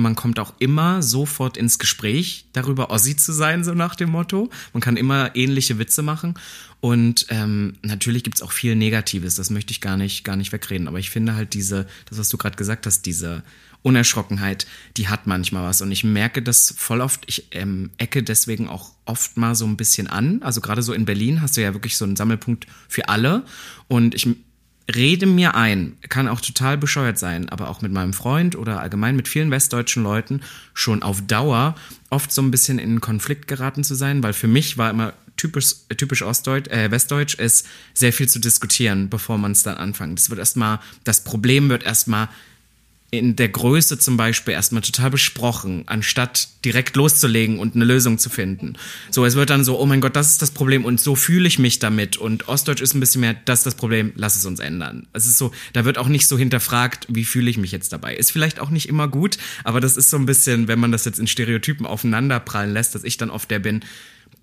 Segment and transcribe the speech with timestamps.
[0.00, 4.50] man kommt auch immer sofort ins Gespräch darüber, Ossi zu sein, so nach dem Motto.
[4.72, 6.34] Man kann immer ähnliche Witze machen.
[6.80, 10.86] Und ähm, natürlich gibt's auch viel Negatives, das möchte ich gar nicht, gar nicht wegreden.
[10.86, 13.42] Aber ich finde halt diese, das, was du gerade gesagt hast, diese
[13.82, 14.66] Unerschrockenheit,
[14.96, 15.82] die hat manchmal was.
[15.82, 17.24] Und ich merke das voll oft.
[17.26, 20.42] Ich ähm, ecke deswegen auch oft mal so ein bisschen an.
[20.42, 23.44] Also gerade so in Berlin hast du ja wirklich so einen Sammelpunkt für alle.
[23.88, 24.28] Und ich
[24.94, 29.16] rede mir ein, kann auch total bescheuert sein, aber auch mit meinem Freund oder allgemein
[29.16, 30.40] mit vielen westdeutschen Leuten
[30.72, 31.74] schon auf Dauer
[32.10, 35.74] oft so ein bisschen in Konflikt geraten zu sein, weil für mich war immer typisch,
[35.96, 40.18] typisch Ostdeutsch, äh, Westdeutsch ist sehr viel zu diskutieren, bevor man es dann anfängt.
[40.18, 42.28] Das wird erstmal, das Problem wird erstmal
[43.10, 48.28] in der Größe zum Beispiel erstmal total besprochen, anstatt direkt loszulegen und eine Lösung zu
[48.28, 48.74] finden.
[49.10, 51.48] So, es wird dann so, oh mein Gott, das ist das Problem und so fühle
[51.48, 54.44] ich mich damit und Ostdeutsch ist ein bisschen mehr, das ist das Problem, lass es
[54.44, 55.06] uns ändern.
[55.14, 58.14] Es ist so, da wird auch nicht so hinterfragt, wie fühle ich mich jetzt dabei.
[58.14, 61.06] Ist vielleicht auch nicht immer gut, aber das ist so ein bisschen, wenn man das
[61.06, 63.80] jetzt in Stereotypen aufeinanderprallen lässt, dass ich dann oft der bin,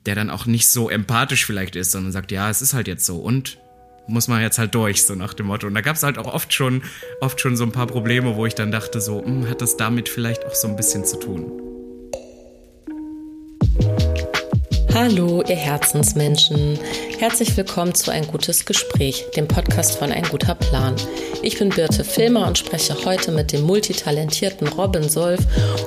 [0.08, 3.06] der dann auch nicht so empathisch vielleicht ist, sondern sagt, ja, es ist halt jetzt
[3.06, 3.59] so und
[4.08, 5.67] muss man jetzt halt durch, so nach dem Motto.
[5.67, 6.84] Und da gab es halt auch oft schon,
[7.22, 10.09] oft schon so ein paar Probleme, wo ich dann dachte, so, hm, hat das damit
[10.09, 11.52] vielleicht auch so ein bisschen zu tun.
[14.94, 16.80] Hallo, ihr Herzensmenschen.
[17.20, 20.95] Herzlich willkommen zu Ein gutes Gespräch, dem Podcast von Ein guter Plan.
[21.42, 25.42] Ich bin Birte Filmer und spreche heute mit dem multitalentierten Robin Solf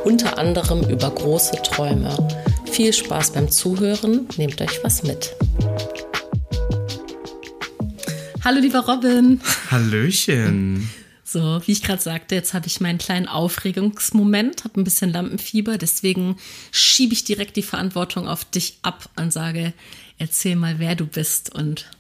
[0.05, 2.17] unter anderem über große Träume.
[2.71, 5.35] Viel Spaß beim Zuhören, nehmt euch was mit.
[8.49, 9.43] Hallo, lieber Robin.
[9.71, 10.89] Hallöchen.
[11.23, 15.77] So, wie ich gerade sagte, jetzt habe ich meinen kleinen Aufregungsmoment, habe ein bisschen Lampenfieber,
[15.77, 16.39] deswegen
[16.71, 19.75] schiebe ich direkt die Verantwortung auf dich ab und sage,
[20.17, 21.91] erzähl mal, wer du bist und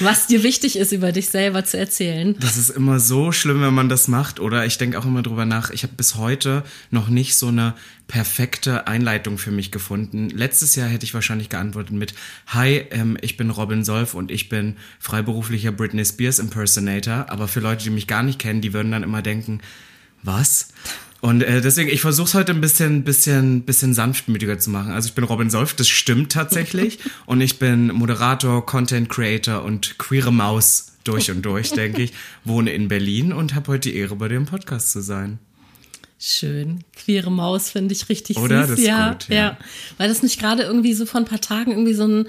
[0.00, 2.36] was dir wichtig ist, über dich selber zu erzählen.
[2.40, 4.40] Das ist immer so schlimm, wenn man das macht.
[4.40, 5.70] Oder ich denke auch immer drüber nach.
[5.70, 7.74] Ich habe bis heute noch nicht so eine
[8.06, 10.28] perfekte Einleitung für mich gefunden.
[10.30, 12.14] Letztes Jahr hätte ich wahrscheinlich geantwortet mit
[12.48, 17.26] Hi, ähm, ich bin Robin Solf und ich bin freiberuflicher Britney Spears Impersonator.
[17.28, 19.60] Aber für Leute, die mich gar nicht kennen, die würden dann immer denken,
[20.22, 20.68] was?
[21.24, 24.92] Und äh, deswegen, ich versuche es heute ein bisschen, bisschen, bisschen sanftmütiger zu machen.
[24.92, 26.98] Also ich bin Robin Solf, das stimmt tatsächlich.
[27.24, 32.12] und ich bin Moderator, Content Creator und queere Maus durch und durch, denke ich.
[32.44, 35.38] Wohne in Berlin und habe heute die Ehre, bei dem Podcast zu sein.
[36.18, 36.84] Schön.
[36.94, 38.66] Queere Maus finde ich richtig Oder?
[38.66, 38.70] süß.
[38.72, 39.34] Das ist ja, gut, ja.
[39.34, 39.58] ja.
[39.96, 42.26] Weil das nicht gerade irgendwie so vor ein paar Tagen irgendwie so ein,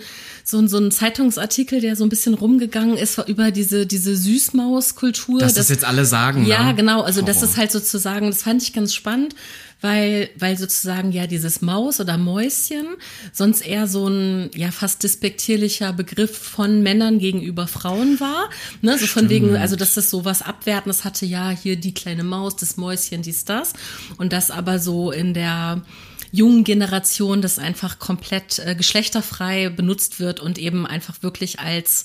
[0.47, 5.39] so ein, so ein Zeitungsartikel, der so ein bisschen rumgegangen ist über diese, diese Süßmaus-Kultur.
[5.39, 6.45] Dass das, jetzt alle sagen.
[6.45, 6.75] Ja, ne?
[6.75, 7.01] genau.
[7.01, 7.49] Also das Horror.
[7.49, 9.33] ist halt sozusagen, das fand ich ganz spannend,
[9.81, 12.85] weil, weil sozusagen ja dieses Maus oder Mäuschen
[13.33, 18.51] sonst eher so ein ja fast despektierlicher Begriff von Männern gegenüber Frauen war.
[18.83, 18.99] Ne?
[18.99, 22.55] So von wegen, also dass das so was Abwertendes hatte, ja, hier die kleine Maus,
[22.55, 23.73] das Mäuschen, dies, das.
[24.17, 25.81] Und das aber so in der
[26.35, 32.03] jungen Generation das einfach komplett äh, geschlechterfrei benutzt wird und eben einfach wirklich als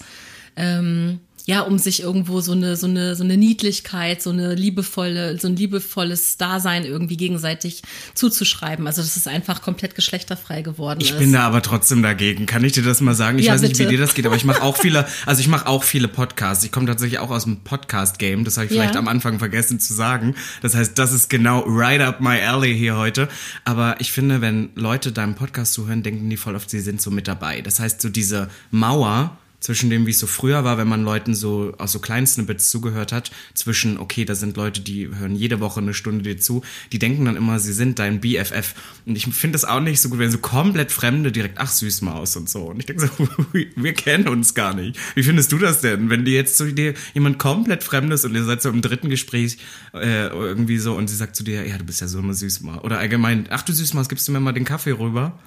[0.56, 5.36] ähm, ja, um sich irgendwo so eine, so eine, so eine Niedlichkeit, so eine liebevolle,
[5.36, 7.82] so ein liebevolles Dasein irgendwie gegenseitig
[8.14, 8.86] zuzuschreiben.
[8.86, 11.18] Also, dass es einfach komplett geschlechterfrei geworden Ich ist.
[11.18, 12.46] bin da aber trotzdem dagegen.
[12.46, 13.38] Kann ich dir das mal sagen?
[13.40, 13.96] Ich Ja, weiß nicht, wie bitte.
[13.96, 16.62] dir das geht, aber ich mache auch viele, also ich mache auch viele Podcasts.
[16.64, 18.44] Ich komme tatsächlich auch aus dem Podcast-Game.
[18.44, 18.82] Das habe ich Ja.
[18.82, 20.36] vielleicht am Anfang vergessen zu sagen.
[20.62, 23.28] Das heißt, das ist genau right up my alley hier heute.
[23.64, 27.10] Aber ich finde, wenn Leute deinem Podcast zuhören, denken die voll oft, sie sind so
[27.10, 27.60] mit dabei.
[27.60, 31.34] Das heißt, so diese Mauer zwischen dem, wie es so früher war, wenn man Leuten
[31.34, 35.60] so aus so kleinen Snippets zugehört hat, zwischen, okay, da sind Leute, die hören jede
[35.60, 36.62] Woche eine Stunde dir zu,
[36.92, 38.74] die denken dann immer, sie sind dein BFF.
[39.06, 42.36] Und ich finde das auch nicht so gut, wenn so komplett Fremde direkt, ach, Süßmaus
[42.36, 42.64] und so.
[42.64, 43.28] Und ich denke so,
[43.76, 44.98] wir kennen uns gar nicht.
[45.14, 48.44] Wie findest du das denn, wenn dir jetzt zu dir jemand komplett Fremdes und ihr
[48.44, 49.58] seid so im dritten Gespräch
[49.92, 52.82] äh, irgendwie so und sie sagt zu dir, ja, du bist ja so eine Süßmaus.
[52.82, 55.38] Oder allgemein, ach du Süßmaus, gibst du mir mal den Kaffee rüber?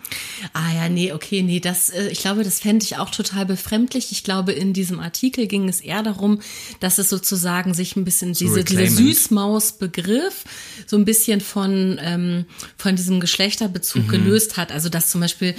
[0.54, 4.03] Ah ja, nee, okay, nee, das, äh, ich glaube, das fände ich auch total befremdlich.
[4.12, 6.42] Ich glaube, in diesem Artikel ging es eher darum,
[6.80, 8.88] dass es sozusagen sich ein bisschen diese, dieser.
[8.88, 10.44] Süßmaus-Begriff
[10.86, 12.46] so ein bisschen von, ähm,
[12.78, 14.72] von diesem Geschlechterbezug gelöst hat.
[14.72, 15.56] Also, dass zum Beispiel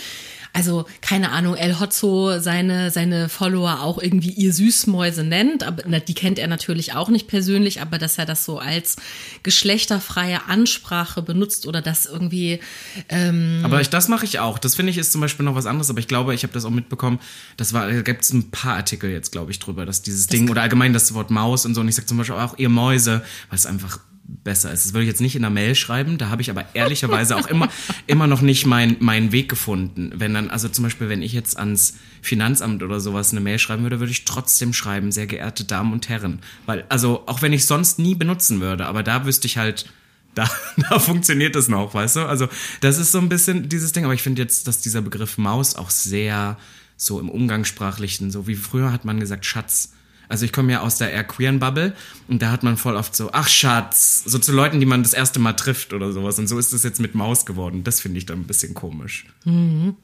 [0.55, 5.99] also keine Ahnung, El Hotzo seine, seine Follower auch irgendwie ihr Süßmäuse nennt, aber na,
[5.99, 8.97] die kennt er natürlich auch nicht persönlich, aber dass er das so als
[9.43, 12.61] geschlechterfreie Ansprache benutzt oder das irgendwie
[13.09, 14.59] ähm, Aber ich, das mache ich auch.
[14.59, 16.65] Das finde ich ist zum Beispiel noch was anderes, aber ich glaube, ich habe das
[16.65, 17.19] auch mitbekommen.
[17.57, 20.49] Das war, da gibt es ein paar Artikel jetzt, glaube ich, drüber, dass dieses Ding
[20.49, 21.81] oder allgemein das Wort Maus und so.
[21.81, 23.99] Und ich sage zum Beispiel auch ihr Mäuse, weil es einfach
[24.43, 24.85] besser ist.
[24.85, 27.47] Das würde ich jetzt nicht in der Mail schreiben, da habe ich aber ehrlicherweise auch
[27.47, 27.69] immer,
[28.07, 30.13] immer noch nicht mein, meinen Weg gefunden.
[30.15, 33.83] Wenn dann, also zum Beispiel, wenn ich jetzt ans Finanzamt oder sowas eine Mail schreiben
[33.83, 36.41] würde, würde ich trotzdem schreiben, sehr geehrte Damen und Herren.
[36.67, 39.87] Weil, also, auch wenn ich sonst nie benutzen würde, aber da wüsste ich halt,
[40.35, 40.51] da,
[40.91, 42.21] da funktioniert es noch, weißt du?
[42.23, 42.49] Also
[42.81, 45.77] das ist so ein bisschen dieses Ding, aber ich finde jetzt, dass dieser Begriff Maus
[45.77, 46.59] auch sehr
[46.97, 49.94] so im Umgangssprachlichen, so wie früher hat man gesagt Schatz.
[50.29, 51.95] Also ich komme ja aus der eher queeren Bubble
[52.29, 55.13] und da hat man voll oft so, ach Schatz, so zu Leuten, die man das
[55.13, 56.39] erste Mal trifft oder sowas.
[56.39, 57.85] Und so ist es jetzt mit Maus geworden.
[57.85, 59.27] Das finde ich dann ein bisschen komisch.
[59.45, 59.97] Mhm.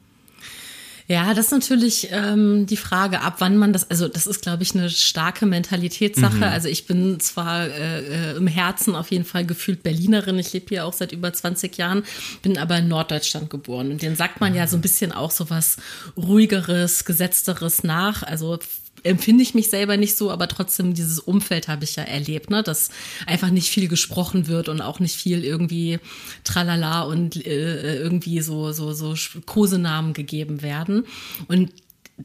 [1.11, 4.63] Ja, das ist natürlich ähm, die Frage, ab wann man das, also das ist, glaube
[4.63, 6.37] ich, eine starke Mentalitätssache.
[6.37, 6.43] Mhm.
[6.45, 10.67] Also ich bin zwar äh, äh, im Herzen auf jeden Fall gefühlt Berlinerin, ich lebe
[10.69, 12.05] hier auch seit über 20 Jahren,
[12.43, 13.91] bin aber in Norddeutschland geboren.
[13.91, 15.79] Und den sagt man ja so ein bisschen auch so was
[16.17, 18.23] ruhigeres, gesetzteres nach.
[18.23, 18.61] Also
[19.03, 22.63] empfinde ich mich selber nicht so, aber trotzdem dieses Umfeld habe ich ja erlebt, ne,
[22.63, 22.91] dass
[23.27, 25.99] einfach nicht viel gesprochen wird und auch nicht viel irgendwie
[26.45, 29.15] tralala und äh, irgendwie so so so
[29.47, 31.07] Kosenamen gegeben werden.
[31.49, 31.71] Und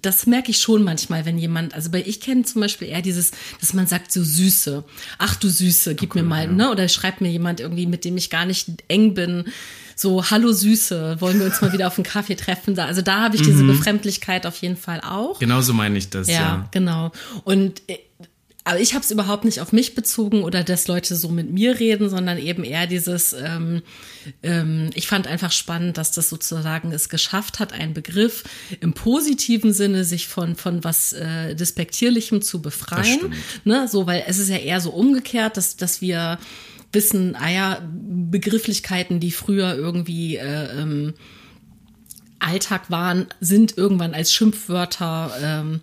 [0.02, 3.32] das merke ich schon manchmal, wenn jemand, also bei ich kenne zum Beispiel eher dieses,
[3.60, 4.84] dass man sagt so Süße.
[5.18, 6.52] Ach du Süße, gib okay, mir mal, ja.
[6.52, 6.72] ne?
[6.72, 9.46] Oder schreibt mir jemand irgendwie, mit dem ich gar nicht eng bin,
[9.98, 12.76] so, hallo Süße, wollen wir uns mal wieder auf einen Kaffee treffen?
[12.76, 13.68] Da, also da habe ich diese mhm.
[13.68, 15.40] Befremdlichkeit auf jeden Fall auch.
[15.40, 16.34] Genauso meine ich das, ja.
[16.34, 17.12] Ja, genau.
[17.46, 18.00] Und äh,
[18.68, 21.80] aber ich habe es überhaupt nicht auf mich bezogen oder dass Leute so mit mir
[21.80, 23.84] reden, sondern eben eher dieses, ähm,
[24.42, 28.44] ähm, ich fand einfach spannend, dass das sozusagen es geschafft hat, einen Begriff
[28.82, 33.36] im positiven Sinne sich von, von was äh, Despektierlichem zu befreien.
[33.66, 33.88] Ne?
[33.88, 36.40] So, weil es ist ja eher so umgekehrt, dass, dass wir
[36.92, 41.14] wissen, ah ja, Begrifflichkeiten, die früher irgendwie äh, ähm,
[42.40, 45.82] Alltag waren, sind irgendwann als Schimpfwörter ähm,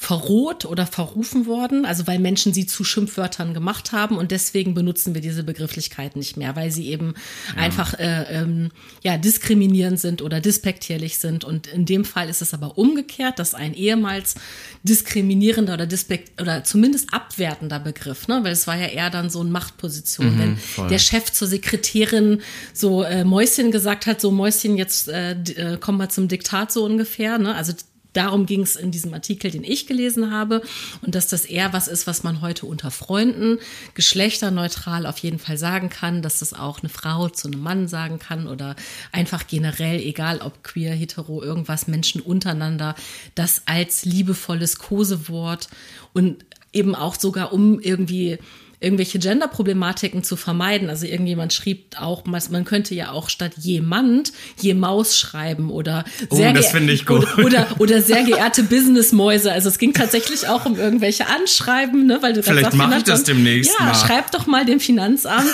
[0.00, 5.12] verroht oder verrufen worden, also weil Menschen sie zu Schimpfwörtern gemacht haben und deswegen benutzen
[5.12, 7.12] wir diese Begrifflichkeit nicht mehr, weil sie eben
[7.54, 7.62] ja.
[7.62, 8.70] einfach äh, ähm,
[9.02, 13.52] ja diskriminierend sind oder dispektierlich sind und in dem Fall ist es aber umgekehrt, dass
[13.52, 14.36] ein ehemals
[14.84, 19.42] diskriminierender oder dispekt oder zumindest abwertender Begriff, ne, weil es war ja eher dann so
[19.42, 20.88] eine Machtposition, mhm, wenn voll.
[20.88, 22.40] der Chef zur Sekretärin
[22.72, 26.86] so äh, Mäuschen gesagt hat, so Mäuschen jetzt äh, äh kommen wir zum Diktat so
[26.86, 27.74] ungefähr, ne, also
[28.12, 30.62] Darum ging es in diesem Artikel, den ich gelesen habe.
[31.02, 33.58] Und dass das eher was ist, was man heute unter Freunden
[33.94, 38.18] geschlechterneutral auf jeden Fall sagen kann, dass das auch eine Frau zu einem Mann sagen
[38.18, 38.76] kann oder
[39.12, 42.94] einfach generell, egal ob queer, hetero, irgendwas, Menschen untereinander,
[43.34, 45.68] das als liebevolles Kosewort
[46.12, 48.38] und eben auch sogar um irgendwie
[48.80, 50.88] irgendwelche Gender-Problematiken zu vermeiden.
[50.88, 56.36] Also irgendjemand schrieb auch, man könnte ja auch statt jemand je Maus schreiben oder oh,
[56.36, 57.26] sehr das finde ich gut.
[57.38, 59.52] Oder, oder, sehr geehrte Business-Mäuse.
[59.52, 63.24] Also es ging tatsächlich auch um irgendwelche Anschreiben, ne, weil du Vielleicht mache ich das
[63.24, 63.94] demnächst ja, mal.
[63.94, 65.50] schreib doch mal dem Finanzamt.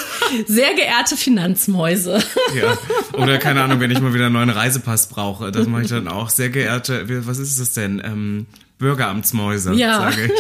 [0.47, 2.23] Sehr geehrte Finanzmäuse.
[2.55, 2.79] Ja.
[3.13, 6.07] Oder keine Ahnung, wenn ich mal wieder einen neuen Reisepass brauche, das mache ich dann
[6.07, 6.31] auch.
[6.31, 8.01] Sehr geehrte, was ist das denn?
[8.05, 8.47] Ähm,
[8.79, 9.99] Bürgeramtsmäuse, ja.
[9.99, 10.33] sage ich.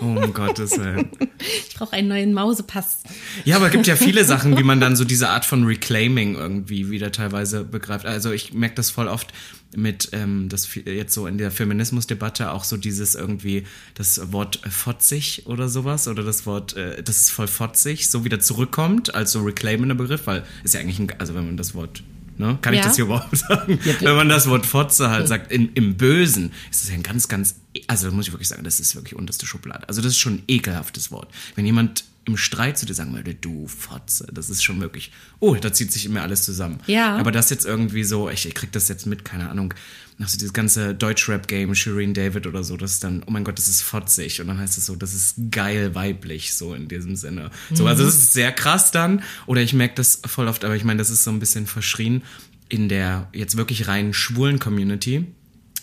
[0.00, 1.10] Oh, um Gottes Willen.
[1.40, 2.98] Ich brauche einen neuen Mausepass.
[3.44, 6.36] Ja, aber es gibt ja viele Sachen, wie man dann so diese Art von Reclaiming
[6.36, 8.06] irgendwie wieder teilweise begreift.
[8.06, 9.32] Also ich merke das voll oft
[9.74, 13.64] mit, ähm, das jetzt so in der Feminismusdebatte auch so dieses irgendwie,
[13.94, 18.38] das Wort fotzig oder sowas oder das Wort, äh, das ist voll fotzig, so wieder
[18.40, 22.02] zurückkommt als so reclaimender Begriff, weil ist ja eigentlich ein, also wenn man das Wort
[22.40, 22.58] Ne?
[22.62, 22.80] Kann ja.
[22.80, 23.78] ich das hier überhaupt sagen?
[23.84, 27.02] Ja, Wenn man das Wort Fotze halt sagt, in, im Bösen, ist das ja ein
[27.02, 27.56] ganz, ganz,
[27.86, 29.88] also da muss ich wirklich sagen, das ist wirklich unterste Schublade.
[29.88, 31.32] Also das ist schon ein ekelhaftes Wort.
[31.54, 35.54] Wenn jemand im Streit zu dir sagen würde, du Fotze, das ist schon wirklich, oh,
[35.54, 36.80] da zieht sich immer alles zusammen.
[36.86, 37.16] Ja.
[37.16, 39.72] Aber das jetzt irgendwie so, ich, ich krieg das jetzt mit, keine Ahnung,
[40.18, 43.56] nach so dieses ganze Deutschrap-Game, Shireen David oder so, das ist dann, oh mein Gott,
[43.56, 44.40] das ist fotzig.
[44.40, 47.50] Und dann heißt es so, das ist geil weiblich, so in diesem Sinne.
[47.72, 49.22] So, also das ist sehr krass dann.
[49.46, 52.22] Oder ich merke das voll oft, aber ich meine, das ist so ein bisschen verschrien
[52.68, 55.26] in der jetzt wirklich rein schwulen Community.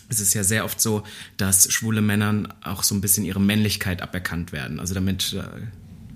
[0.08, 1.02] Es ist ja sehr oft so,
[1.36, 4.80] dass schwule Männern auch so ein bisschen ihre Männlichkeit aberkannt werden.
[4.80, 5.42] Also damit, uh,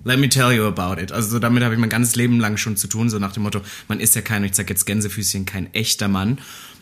[0.03, 1.11] let me tell you about it.
[1.11, 3.61] Also damit habe ich mein ganzes Leben lang schon zu tun, so nach dem Motto,
[3.87, 6.39] man ist ja kein, ich sag jetzt Gänsefüßchen, kein echter Mann.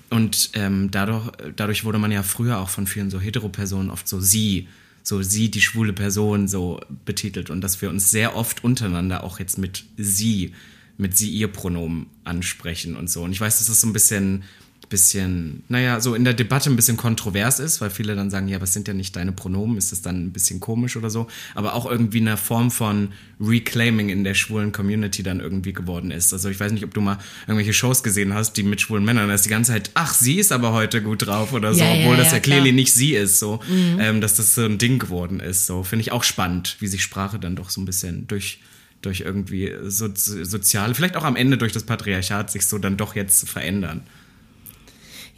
[0.09, 4.19] Und ähm, dadurch, dadurch wurde man ja früher auch von vielen so Heteropersonen oft so
[4.19, 4.67] sie,
[5.03, 7.49] so sie, die schwule Person, so betitelt.
[7.49, 10.53] Und dass wir uns sehr oft untereinander auch jetzt mit sie,
[10.97, 13.23] mit sie ihr Pronomen ansprechen und so.
[13.23, 14.43] Und ich weiß, dass das so ein bisschen
[14.91, 18.61] bisschen, naja, so in der Debatte ein bisschen kontrovers ist, weil viele dann sagen, ja,
[18.61, 19.77] was sind ja nicht deine Pronomen?
[19.77, 21.27] Ist das dann ein bisschen komisch oder so?
[21.55, 23.07] Aber auch irgendwie eine Form von
[23.39, 26.33] Reclaiming in der schwulen Community dann irgendwie geworden ist.
[26.33, 27.17] Also ich weiß nicht, ob du mal
[27.47, 30.35] irgendwelche Shows gesehen hast, die mit schwulen Männern, da ist die ganze Zeit, ach, sie
[30.35, 32.93] ist aber heute gut drauf oder so, ja, obwohl ja, das ja, ja clearly nicht
[32.93, 33.97] sie ist, so, mhm.
[33.99, 35.65] ähm, dass das so ein Ding geworden ist.
[35.65, 38.59] So, finde ich auch spannend, wie sich Sprache dann doch so ein bisschen durch
[39.01, 43.15] durch irgendwie so, soziale, vielleicht auch am Ende durch das Patriarchat sich so dann doch
[43.15, 44.01] jetzt verändern.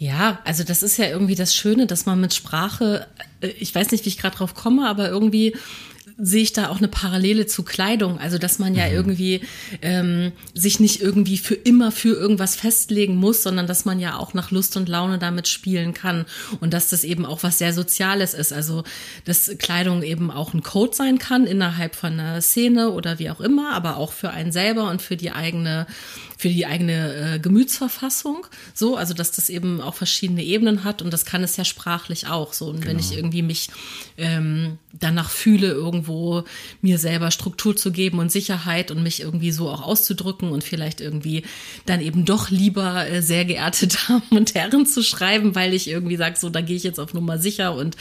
[0.03, 3.07] Ja, also das ist ja irgendwie das Schöne, dass man mit Sprache,
[3.39, 5.55] äh, ich weiß nicht, wie ich gerade drauf komme, aber irgendwie
[6.17, 8.19] sehe ich da auch eine Parallele zu Kleidung.
[8.19, 8.93] Also, dass man ja mhm.
[8.93, 9.41] irgendwie
[9.81, 14.33] ähm, sich nicht irgendwie für immer für irgendwas festlegen muss, sondern dass man ja auch
[14.33, 16.25] nach Lust und Laune damit spielen kann.
[16.59, 18.51] Und dass das eben auch was sehr Soziales ist.
[18.51, 18.83] Also,
[19.23, 23.39] dass Kleidung eben auch ein Code sein kann innerhalb von einer Szene oder wie auch
[23.39, 25.87] immer, aber auch für einen selber und für die eigene
[26.43, 28.47] für die eigene äh, Gemütsverfassung.
[28.73, 32.27] So, also dass das eben auch verschiedene Ebenen hat und das kann es ja sprachlich
[32.27, 32.51] auch.
[32.51, 32.87] So, und genau.
[32.87, 33.19] wenn ich genau.
[33.19, 33.69] irgendwie mich
[34.17, 36.43] ähm, danach fühle, irgendwo
[36.81, 41.01] mir selber Struktur zu geben und Sicherheit und mich irgendwie so auch auszudrücken und vielleicht
[41.01, 41.43] irgendwie
[41.85, 46.17] dann eben doch lieber äh, sehr geehrte Damen und Herren zu schreiben, weil ich irgendwie
[46.17, 47.95] sage, so, da gehe ich jetzt auf Nummer sicher und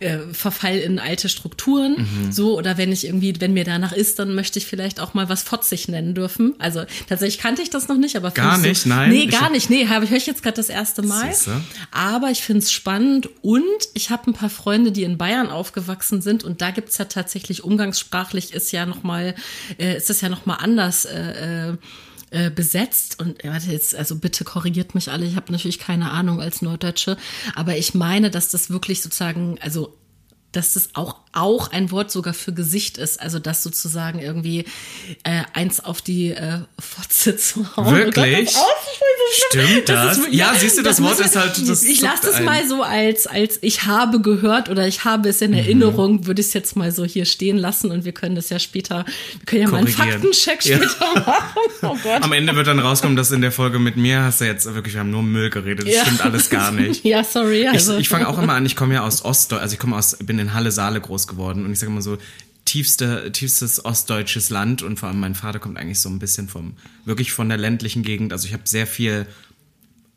[0.00, 1.96] äh, verfall in alte Strukturen.
[1.98, 2.32] Mhm.
[2.32, 5.28] So, oder wenn ich irgendwie, wenn mir danach ist, dann möchte ich vielleicht auch mal
[5.28, 6.54] was fotzig nennen dürfen.
[6.58, 9.10] Also tatsächlich kannte ich das noch nicht, aber gar nicht, so, nein.
[9.10, 9.68] Nee, gar nicht.
[9.68, 11.32] Nee, habe ich ich jetzt gerade das erste Mal.
[11.32, 11.60] Siehste?
[11.90, 13.62] Aber ich finde es spannend und
[13.94, 16.44] ich habe ein paar Freunde, die in Bayern aufgewachsen sind.
[16.44, 19.34] Und da gibt es ja tatsächlich umgangssprachlich ist ja noch mal
[19.78, 21.76] äh, ist das ja noch mal anders äh, äh,
[22.30, 23.20] äh besetzt.
[23.20, 27.16] Und warte jetzt, also bitte korrigiert mich alle, ich habe natürlich keine Ahnung als Norddeutsche,
[27.54, 29.96] aber ich meine, dass das wirklich sozusagen, also
[30.52, 33.20] dass das auch, auch ein Wort sogar für Gesicht ist.
[33.20, 34.64] Also das sozusagen irgendwie
[35.24, 37.94] äh, eins auf die äh, Fotze zu hauen.
[37.94, 38.54] Wirklich?
[39.48, 40.18] Stimmt das?
[40.18, 41.68] das ist, ja, siehst du, das, das Wort ist halt.
[41.68, 45.40] Das ich lasse es mal so als, als ich habe gehört oder ich habe es
[45.40, 45.58] in mhm.
[45.58, 46.26] Erinnerung, mhm.
[46.26, 49.04] würde ich es jetzt mal so hier stehen lassen und wir können das ja später,
[49.38, 51.20] wir können ja mal einen Faktencheck später ja.
[51.26, 51.60] machen.
[51.82, 52.22] Oh Gott.
[52.22, 54.94] Am Ende wird dann rauskommen, dass in der Folge mit mir hast du jetzt wirklich,
[54.94, 55.86] wir haben nur Müll geredet.
[55.86, 56.04] Das ja.
[56.04, 57.04] stimmt alles gar nicht.
[57.04, 57.66] ja, sorry.
[57.66, 57.94] Also.
[57.94, 60.16] Ich, ich fange auch immer an, ich komme ja aus Ostdeutschland, also ich komme aus,
[60.20, 62.18] bin in Halle Saale groß geworden und ich sage immer so,
[62.64, 66.74] tiefste, tiefstes ostdeutsches Land und vor allem mein Vater kommt eigentlich so ein bisschen vom,
[67.04, 68.32] wirklich von der ländlichen Gegend.
[68.32, 69.26] Also ich habe sehr viel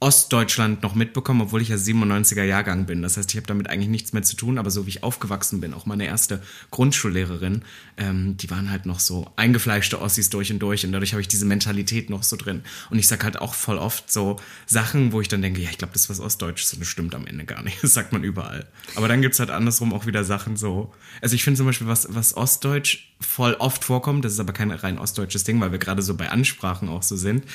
[0.05, 3.01] Ostdeutschland noch mitbekommen, obwohl ich ja 97er Jahrgang bin.
[3.01, 5.61] Das heißt, ich habe damit eigentlich nichts mehr zu tun, aber so wie ich aufgewachsen
[5.61, 7.63] bin, auch meine erste Grundschullehrerin,
[7.97, 11.27] ähm, die waren halt noch so eingefleischte Ossis durch und durch und dadurch habe ich
[11.27, 12.61] diese Mentalität noch so drin.
[12.91, 15.79] Und ich sag halt auch voll oft so Sachen, wo ich dann denke, ja, ich
[15.79, 17.79] glaube, das ist was Ostdeutsches und das stimmt am Ende gar nicht.
[17.85, 18.67] Das sagt man überall.
[18.93, 20.93] Aber dann gibt's halt andersrum auch wieder Sachen so.
[21.21, 24.69] Also ich finde zum Beispiel, was, was Ostdeutsch voll oft vorkommt, das ist aber kein
[24.69, 27.45] rein ostdeutsches Ding, weil wir gerade so bei Ansprachen auch so sind,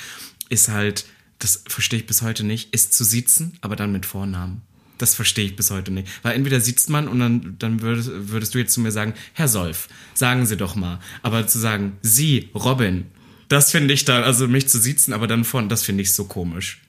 [0.49, 1.05] ist halt
[1.41, 4.61] das verstehe ich bis heute nicht, ist zu sitzen, aber dann mit Vornamen.
[4.99, 6.07] Das verstehe ich bis heute nicht.
[6.21, 9.47] Weil entweder sitzt man und dann, dann würdest, würdest du jetzt zu mir sagen, Herr
[9.47, 10.99] Solf, sagen Sie doch mal.
[11.23, 13.07] Aber zu sagen, Sie, Robin,
[13.49, 16.25] das finde ich dann, also mich zu sitzen, aber dann vorne, das finde ich so
[16.25, 16.81] komisch.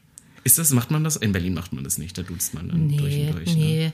[0.45, 1.17] Ist das, macht man das?
[1.17, 3.57] In Berlin macht man das nicht, da duzt man dann nee, durch und durch.
[3.57, 3.65] Ne?
[3.65, 3.85] Nee.
[3.87, 3.93] Ne?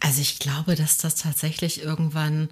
[0.00, 2.48] Also ich glaube, dass das tatsächlich irgendwann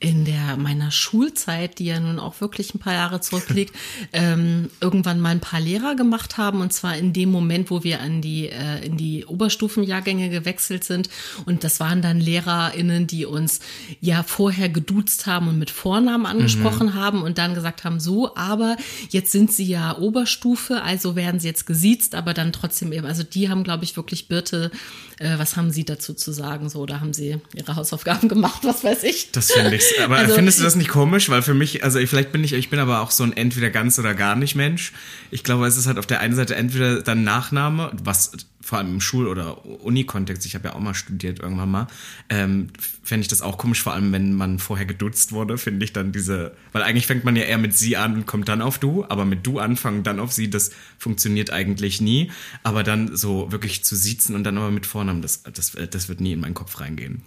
[0.00, 3.74] in der meiner Schulzeit, die ja nun auch wirklich ein paar Jahre zurückliegt,
[4.14, 8.00] ähm, irgendwann mal ein paar Lehrer gemacht haben und zwar in dem Moment, wo wir
[8.00, 11.10] an die äh, in die Oberstufenjahrgänge gewechselt sind
[11.44, 13.60] und das waren dann LehrerInnen, die uns
[14.00, 16.94] ja vorher geduzt haben und mit Vornamen angesprochen mhm.
[16.94, 18.76] haben und dann gesagt haben, so, aber
[19.10, 23.22] jetzt sind sie ja Oberstufe, also werden sie jetzt gesiezt, aber dann trotzdem eben, also
[23.22, 24.70] die haben, glaube ich, wirklich Birte,
[25.18, 28.82] äh, was haben sie dazu zu sagen, so, oder haben sie ihre Hausaufgaben gemacht, was
[28.82, 29.30] weiß ich.
[29.32, 31.28] Das finde ich aber also, findest du das nicht komisch?
[31.30, 33.98] Weil für mich, also vielleicht bin ich, ich bin aber auch so ein entweder ganz
[33.98, 34.92] oder gar nicht Mensch.
[35.30, 38.32] Ich glaube, es ist halt auf der einen Seite entweder dann Nachname, was
[38.62, 41.86] vor allem im Schul- oder Uni-Kontext, ich habe ja auch mal studiert irgendwann mal,
[42.28, 42.68] ähm,
[43.02, 46.12] fände ich das auch komisch, vor allem wenn man vorher geduzt wurde, finde ich dann
[46.12, 49.04] diese, weil eigentlich fängt man ja eher mit sie an und kommt dann auf du,
[49.08, 52.30] aber mit du anfangen, dann auf sie, das funktioniert eigentlich nie.
[52.62, 56.20] Aber dann so wirklich zu siezen und dann aber mit Vornamen, das, das, das wird
[56.20, 57.22] nie in meinen Kopf reingehen.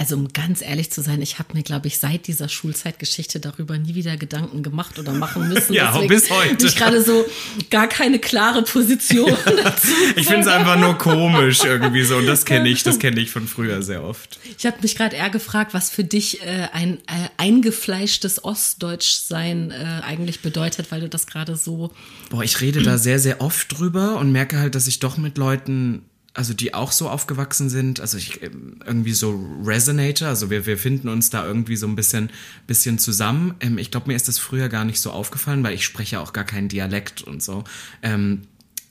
[0.00, 3.76] Also um ganz ehrlich zu sein, ich habe mir, glaube ich, seit dieser Schulzeitgeschichte darüber
[3.76, 5.74] nie wieder Gedanken gemacht oder machen müssen.
[5.74, 6.66] ja, Deswegen bis heute.
[6.68, 7.26] Ich gerade so
[7.68, 9.88] gar keine klare Position dazu.
[10.16, 13.30] ich finde es einfach nur komisch irgendwie so und das kenne ich, das kenne ich
[13.30, 14.38] von früher sehr oft.
[14.56, 20.00] Ich habe mich gerade eher gefragt, was für dich äh, ein äh, eingefleischtes Ostdeutschsein äh,
[20.02, 21.92] eigentlich bedeutet, weil du das gerade so.
[22.30, 25.36] Boah, ich rede da sehr, sehr oft drüber und merke halt, dass ich doch mit
[25.36, 30.64] Leuten also die auch so aufgewachsen sind, also ich ähm, irgendwie so Resonator, also wir,
[30.64, 32.30] wir finden uns da irgendwie so ein bisschen,
[32.66, 33.54] bisschen zusammen.
[33.60, 36.32] Ähm, ich glaube, mir ist das früher gar nicht so aufgefallen, weil ich spreche auch
[36.32, 37.64] gar keinen Dialekt und so.
[38.02, 38.42] Ähm,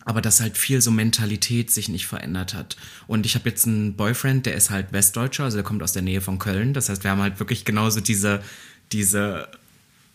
[0.03, 2.77] aber dass halt viel so Mentalität sich nicht verändert hat.
[3.07, 6.01] Und ich habe jetzt einen Boyfriend, der ist halt Westdeutscher, also der kommt aus der
[6.01, 6.73] Nähe von Köln.
[6.73, 8.41] Das heißt, wir haben halt wirklich genauso diese,
[8.91, 9.47] diese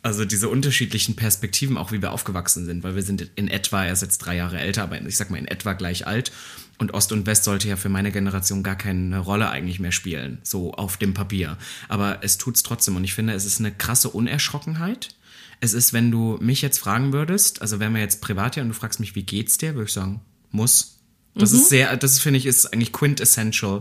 [0.05, 3.95] also diese unterschiedlichen Perspektiven, auch wie wir aufgewachsen sind, weil wir sind in etwa, er
[3.95, 6.31] ist jetzt drei Jahre älter, aber ich sag mal in etwa gleich alt.
[6.77, 10.39] Und Ost und West sollte ja für meine Generation gar keine Rolle eigentlich mehr spielen,
[10.43, 11.57] so auf dem Papier.
[11.89, 15.15] Aber es tut's trotzdem und ich finde, es ist eine krasse Unerschrockenheit.
[15.61, 18.69] Es ist, wenn du mich jetzt fragen würdest, also wenn wir jetzt privat hier und
[18.69, 20.21] du fragst mich, wie geht's dir, würde ich sagen,
[20.51, 20.99] muss.
[21.35, 21.61] Das mhm.
[21.61, 23.81] ist sehr, das finde ich ist eigentlich quintessential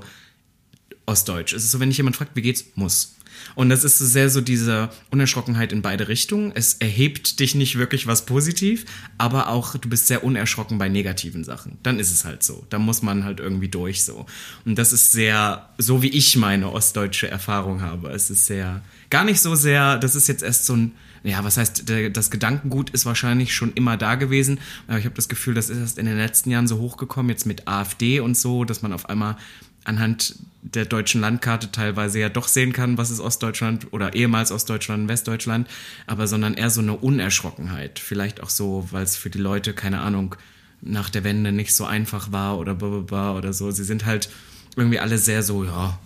[1.06, 1.52] Ostdeutsch.
[1.52, 3.13] Es ist so, wenn ich jemand fragt, wie geht's, muss.
[3.56, 6.52] Und das ist so sehr so diese Unerschrockenheit in beide Richtungen.
[6.56, 8.86] Es erhebt dich nicht wirklich was positiv,
[9.18, 11.78] aber auch du bist sehr unerschrocken bei negativen Sachen.
[11.84, 12.66] Dann ist es halt so.
[12.70, 14.26] Da muss man halt irgendwie durch so.
[14.66, 18.10] Und das ist sehr, so wie ich meine ostdeutsche Erfahrung habe.
[18.10, 20.92] Es ist sehr, gar nicht so sehr, das ist jetzt erst so ein,
[21.24, 25.30] ja, was heißt, das Gedankengut ist wahrscheinlich schon immer da gewesen, aber ich habe das
[25.30, 28.66] Gefühl, das ist erst in den letzten Jahren so hochgekommen, jetzt mit AfD und so,
[28.66, 29.38] dass man auf einmal
[29.86, 35.10] anhand der deutschen Landkarte teilweise ja doch sehen kann, was ist Ostdeutschland oder ehemals Ostdeutschland,
[35.10, 35.68] Westdeutschland,
[36.08, 38.00] aber sondern eher so eine Unerschrockenheit.
[38.00, 40.36] Vielleicht auch so, weil es für die Leute, keine Ahnung,
[40.82, 43.72] nach der Wende nicht so einfach war oder blablabla oder so.
[43.72, 44.30] Sie sind halt
[44.76, 46.00] irgendwie alle sehr so, ja,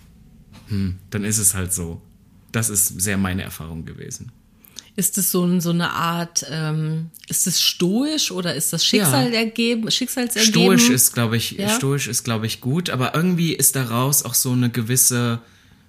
[0.68, 2.02] hm, dann ist es halt so.
[2.50, 4.32] Das ist sehr meine Erfahrung gewesen.
[4.98, 9.38] Ist es so, so eine Art, ähm, ist es stoisch oder ist das Schicksal ja.
[9.38, 10.52] ergeben, Schicksalsergeben?
[10.52, 11.68] Stoisch ist, glaube ich, ja?
[11.68, 15.40] stoisch ist, glaube ich, gut, aber irgendwie ist daraus auch so eine gewisse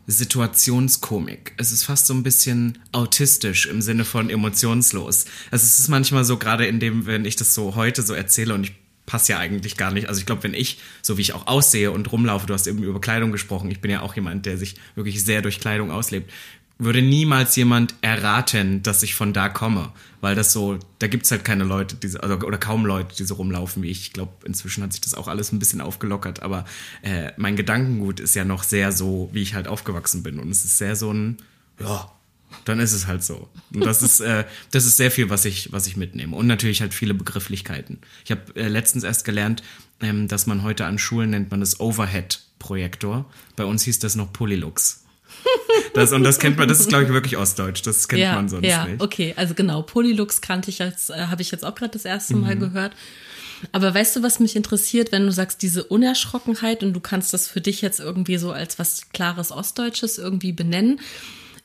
[0.05, 1.53] Situationskomik.
[1.57, 5.25] Es ist fast so ein bisschen autistisch im Sinne von emotionslos.
[5.49, 8.53] Also es ist manchmal so, gerade in dem, wenn ich das so heute so erzähle
[8.53, 8.73] und ich
[9.07, 10.07] passe ja eigentlich gar nicht.
[10.07, 12.83] Also ich glaube, wenn ich, so wie ich auch aussehe und rumlaufe, du hast eben
[12.83, 16.31] über Kleidung gesprochen, ich bin ja auch jemand, der sich wirklich sehr durch Kleidung auslebt
[16.79, 19.91] würde niemals jemand erraten, dass ich von da komme.
[20.21, 23.35] Weil das so, da gibt's halt keine Leute, die, also, oder kaum Leute, die so
[23.35, 24.01] rumlaufen wie ich.
[24.01, 26.65] Ich glaube, inzwischen hat sich das auch alles ein bisschen aufgelockert, aber
[27.01, 30.39] äh, mein Gedankengut ist ja noch sehr so, wie ich halt aufgewachsen bin.
[30.39, 31.37] Und es ist sehr so ein,
[31.79, 32.11] ja,
[32.65, 33.49] dann ist es halt so.
[33.73, 36.35] Und das ist, äh, das ist sehr viel, was ich, was ich mitnehme.
[36.35, 37.99] Und natürlich halt viele Begrifflichkeiten.
[38.23, 39.63] Ich habe äh, letztens erst gelernt,
[40.01, 43.29] ähm, dass man heute an Schulen nennt man das Overhead-Projektor.
[43.55, 45.03] Bei uns hieß das noch Polylux.
[45.93, 47.81] Das, und das kennt man, das ist, glaube ich, wirklich Ostdeutsch.
[47.81, 49.01] Das kennt ja, man sonst ja, nicht.
[49.01, 52.35] Okay, also genau, Polylux kannte ich als, äh, habe ich jetzt auch gerade das erste
[52.35, 52.59] Mal mhm.
[52.59, 52.93] gehört.
[53.71, 57.47] Aber weißt du, was mich interessiert, wenn du sagst, diese Unerschrockenheit und du kannst das
[57.47, 60.99] für dich jetzt irgendwie so als was klares Ostdeutsches irgendwie benennen.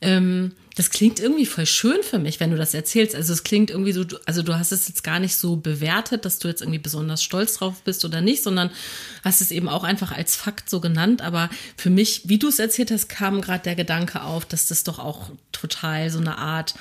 [0.01, 3.15] Ähm, das klingt irgendwie voll schön für mich, wenn du das erzählst.
[3.15, 6.37] Also es klingt irgendwie so, also du hast es jetzt gar nicht so bewertet, dass
[6.37, 8.69] du jetzt irgendwie besonders stolz drauf bist oder nicht, sondern
[9.23, 11.21] hast es eben auch einfach als Fakt so genannt.
[11.21, 14.83] Aber für mich, wie du es erzählt hast, kam gerade der Gedanke auf, dass das
[14.83, 16.75] doch auch total so eine Art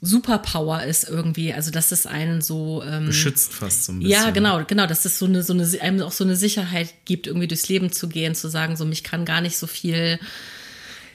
[0.00, 4.12] Superpower ist irgendwie, also dass es einen so ähm, beschützt fast so ein bisschen.
[4.12, 7.26] Ja, genau, genau, dass es so eine so eine einem auch so eine Sicherheit gibt,
[7.26, 10.20] irgendwie durchs Leben zu gehen, zu sagen, so mich kann gar nicht so viel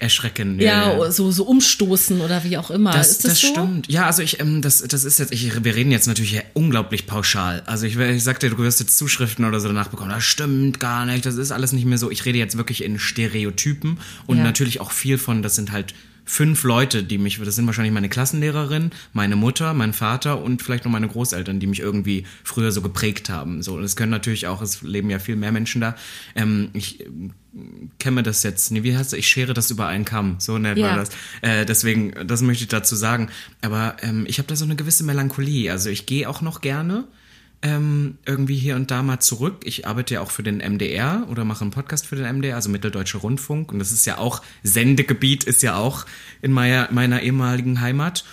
[0.04, 0.60] erschrecken.
[0.60, 2.92] Ja, ja, so, so umstoßen oder wie auch immer.
[2.92, 3.48] Das, ist das, das so?
[3.48, 3.88] stimmt.
[3.90, 7.64] Ja, also ich, ähm, das, das ist jetzt, ich, wir reden jetzt natürlich unglaublich pauschal.
[7.66, 11.06] Also ich, ich sagte, du wirst jetzt Zuschriften oder so danach bekommen, das stimmt gar
[11.06, 12.12] nicht, das ist alles nicht mehr so.
[12.12, 14.44] Ich rede jetzt wirklich in Stereotypen und ja.
[14.44, 15.94] natürlich auch viel von, das sind halt
[16.26, 20.86] fünf Leute, die mich, das sind wahrscheinlich meine Klassenlehrerin, meine Mutter, mein Vater und vielleicht
[20.86, 23.62] noch meine Großeltern, die mich irgendwie früher so geprägt haben.
[23.62, 25.96] So, und es können natürlich auch, es leben ja viel mehr Menschen da.
[26.36, 27.06] Ähm, ich äh,
[28.00, 29.20] kenne das jetzt, nee, wie heißt das?
[29.20, 30.88] Ich schere das über einen Kamm, so nennt ja.
[30.88, 31.10] man das.
[31.42, 33.30] Äh, deswegen, das möchte ich dazu sagen.
[33.62, 35.72] Aber ähm, ich habe da so eine gewisse Melancholie.
[35.72, 37.06] Also ich gehe auch noch gerne
[37.64, 39.62] ähm, irgendwie hier und da mal zurück.
[39.64, 42.70] Ich arbeite ja auch für den MDR oder mache einen Podcast für den MDR, also
[42.70, 43.72] Mitteldeutsche Rundfunk.
[43.72, 46.06] Und das ist ja auch, Sendegebiet ist ja auch
[46.42, 48.26] in meiner, meiner ehemaligen Heimat.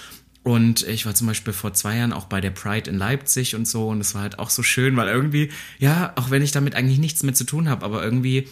[0.43, 3.69] Und ich war zum Beispiel vor zwei Jahren auch bei der Pride in Leipzig und
[3.69, 3.89] so.
[3.89, 6.99] Und es war halt auch so schön, weil irgendwie, ja, auch wenn ich damit eigentlich
[6.99, 8.49] nichts mehr zu tun habe, aber irgendwie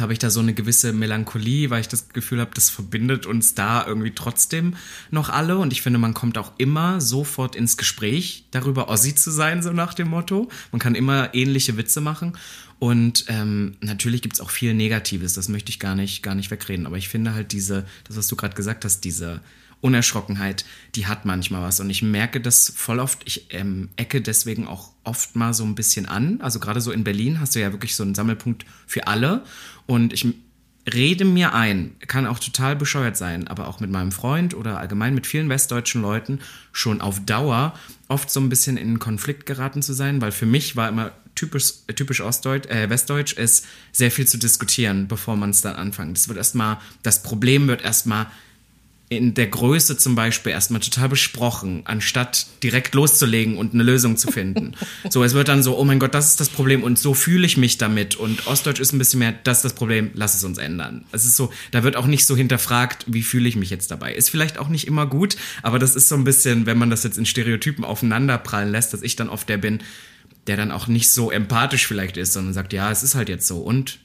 [0.00, 3.54] habe ich da so eine gewisse Melancholie, weil ich das Gefühl habe, das verbindet uns
[3.54, 4.76] da irgendwie trotzdem
[5.10, 5.58] noch alle.
[5.58, 9.72] Und ich finde, man kommt auch immer sofort ins Gespräch darüber, Ossi zu sein, so
[9.72, 10.48] nach dem Motto.
[10.72, 12.36] Man kann immer ähnliche Witze machen.
[12.78, 16.86] Und ähm, natürlich gibt's auch viel Negatives, das möchte ich gar nicht, gar nicht wegreden.
[16.86, 19.40] Aber ich finde halt diese, das, was du gerade gesagt hast, diese
[19.80, 20.64] Unerschrockenheit,
[20.94, 21.80] die hat manchmal was.
[21.80, 23.22] Und ich merke das voll oft.
[23.24, 26.40] Ich ähm, ecke deswegen auch oft mal so ein bisschen an.
[26.40, 29.44] Also gerade so in Berlin hast du ja wirklich so einen Sammelpunkt für alle.
[29.86, 30.26] Und ich
[30.92, 35.14] rede mir ein, kann auch total bescheuert sein, aber auch mit meinem Freund oder allgemein
[35.14, 36.40] mit vielen westdeutschen Leuten
[36.72, 37.74] schon auf Dauer
[38.08, 41.74] oft so ein bisschen in Konflikt geraten zu sein, weil für mich war immer typisch,
[41.94, 46.16] typisch Ostdeutsch, äh, Westdeutsch ist sehr viel zu diskutieren, bevor man es dann anfängt.
[46.16, 48.26] Das wird erstmal, das Problem wird erstmal
[49.10, 54.30] in der Größe zum Beispiel erstmal total besprochen, anstatt direkt loszulegen und eine Lösung zu
[54.30, 54.74] finden.
[55.10, 57.44] so, es wird dann so, oh mein Gott, das ist das Problem und so fühle
[57.44, 60.44] ich mich damit und Ostdeutsch ist ein bisschen mehr, das ist das Problem, lass es
[60.44, 61.04] uns ändern.
[61.10, 64.14] Es ist so, da wird auch nicht so hinterfragt, wie fühle ich mich jetzt dabei.
[64.14, 67.02] Ist vielleicht auch nicht immer gut, aber das ist so ein bisschen, wenn man das
[67.02, 69.80] jetzt in Stereotypen aufeinanderprallen lässt, dass ich dann oft der bin,
[70.46, 73.48] der dann auch nicht so empathisch vielleicht ist, sondern sagt, ja, es ist halt jetzt
[73.48, 73.98] so und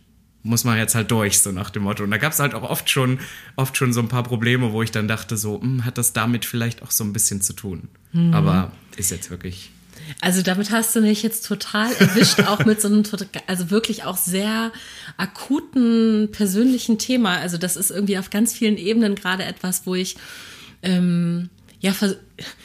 [0.45, 2.03] muss man jetzt halt durch, so nach dem Motto.
[2.03, 3.19] Und da gab es halt auch oft schon,
[3.55, 6.45] oft schon so ein paar Probleme, wo ich dann dachte, so, hm, hat das damit
[6.45, 7.89] vielleicht auch so ein bisschen zu tun.
[8.13, 8.33] Mhm.
[8.33, 9.71] Aber ist jetzt wirklich
[10.21, 13.03] Also damit hast du mich jetzt total erwischt, auch mit so einem,
[13.47, 14.71] also wirklich auch sehr
[15.17, 17.37] akuten persönlichen Thema.
[17.37, 20.15] Also das ist irgendwie auf ganz vielen Ebenen gerade etwas, wo ich
[20.83, 21.93] ähm, ja,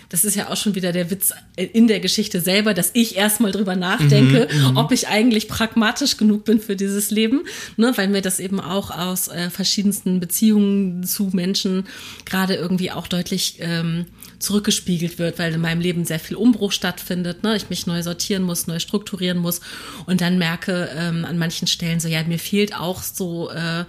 [0.09, 3.53] das ist ja auch schon wieder der Witz in der Geschichte selber, dass ich erstmal
[3.53, 7.43] drüber nachdenke, mhm, mhm, ob ich eigentlich pragmatisch genug bin für dieses Leben,
[7.77, 11.87] ne, weil mir das eben auch aus äh, verschiedensten Beziehungen zu Menschen
[12.25, 14.07] gerade irgendwie auch deutlich ähm,
[14.39, 18.43] zurückgespiegelt wird, weil in meinem Leben sehr viel Umbruch stattfindet, ne, ich mich neu sortieren
[18.43, 19.61] muss, neu strukturieren muss
[20.07, 23.85] und dann merke ähm, an manchen Stellen so, ja, mir fehlt auch so äh,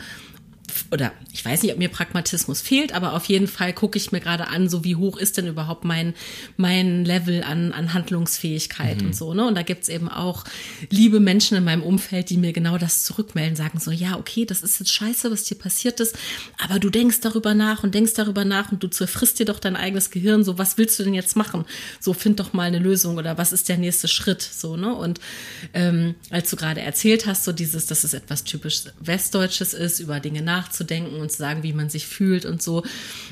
[0.92, 4.20] oder ich weiß nicht, ob mir Pragmatismus fehlt, aber auf jeden Fall gucke ich mir
[4.20, 6.14] gerade an, so wie hoch ist denn überhaupt mein,
[6.58, 9.08] mein Level an, an Handlungsfähigkeit mhm.
[9.08, 9.48] und so, ne?
[9.48, 10.44] Und da gibt's eben auch
[10.90, 14.62] liebe Menschen in meinem Umfeld, die mir genau das zurückmelden, sagen so, ja, okay, das
[14.62, 16.18] ist jetzt scheiße, was dir passiert ist,
[16.58, 19.76] aber du denkst darüber nach und denkst darüber nach und du zerfrisst dir doch dein
[19.76, 21.66] eigenes Gehirn, so, was willst du denn jetzt machen?
[22.00, 24.94] So, find doch mal eine Lösung oder was ist der nächste Schritt, so, ne?
[24.94, 25.20] Und
[25.74, 30.20] ähm, als du gerade erzählt hast, so dieses, dass es etwas typisch Westdeutsches ist, über
[30.20, 32.84] Dinge nach nachzudenken und zu sagen, wie man sich fühlt und so,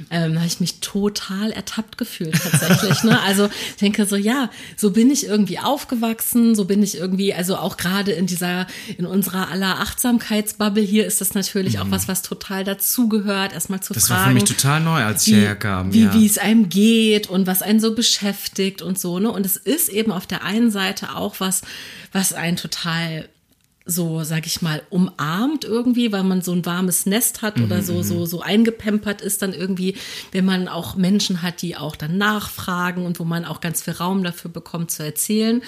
[0.10, 3.04] ähm, habe ich mich total ertappt gefühlt tatsächlich.
[3.04, 3.20] ne?
[3.22, 7.58] Also ich denke so, ja, so bin ich irgendwie aufgewachsen, so bin ich irgendwie, also
[7.58, 11.82] auch gerade in dieser, in unserer aller Achtsamkeitsbubble hier ist das natürlich mhm.
[11.82, 14.20] auch was, was total dazugehört, erstmal zu das fragen.
[14.20, 15.94] Das war für mich total neu, als ich hierher kam.
[15.94, 16.14] Wie, ja.
[16.14, 19.32] wie es einem geht und was einen so beschäftigt und so, ne?
[19.32, 21.62] Und es ist eben auf der einen Seite auch was,
[22.12, 23.30] was einen total
[23.90, 28.04] so, sag ich mal, umarmt irgendwie, weil man so ein warmes Nest hat oder so,
[28.04, 28.26] so, mhm.
[28.28, 29.96] so eingepempert ist dann irgendwie,
[30.32, 33.94] wenn man auch Menschen hat, die auch dann nachfragen und wo man auch ganz viel
[33.94, 35.64] Raum dafür bekommt zu erzählen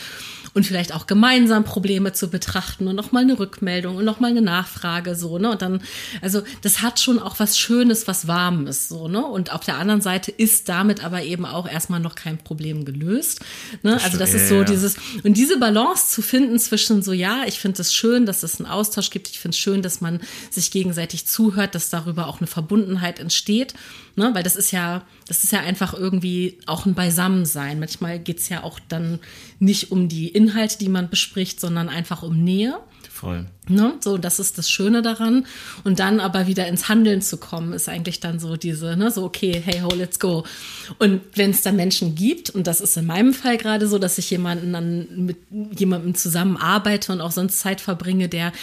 [0.53, 5.15] und vielleicht auch gemeinsam Probleme zu betrachten und nochmal eine Rückmeldung und nochmal eine Nachfrage,
[5.15, 5.81] so, ne, und dann,
[6.21, 10.01] also, das hat schon auch was Schönes, was Warmes, so, ne, und auf der anderen
[10.01, 13.39] Seite ist damit aber eben auch erstmal noch kein Problem gelöst,
[13.81, 17.59] ne, also das ist so dieses, und diese Balance zu finden zwischen so, ja, ich
[17.59, 19.29] finde es schön, dass es einen Austausch gibt.
[19.29, 20.19] Ich finde es schön, dass man
[20.49, 23.73] sich gegenseitig zuhört, dass darüber auch eine Verbundenheit entsteht.
[24.15, 24.31] Ne?
[24.33, 27.79] Weil das ist ja, das ist ja einfach irgendwie auch ein Beisammensein.
[27.79, 29.19] Manchmal geht es ja auch dann
[29.59, 32.79] nicht um die Inhalte, die man bespricht, sondern einfach um Nähe.
[33.21, 33.45] Voll.
[33.69, 33.93] Ne?
[33.99, 35.45] So, das ist das Schöne daran.
[35.83, 39.23] Und dann aber wieder ins Handeln zu kommen, ist eigentlich dann so diese, ne, so,
[39.23, 40.43] okay, hey ho, let's go.
[40.97, 44.17] Und wenn es da Menschen gibt, und das ist in meinem Fall gerade so, dass
[44.17, 45.37] ich jemanden dann mit
[45.77, 48.53] jemandem zusammenarbeite und auch sonst Zeit verbringe, der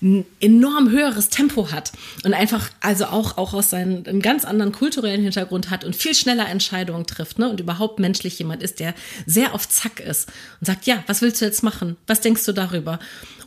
[0.00, 1.90] ein enorm höheres Tempo hat
[2.24, 6.14] und einfach, also auch, auch aus seinem einem ganz anderen kulturellen Hintergrund hat und viel
[6.14, 8.94] schneller Entscheidungen trifft, ne, und überhaupt menschlich jemand ist, der
[9.26, 10.28] sehr auf Zack ist
[10.60, 11.96] und sagt, ja, was willst du jetzt machen?
[12.06, 13.00] Was denkst du darüber?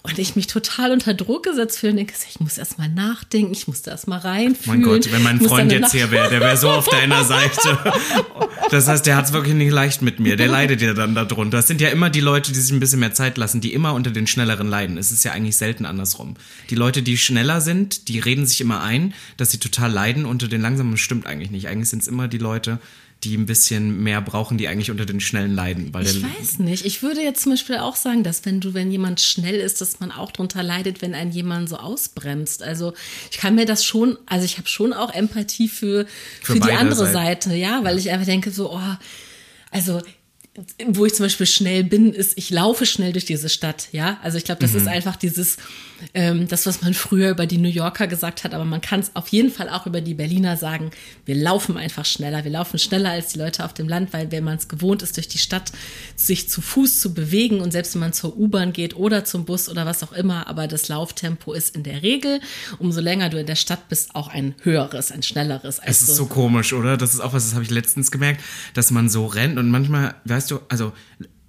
[0.08, 3.52] Und ich mich total unter Druck gesetzt fühle und denke, ich muss erst mal nachdenken,
[3.52, 4.82] ich muss da erst mal reinfühlen.
[4.82, 7.78] Mein Gott, wenn mein Freund jetzt hier wäre, der wäre so auf deiner Seite.
[8.70, 10.36] Das heißt, der hat es wirklich nicht leicht mit mir.
[10.36, 11.56] Der leidet ja dann darunter.
[11.56, 13.94] Das sind ja immer die Leute, die sich ein bisschen mehr Zeit lassen, die immer
[13.94, 14.98] unter den Schnelleren leiden.
[14.98, 16.36] Es ist ja eigentlich selten andersrum.
[16.70, 20.50] Die Leute, die schneller sind, die reden sich immer ein, dass sie total leiden unter
[20.50, 20.92] den Langsamen.
[20.92, 21.70] Das stimmt eigentlich nicht.
[21.70, 22.80] Eigentlich sind es immer die Leute,
[23.24, 25.94] die ein bisschen mehr brauchen, die eigentlich unter den Schnellen leiden.
[25.94, 26.86] Weil ich weiß nicht.
[26.86, 30.00] Ich würde jetzt zum Beispiel auch sagen, dass wenn du, wenn jemand schnell ist, dass
[30.00, 32.62] man auch darunter leidet, wenn ein jemand so ausbremst.
[32.62, 32.94] Also
[33.32, 36.06] ich kann mir das schon, also ich habe schon auch Empathie für,
[36.42, 37.28] für, für die andere Seite.
[37.28, 38.96] Seite, ja, weil ich einfach denke so, oh,
[39.72, 40.02] also
[40.88, 44.20] wo ich zum Beispiel schnell bin, ist, ich laufe schnell durch diese Stadt, ja.
[44.24, 44.78] Also ich glaube, das mhm.
[44.80, 45.58] ist einfach dieses,
[46.14, 49.12] ähm, das, was man früher über die New Yorker gesagt hat, aber man kann es
[49.16, 50.92] auf jeden Fall auch über die Berliner sagen.
[51.26, 52.44] Wir laufen einfach schneller.
[52.44, 55.18] Wir laufen schneller als die Leute auf dem Land, weil wenn man es gewohnt ist,
[55.18, 55.72] durch die Stadt
[56.16, 59.70] sich zu Fuß zu bewegen und selbst wenn man zur U-Bahn geht oder zum Bus
[59.70, 62.40] oder was auch immer, aber das Lauftempo ist in der Regel,
[62.80, 65.80] umso länger du in der Stadt bist, auch ein höheres, ein schnelleres.
[65.84, 66.98] es ist so, so komisch, oder?
[66.98, 68.42] Das ist auch was, das habe ich letztens gemerkt,
[68.74, 70.94] dass man so rennt und manchmal, weißt du, also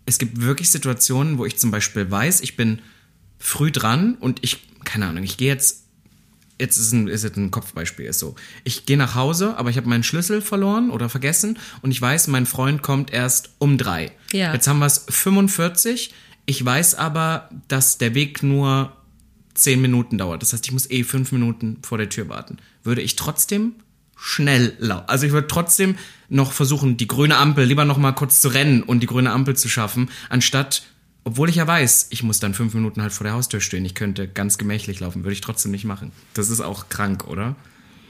[0.06, 2.80] es gibt wirklich Situationen, wo ich zum Beispiel weiß, ich bin
[3.38, 5.84] früh dran und ich, keine Ahnung, ich gehe jetzt,
[6.60, 8.34] jetzt ist, ein, ist jetzt ein Kopfbeispiel, ist so.
[8.64, 12.28] Ich gehe nach Hause, aber ich habe meinen Schlüssel verloren oder vergessen und ich weiß,
[12.28, 14.12] mein Freund kommt erst um drei.
[14.32, 14.52] Ja.
[14.52, 16.12] Jetzt haben wir es 45.
[16.46, 18.92] Ich weiß aber, dass der Weg nur
[19.54, 20.42] zehn Minuten dauert.
[20.42, 22.58] Das heißt, ich muss eh fünf Minuten vor der Tür warten.
[22.82, 23.74] Würde ich trotzdem
[24.16, 25.08] schnell laufen.
[25.08, 25.96] Also ich würde trotzdem
[26.28, 29.56] noch versuchen, die grüne Ampel lieber noch mal kurz zu rennen und die grüne Ampel
[29.56, 30.82] zu schaffen, anstatt
[31.28, 33.84] obwohl ich ja weiß, ich muss dann fünf Minuten halt vor der Haustür stehen.
[33.84, 36.10] Ich könnte ganz gemächlich laufen, würde ich trotzdem nicht machen.
[36.32, 37.54] Das ist auch krank, oder?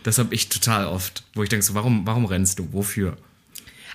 [0.05, 2.73] Das habe ich total oft, wo ich denke so, warum, warum rennst du?
[2.73, 3.17] Wofür?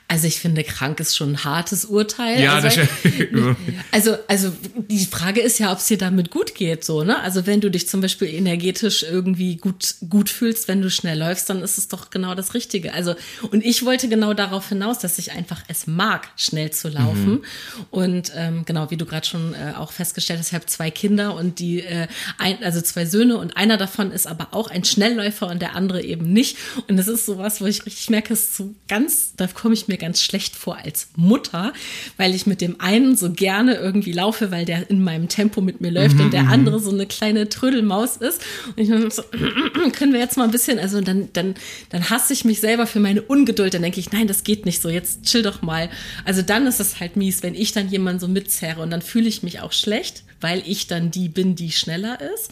[0.08, 2.40] Also ich finde, krank ist schon ein hartes Urteil.
[2.40, 2.88] Ja, also, das
[3.92, 7.20] also, also die Frage ist ja, ob es dir damit gut geht, so, ne?
[7.22, 11.50] Also wenn du dich zum Beispiel energetisch irgendwie gut, gut fühlst, wenn du schnell läufst,
[11.50, 12.94] dann ist es doch genau das Richtige.
[12.94, 13.16] Also,
[13.50, 17.32] und ich wollte genau darauf hinaus, dass ich einfach es mag, schnell zu laufen.
[17.32, 17.44] Mhm.
[17.90, 21.36] Und ähm, genau, wie du gerade schon äh, auch festgestellt hast, ich habe zwei Kinder
[21.36, 25.48] und die, äh, ein, also zwei Söhne und einer davon ist aber auch ein Schnellläufer
[25.48, 26.58] und der andere eben nicht.
[26.88, 29.88] Und das ist sowas, wo ich richtig merke, es ist so ganz, da komme ich
[29.88, 31.74] mir ganz schlecht vor als Mutter,
[32.18, 35.82] weil ich mit dem einen so gerne irgendwie laufe, weil der in meinem Tempo mit
[35.82, 36.52] mir läuft mhm, und der mhm.
[36.52, 38.42] andere so eine kleine Trödelmaus ist.
[38.68, 39.24] Und ich dann so,
[39.94, 41.56] können wir jetzt mal ein bisschen, also dann, dann,
[41.90, 43.74] dann hasse ich mich selber für meine Ungeduld.
[43.74, 45.90] Dann denke ich, nein, das geht nicht so, jetzt chill doch mal.
[46.26, 49.28] Also dann ist es halt mies, wenn ich dann jemanden so mitzerre und dann fühle
[49.28, 52.52] ich mich auch schlecht weil ich dann die bin, die schneller ist.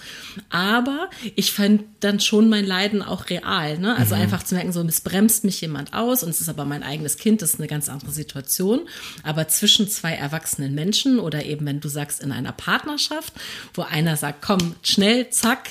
[0.50, 3.78] Aber ich fand dann schon mein Leiden auch real.
[3.78, 3.96] Ne?
[3.98, 4.22] Also mhm.
[4.22, 7.18] einfach zu merken, so, es bremst mich jemand aus und es ist aber mein eigenes
[7.18, 8.88] Kind, das ist eine ganz andere Situation.
[9.24, 13.34] Aber zwischen zwei erwachsenen Menschen oder eben, wenn du sagst, in einer Partnerschaft,
[13.74, 15.70] wo einer sagt, komm, schnell, zack,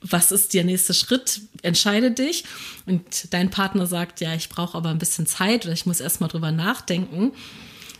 [0.00, 1.40] was ist der nächste Schritt?
[1.62, 2.44] Entscheide dich.
[2.86, 6.20] Und dein Partner sagt, ja, ich brauche aber ein bisschen Zeit oder ich muss erst
[6.20, 7.32] mal drüber nachdenken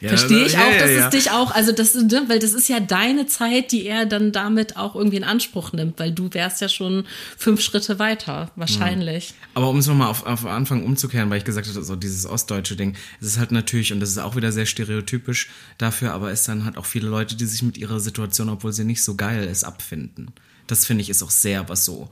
[0.00, 2.68] ja, Verstehe ich auch, dass ja, es dich auch, also das, ne, weil das ist
[2.68, 6.60] ja deine Zeit, die er dann damit auch irgendwie in Anspruch nimmt, weil du wärst
[6.60, 7.04] ja schon
[7.36, 9.34] fünf Schritte weiter, wahrscheinlich.
[9.54, 12.76] Aber um es nochmal auf, auf Anfang umzukehren, weil ich gesagt habe, so dieses ostdeutsche
[12.76, 16.44] Ding, es ist halt natürlich, und das ist auch wieder sehr stereotypisch dafür, aber es
[16.44, 19.44] dann halt auch viele Leute, die sich mit ihrer Situation, obwohl sie nicht so geil
[19.44, 20.30] ist, abfinden.
[20.68, 22.10] Das finde ich ist auch sehr was so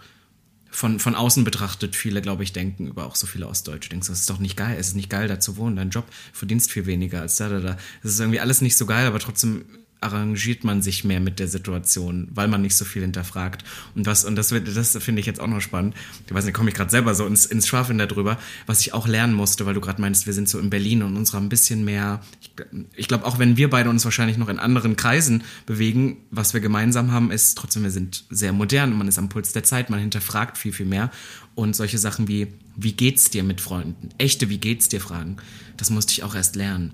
[0.77, 3.89] von, von außen betrachtet viele, glaube ich, denken über auch so viele Ostdeutsche.
[3.89, 6.05] Denkst, das ist doch nicht geil, es ist nicht geil, da zu wohnen, dein Job
[6.35, 7.79] verdienst viel weniger als da, da, da.
[8.03, 9.65] Das ist irgendwie alles nicht so geil, aber trotzdem
[10.01, 13.65] arrangiert man sich mehr mit der Situation, weil man nicht so viel hinterfragt.
[13.95, 15.95] Und was, und das, das finde ich jetzt auch noch spannend.
[16.27, 19.09] Ich weiß nicht, komme ich gerade selber so ins, ins Schwafeln darüber, was ich auch
[19.09, 21.85] lernen musste, weil du gerade meinst, wir sind so in Berlin und uns ein bisschen
[21.85, 22.51] mehr, ich,
[22.95, 26.61] ich glaube, auch wenn wir beide uns wahrscheinlich noch in anderen Kreisen bewegen, was wir
[26.61, 29.91] gemeinsam haben, ist trotzdem, wir sind sehr modern und man ist am Puls der Zeit,
[29.91, 31.11] man hinterfragt viel, viel mehr.
[31.55, 34.11] Und solche Sachen wie, wie geht's dir mit Freunden?
[34.19, 35.39] Echte, wie geht's dir Fragen,
[35.79, 36.93] das musste ich auch erst lernen.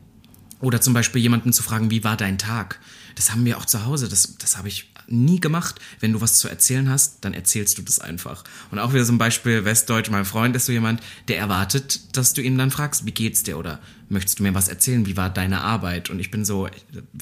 [0.63, 2.79] Oder zum Beispiel jemanden zu fragen, wie war dein Tag?
[3.17, 4.09] Das haben wir auch zu Hause.
[4.09, 5.81] Das, das habe ich nie gemacht.
[5.99, 8.45] Wenn du was zu erzählen hast, dann erzählst du das einfach.
[8.71, 10.09] Und auch wieder ein Beispiel Westdeutsch.
[10.11, 13.59] Mein Freund ist so jemand, der erwartet, dass du ihn dann fragst, wie geht's dir?
[13.59, 13.81] Oder
[14.13, 15.07] möchtest du mir was erzählen?
[15.07, 16.11] Wie war deine Arbeit?
[16.11, 16.69] Und ich bin so,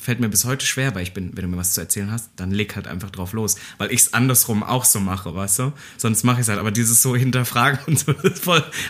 [0.01, 2.31] fällt mir bis heute schwer, weil ich bin, wenn du mir was zu erzählen hast,
[2.37, 3.57] dann leg halt einfach drauf los.
[3.79, 5.73] Weil ich es andersrum auch so mache, weißt du?
[5.97, 6.59] Sonst mache ich es halt.
[6.59, 8.43] Aber dieses so hinterfragen und so, das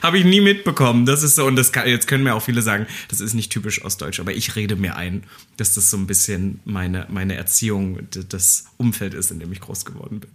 [0.03, 1.07] habe ich nie mitbekommen.
[1.07, 3.53] Das ist so, und das kann, jetzt können mir auch viele sagen, das ist nicht
[3.53, 5.25] typisch ostdeutsch, aber ich rede mir ein,
[5.57, 9.85] dass das so ein bisschen meine, meine Erziehung, das Umfeld ist, in dem ich groß
[9.85, 10.31] geworden bin.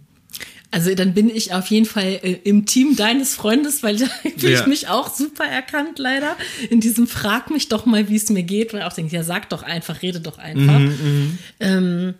[0.70, 4.52] Also dann bin ich auf jeden Fall äh, im Team deines Freundes, weil da fühle
[4.52, 4.60] ja.
[4.60, 6.36] ich mich auch super erkannt leider.
[6.70, 9.48] In diesem Frag mich doch mal, wie es mir geht, weil auch denke, ja sag
[9.50, 10.78] doch einfach, rede doch einfach.
[10.78, 11.38] Mhm, mhm.
[11.60, 12.14] ähm,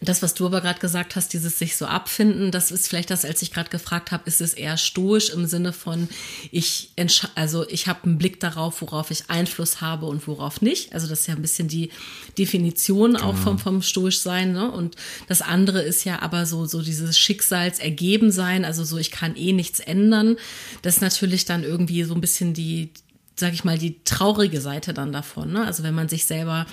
[0.00, 3.24] das, was du aber gerade gesagt hast, dieses sich so abfinden, das ist vielleicht das,
[3.24, 6.08] als ich gerade gefragt habe, ist es eher stoisch im Sinne von,
[6.52, 6.90] ich
[7.34, 10.92] also ich habe einen Blick darauf, worauf ich Einfluss habe und worauf nicht.
[10.92, 11.90] Also das ist ja ein bisschen die
[12.38, 13.42] Definition auch genau.
[13.42, 14.52] vom, vom stoisch sein.
[14.52, 14.70] Ne?
[14.70, 14.94] Und
[15.26, 19.52] das andere ist ja aber so, so dieses Schicksalsergeben sein, also so, ich kann eh
[19.52, 20.36] nichts ändern.
[20.82, 22.90] Das ist natürlich dann irgendwie so ein bisschen die,
[23.34, 25.52] sag ich mal, die traurige Seite dann davon.
[25.52, 25.66] Ne?
[25.66, 26.66] Also wenn man sich selber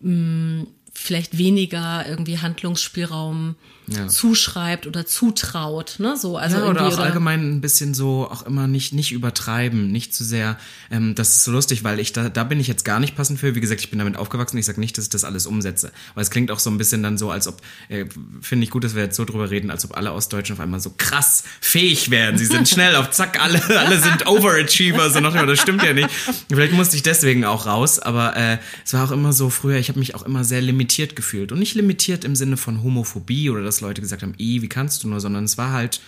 [0.00, 3.56] mh, mm, vielleicht weniger irgendwie Handlungsspielraum
[3.90, 4.06] ja.
[4.06, 6.16] zuschreibt oder zutraut, ne?
[6.16, 9.90] So, also ja, oder auch oder allgemein ein bisschen so auch immer nicht nicht übertreiben,
[9.90, 10.58] nicht zu sehr.
[10.90, 13.40] Ähm, das ist so lustig, weil ich da da bin ich jetzt gar nicht passend
[13.40, 13.54] für.
[13.54, 14.58] Wie gesagt, ich bin damit aufgewachsen.
[14.58, 17.02] Ich sage nicht, dass ich das alles umsetze, weil es klingt auch so ein bisschen
[17.02, 18.04] dann so, als ob äh,
[18.40, 20.80] finde ich gut, dass wir jetzt so drüber reden, als ob alle Ostdeutschen auf einmal
[20.80, 22.38] so krass fähig werden.
[22.38, 25.46] Sie sind schnell auf Zack, alle alle sind Overachiever, so noch immer.
[25.46, 26.10] Das stimmt ja nicht.
[26.48, 29.78] Vielleicht musste ich deswegen auch raus, aber äh, es war auch immer so früher.
[29.78, 33.50] Ich habe mich auch immer sehr limitiert gefühlt und nicht limitiert im Sinne von Homophobie
[33.50, 36.00] oder das Leute gesagt haben, wie kannst du nur, sondern es war halt,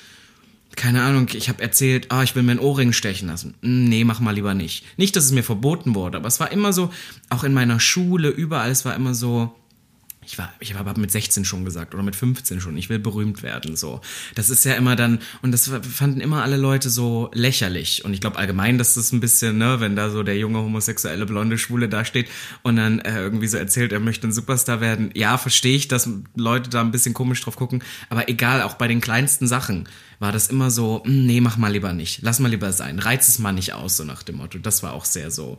[0.76, 3.54] keine Ahnung, ich habe erzählt, ah, ich will mir einen Ohrring stechen lassen.
[3.62, 4.84] Hm, nee, mach mal lieber nicht.
[4.96, 6.92] Nicht, dass es mir verboten wurde, aber es war immer so,
[7.28, 9.54] auch in meiner Schule, überall, es war immer so,
[10.24, 13.42] ich war, ich habe mit 16 schon gesagt oder mit 15 schon, ich will berühmt
[13.42, 14.00] werden, so.
[14.36, 18.04] Das ist ja immer dann, und das fanden immer alle Leute so lächerlich.
[18.04, 21.26] Und ich glaube allgemein, dass das ein bisschen, ne, wenn da so der junge homosexuelle
[21.26, 22.28] blonde Schwule da steht
[22.62, 25.10] und dann äh, irgendwie so erzählt, er möchte ein Superstar werden.
[25.14, 27.82] Ja, verstehe ich, dass Leute da ein bisschen komisch drauf gucken.
[28.08, 29.88] Aber egal, auch bei den kleinsten Sachen
[30.20, 32.20] war das immer so, hm, nee, mach mal lieber nicht.
[32.22, 33.00] Lass mal lieber sein.
[33.00, 34.58] Reiz es mal nicht aus, so nach dem Motto.
[34.58, 35.58] Das war auch sehr so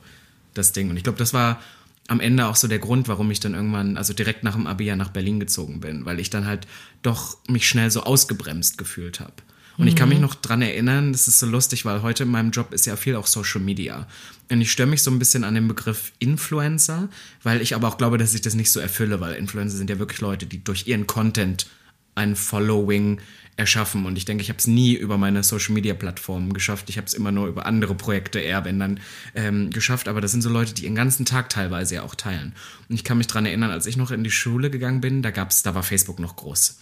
[0.54, 0.89] das Ding.
[0.89, 1.60] Und ich glaube, das war
[2.08, 4.86] am Ende auch so der Grund, warum ich dann irgendwann, also direkt nach dem Abi
[4.86, 6.68] ja nach Berlin gezogen bin, weil ich dann halt
[7.02, 9.34] doch mich schnell so ausgebremst gefühlt habe.
[9.78, 12.52] Und ich kann mich noch dran erinnern, das ist so lustig, weil heute in meinem
[12.52, 14.08] Job ist ja viel auch Social Media.
[14.52, 17.10] Und ich störe mich so ein bisschen an den Begriff Influencer,
[17.42, 19.98] weil ich aber auch glaube, dass ich das nicht so erfülle, weil Influencer sind ja
[19.98, 21.66] wirklich Leute, die durch ihren Content
[22.15, 23.19] ein Following
[23.56, 24.06] erschaffen.
[24.06, 26.89] Und ich denke, ich habe es nie über meine Social-Media-Plattformen geschafft.
[26.89, 28.99] Ich habe es immer nur über andere Projekte eher, wenn dann,
[29.36, 30.08] ähm, geschafft.
[30.08, 32.54] Aber das sind so Leute, die ihren ganzen Tag teilweise ja auch teilen.
[32.89, 35.32] Und ich kann mich dran erinnern, als ich noch in die Schule gegangen bin, da
[35.32, 36.80] gab's, da war Facebook noch groß.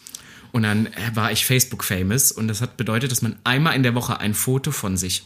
[0.52, 3.96] Und dann äh, war ich Facebook-famous und das hat bedeutet, dass man einmal in der
[3.96, 5.24] Woche ein Foto von sich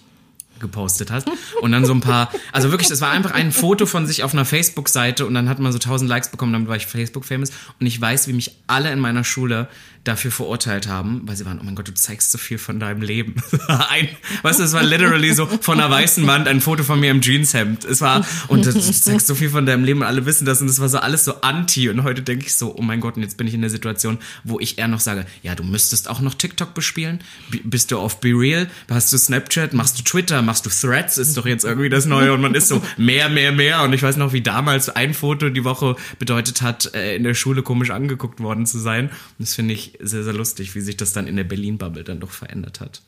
[0.66, 1.26] gepostet hat.
[1.62, 4.34] Und dann so ein paar, also wirklich, es war einfach ein Foto von sich auf
[4.34, 7.52] einer Facebook-Seite und dann hat man so 1000 Likes bekommen, dann war ich Facebook-famous.
[7.80, 9.68] Und ich weiß, wie mich alle in meiner Schule
[10.06, 13.02] dafür verurteilt haben, weil sie waren, oh mein Gott, du zeigst so viel von deinem
[13.02, 13.36] Leben.
[13.68, 14.08] ein,
[14.44, 17.22] weißt du, es war literally so von einer weißen Wand ein Foto von mir im
[17.22, 17.84] Jeanshemd.
[17.86, 20.70] Es war, und du zeigst so viel von deinem Leben und alle wissen das und
[20.70, 21.90] es war so alles so anti.
[21.90, 24.20] Und heute denke ich so, oh mein Gott, und jetzt bin ich in der Situation,
[24.44, 27.20] wo ich eher noch sage, ja, du müsstest auch noch TikTok bespielen,
[27.64, 31.36] bist du auf Be Real, hast du Snapchat, machst du Twitter, machst du Threads, ist
[31.38, 34.18] doch jetzt irgendwie das Neue und man ist so mehr, mehr, mehr und ich weiß
[34.18, 38.40] noch, wie damals ein Foto die Woche bedeutet hat, äh, in der Schule komisch angeguckt
[38.40, 39.10] worden zu sein.
[39.10, 42.20] Und das finde ich sehr, sehr lustig, wie sich das dann in der Berlin-Bubble dann
[42.20, 43.02] doch verändert hat.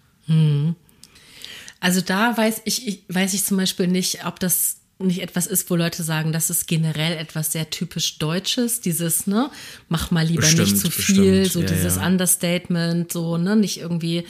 [1.79, 5.69] Also da weiß ich, ich, weiß ich zum Beispiel nicht, ob das nicht etwas ist,
[5.69, 9.51] wo Leute sagen, das ist generell etwas sehr typisch Deutsches, dieses, ne,
[9.89, 11.51] mach mal lieber Bestimmt, nicht zu viel, bestimmt.
[11.51, 12.07] so Ja, dieses ja.
[12.07, 14.25] Understatement, so, ne, nicht irgendwie,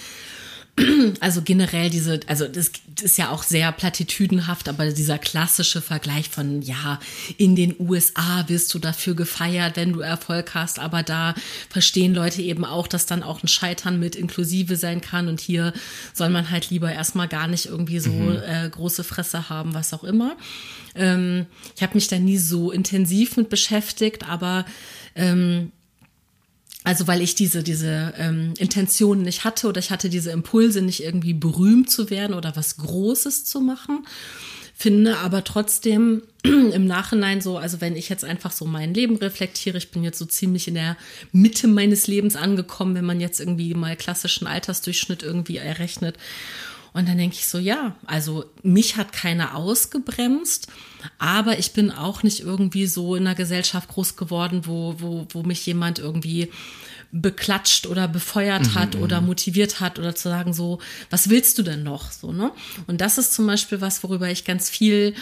[1.20, 6.62] also generell diese, also das ist ja auch sehr platitüdenhaft, aber dieser klassische Vergleich von,
[6.62, 7.00] ja,
[7.38, 11.34] in den USA wirst du dafür gefeiert, wenn du Erfolg hast, aber da
[11.70, 15.74] verstehen Leute eben auch, dass dann auch ein Scheitern mit inklusive sein kann und hier
[16.14, 20.04] soll man halt lieber erstmal gar nicht irgendwie so äh, große Fresse haben, was auch
[20.04, 20.36] immer.
[20.96, 24.66] Ähm, ich habe mich da nie so intensiv mit beschäftigt, aber
[25.16, 25.72] ähm,
[26.88, 31.04] also weil ich diese, diese ähm, Intention nicht hatte oder ich hatte diese Impulse nicht
[31.04, 34.08] irgendwie berühmt zu werden oder was Großes zu machen.
[34.74, 39.78] Finde aber trotzdem im Nachhinein so, also wenn ich jetzt einfach so mein Leben reflektiere,
[39.78, 40.96] ich bin jetzt so ziemlich in der
[41.34, 46.16] Mitte meines Lebens angekommen, wenn man jetzt irgendwie mal klassischen Altersdurchschnitt irgendwie errechnet.
[46.98, 50.66] Und dann denke ich so, ja, also mich hat keiner ausgebremst,
[51.20, 55.44] aber ich bin auch nicht irgendwie so in einer Gesellschaft groß geworden, wo, wo, wo
[55.44, 56.52] mich jemand irgendwie
[57.12, 60.80] beklatscht oder befeuert hat oder motiviert hat oder zu sagen so,
[61.12, 62.10] was willst du denn noch?
[62.12, 62.52] So, ne?
[62.88, 65.14] Und das ist zum Beispiel was, worüber ich ganz viel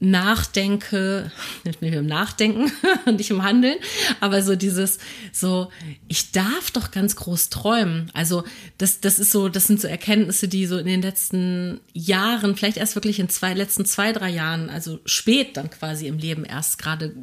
[0.00, 1.30] nachdenke,
[1.64, 2.72] nicht mehr im Nachdenken,
[3.16, 3.76] nicht im Handeln,
[4.18, 4.98] aber so dieses,
[5.32, 5.70] so,
[6.08, 8.10] ich darf doch ganz groß träumen.
[8.14, 8.44] Also
[8.78, 12.78] das, das ist so, das sind so Erkenntnisse, die so in den letzten Jahren, vielleicht
[12.78, 16.78] erst wirklich in zwei, letzten zwei, drei Jahren, also spät dann quasi im Leben erst
[16.78, 17.14] gerade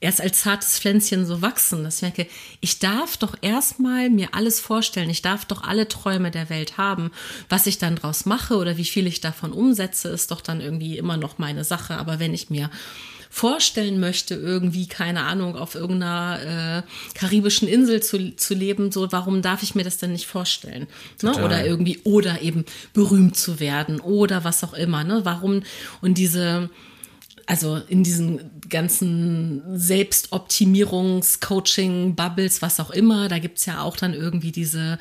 [0.00, 2.26] erst als zartes Pflänzchen so wachsen, dass ich merke,
[2.60, 7.10] ich darf doch erstmal mir alles vorstellen, ich darf doch alle Träume der Welt haben.
[7.48, 10.98] Was ich dann draus mache oder wie viel ich davon umsetze, ist doch dann irgendwie
[10.98, 11.96] immer noch meine Sache.
[11.96, 12.70] Aber wenn ich mir
[13.30, 19.42] vorstellen möchte, irgendwie, keine Ahnung, auf irgendeiner äh, karibischen Insel zu, zu leben, so, warum
[19.42, 20.86] darf ich mir das denn nicht vorstellen?
[21.22, 21.32] Ne?
[21.44, 25.20] Oder irgendwie, oder eben berühmt zu werden oder was auch immer, ne?
[25.24, 25.62] Warum,
[26.00, 26.70] und diese,
[27.48, 34.12] also in diesen ganzen Selbstoptimierungs-, Coaching, Bubbles, was auch immer, da gibt's ja auch dann
[34.12, 34.98] irgendwie diese,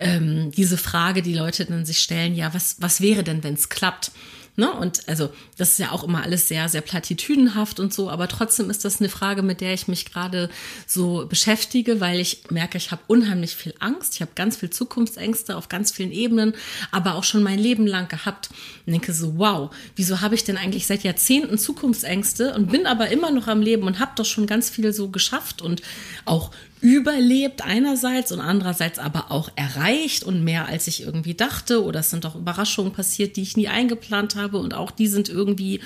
[0.00, 4.10] ähm, diese Frage, die Leute dann sich stellen, ja, was, was wäre denn, wenn's klappt?
[4.54, 4.70] Ne?
[4.70, 8.68] Und also das ist ja auch immer alles sehr, sehr platitüdenhaft und so, aber trotzdem
[8.68, 10.50] ist das eine Frage, mit der ich mich gerade
[10.86, 15.56] so beschäftige, weil ich merke, ich habe unheimlich viel Angst, ich habe ganz viel Zukunftsängste
[15.56, 16.52] auf ganz vielen Ebenen,
[16.90, 18.50] aber auch schon mein Leben lang gehabt
[18.84, 23.08] und denke so, wow, wieso habe ich denn eigentlich seit Jahrzehnten Zukunftsängste und bin aber
[23.08, 25.80] immer noch am Leben und habe doch schon ganz viel so geschafft und
[26.26, 26.50] auch
[26.82, 32.10] überlebt einerseits und andererseits aber auch erreicht und mehr als ich irgendwie dachte oder es
[32.10, 35.80] sind auch Überraschungen passiert, die ich nie eingeplant habe und auch die sind irgendwie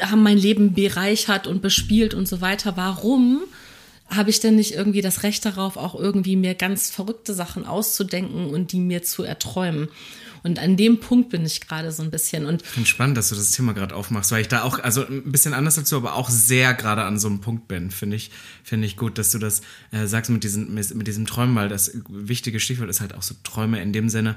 [0.00, 2.76] haben mein Leben bereichert und bespielt und so weiter.
[2.76, 3.42] Warum
[4.08, 8.48] habe ich denn nicht irgendwie das Recht darauf, auch irgendwie mir ganz verrückte Sachen auszudenken
[8.48, 9.88] und die mir zu erträumen?
[10.46, 12.46] Und an dem Punkt bin ich gerade so ein bisschen.
[12.46, 15.04] Und Ich finde spannend, dass du das Thema gerade aufmachst, weil ich da auch, also
[15.04, 17.90] ein bisschen anders du, aber auch sehr gerade an so einem Punkt bin.
[17.90, 18.30] Finde ich,
[18.62, 21.90] finde ich gut, dass du das äh, sagst mit, diesen, mit diesem Träumen, weil das
[22.08, 24.36] wichtige Stichwort ist halt auch so Träume in dem Sinne.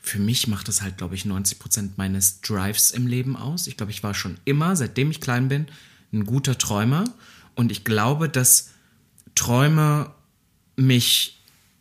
[0.00, 3.68] Für mich macht das halt, glaube ich, 90 Prozent meines Drives im Leben aus.
[3.68, 5.66] Ich glaube, ich war schon immer, seitdem ich klein bin,
[6.12, 7.04] ein guter Träumer.
[7.54, 8.70] Und ich glaube, dass
[9.36, 10.10] Träume
[10.74, 11.35] mich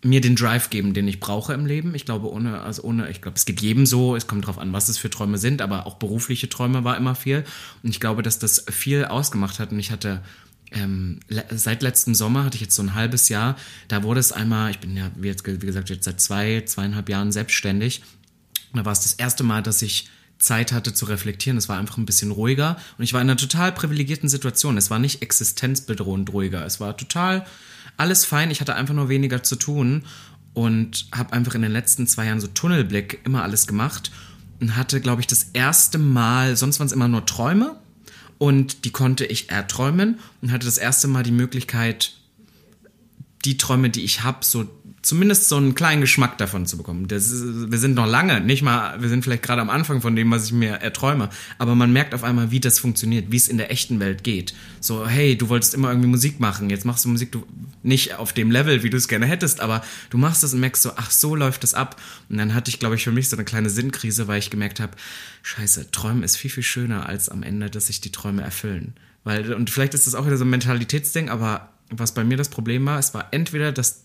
[0.06, 1.96] mir den Drive geben, den ich brauche im Leben.
[1.96, 4.72] Ich glaube, ohne, also ohne, ich glaube, es geht jedem so, es kommt drauf an,
[4.72, 7.44] was es für Träume sind, aber auch berufliche Träume war immer viel.
[7.82, 9.72] Und ich glaube, dass das viel ausgemacht hat.
[9.72, 10.22] Und ich hatte
[10.72, 11.20] ähm,
[11.50, 13.56] seit letztem Sommer hatte ich jetzt so ein halbes Jahr,
[13.88, 17.10] da wurde es einmal, ich bin ja, wie, jetzt, wie gesagt, jetzt seit zwei, zweieinhalb
[17.10, 18.02] Jahren selbstständig.
[18.72, 21.58] Und da war es das erste Mal, dass ich Zeit hatte zu reflektieren.
[21.58, 24.78] Es war einfach ein bisschen ruhiger und ich war in einer total privilegierten Situation.
[24.78, 26.66] Es war nicht existenzbedrohend ruhiger.
[26.66, 27.46] Es war total
[27.98, 28.52] alles fein.
[28.52, 30.04] Ich hatte einfach nur weniger zu tun
[30.54, 34.12] und habe einfach in den letzten zwei Jahren so Tunnelblick immer alles gemacht
[34.60, 37.76] und hatte, glaube ich, das erste Mal, sonst waren es immer nur Träume
[38.38, 42.14] und die konnte ich erträumen und hatte das erste Mal die Möglichkeit,
[43.44, 44.66] die Träume, die ich habe, so
[45.06, 47.08] zumindest so einen kleinen Geschmack davon zu bekommen.
[47.08, 50.16] Das ist, wir sind noch lange, nicht mal, wir sind vielleicht gerade am Anfang von
[50.16, 51.30] dem, was ich mir erträume,
[51.60, 54.56] aber man merkt auf einmal, wie das funktioniert, wie es in der echten Welt geht.
[54.80, 57.46] So, hey, du wolltest immer irgendwie Musik machen, jetzt machst du Musik, du
[57.84, 60.82] nicht auf dem Level, wie du es gerne hättest, aber du machst es und merkst
[60.82, 62.02] so, ach, so läuft das ab.
[62.30, 64.80] Und dann hatte ich, glaube ich, für mich so eine kleine Sinnkrise, weil ich gemerkt
[64.80, 64.94] habe,
[65.44, 68.96] scheiße, Träumen ist viel, viel schöner als am Ende, dass sich die Träume erfüllen.
[69.24, 72.50] Weil, und vielleicht ist das auch wieder so ein Mentalitätsding, aber was bei mir das
[72.50, 74.02] Problem war, es war entweder, dass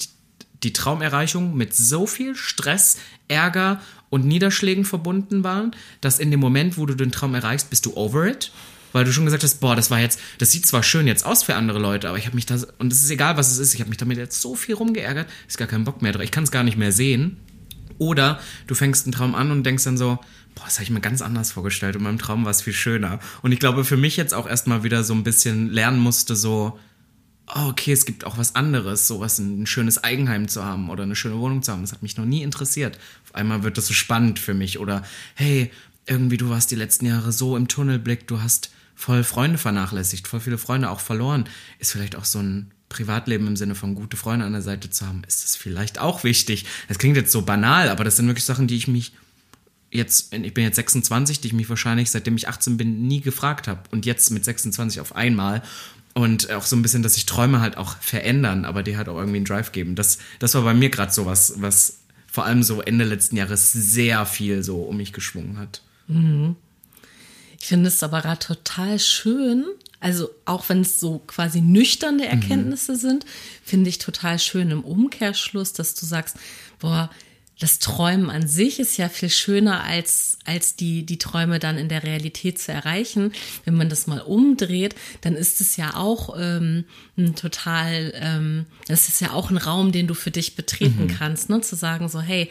[0.62, 2.98] die Traumerreichung mit so viel Stress,
[3.28, 3.80] Ärger
[4.10, 7.96] und Niederschlägen verbunden waren, dass in dem Moment, wo du den Traum erreichst, bist du
[7.96, 8.52] over it.
[8.92, 11.44] Weil du schon gesagt hast, boah, das war jetzt, das sieht zwar schön jetzt aus
[11.44, 13.72] für andere Leute, aber ich habe mich da, und es ist egal, was es ist,
[13.72, 16.22] ich habe mich damit jetzt so viel rumgeärgert, ist gar kein Bock mehr drauf.
[16.22, 17.36] Ich kann es gar nicht mehr sehen.
[17.98, 20.18] Oder du fängst einen Traum an und denkst dann so,
[20.54, 22.72] boah, das habe ich mir ganz anders vorgestellt und in meinem Traum war es viel
[22.72, 23.20] schöner.
[23.42, 26.78] Und ich glaube, für mich jetzt auch erstmal wieder so ein bisschen lernen musste, so,
[27.54, 31.16] oh, okay, es gibt auch was anderes, sowas ein schönes Eigenheim zu haben oder eine
[31.16, 31.82] schöne Wohnung zu haben.
[31.82, 32.98] Das hat mich noch nie interessiert.
[33.24, 34.78] Auf einmal wird das so spannend für mich.
[34.78, 35.70] Oder hey,
[36.06, 40.40] irgendwie du warst die letzten Jahre so im Tunnelblick, du hast voll Freunde vernachlässigt, voll
[40.40, 41.44] viele Freunde auch verloren.
[41.78, 45.06] Ist vielleicht auch so ein Privatleben im Sinne von gute Freunde an der Seite zu
[45.06, 46.66] haben, ist das vielleicht auch wichtig.
[46.88, 49.12] Das klingt jetzt so banal, aber das sind wirklich Sachen, die ich mich
[49.92, 53.68] jetzt, ich bin jetzt 26, die ich mich wahrscheinlich seitdem ich 18 bin nie gefragt
[53.68, 55.62] habe und jetzt mit 26 auf einmal
[56.14, 59.16] und auch so ein bisschen, dass sich Träume halt auch verändern, aber die halt auch
[59.16, 59.94] irgendwie einen Drive geben.
[59.94, 63.72] Das, das war bei mir gerade so was, was vor allem so Ende letzten Jahres
[63.72, 65.82] sehr viel so um mich geschwungen hat.
[66.06, 66.56] Mhm.
[67.60, 69.66] Ich finde es aber gerade total schön,
[70.00, 72.30] also auch wenn es so quasi nüchterne mhm.
[72.30, 72.96] Erkenntnisse mhm.
[72.96, 73.26] sind,
[73.62, 76.36] finde ich total schön im Umkehrschluss, dass du sagst,
[76.78, 77.10] boah,
[77.60, 81.88] das Träumen an sich ist ja viel schöner als, als die, die Träume dann in
[81.88, 83.32] der Realität zu erreichen.
[83.66, 86.84] Wenn man das mal umdreht, dann ist es ja auch ähm,
[87.18, 91.08] ein total, ähm, das ist ja auch ein Raum, den du für dich betreten mhm.
[91.08, 91.60] kannst, ne?
[91.60, 92.50] Zu sagen so, hey,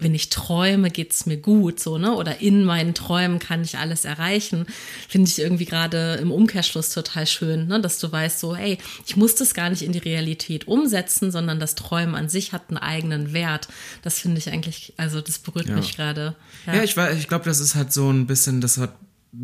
[0.00, 2.14] wenn ich träume, geht's mir gut, so, ne?
[2.14, 4.66] Oder in meinen Träumen kann ich alles erreichen.
[5.08, 7.80] Finde ich irgendwie gerade im Umkehrschluss total schön, ne?
[7.80, 11.60] Dass du weißt, so, hey, ich muss das gar nicht in die Realität umsetzen, sondern
[11.60, 13.68] das Träumen an sich hat einen eigenen Wert.
[14.02, 15.76] Das finde ich eigentlich, also das berührt ja.
[15.76, 16.34] mich gerade.
[16.66, 16.76] Ja.
[16.76, 18.94] ja, ich, ich glaube, das ist halt so ein bisschen, das hat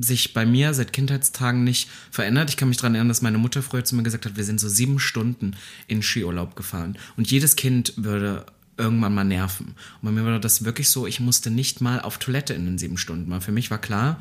[0.00, 2.50] sich bei mir seit Kindheitstagen nicht verändert.
[2.50, 4.58] Ich kann mich daran erinnern, dass meine Mutter früher zu mir gesagt hat, wir sind
[4.58, 6.98] so sieben Stunden in Skiurlaub gefahren.
[7.16, 8.46] Und jedes Kind würde
[8.76, 9.74] irgendwann mal nerven.
[10.00, 12.78] Und bei mir war das wirklich so, ich musste nicht mal auf Toilette in den
[12.78, 13.30] sieben Stunden.
[13.30, 14.20] Weil für mich war klar,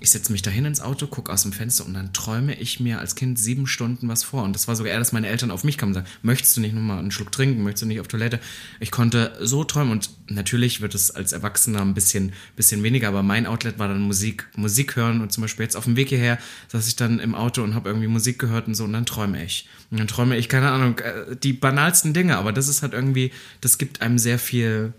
[0.00, 3.00] ich setze mich dahin ins Auto, gucke aus dem Fenster und dann träume ich mir
[3.00, 4.44] als Kind sieben Stunden was vor.
[4.44, 6.60] Und das war sogar eher, dass meine Eltern auf mich kamen und sagen, möchtest du
[6.60, 8.38] nicht nochmal einen Schluck trinken, möchtest du nicht auf Toilette?
[8.78, 13.22] Ich konnte so träumen und natürlich wird es als Erwachsener ein bisschen, bisschen weniger, aber
[13.22, 16.38] mein Outlet war dann Musik, Musik hören und zum Beispiel jetzt auf dem Weg hierher
[16.68, 19.44] saß ich dann im Auto und habe irgendwie Musik gehört und so und dann träume
[19.44, 19.68] ich.
[19.90, 23.32] Und dann träume ich, keine Ahnung, äh, die banalsten Dinge, aber das ist halt irgendwie,
[23.60, 24.92] das gibt einem sehr viel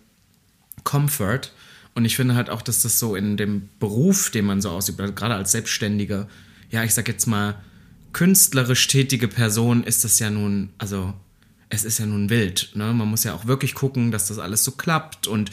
[0.83, 1.51] Comfort
[1.95, 4.99] und ich finde halt auch, dass das so in dem Beruf, den man so ausübt,
[4.99, 6.27] also gerade als Selbstständige,
[6.69, 7.55] ja, ich sag jetzt mal,
[8.13, 11.13] künstlerisch tätige Person ist das ja nun, also
[11.69, 12.71] es ist ja nun wild.
[12.73, 12.93] Ne?
[12.93, 15.51] Man muss ja auch wirklich gucken, dass das alles so klappt und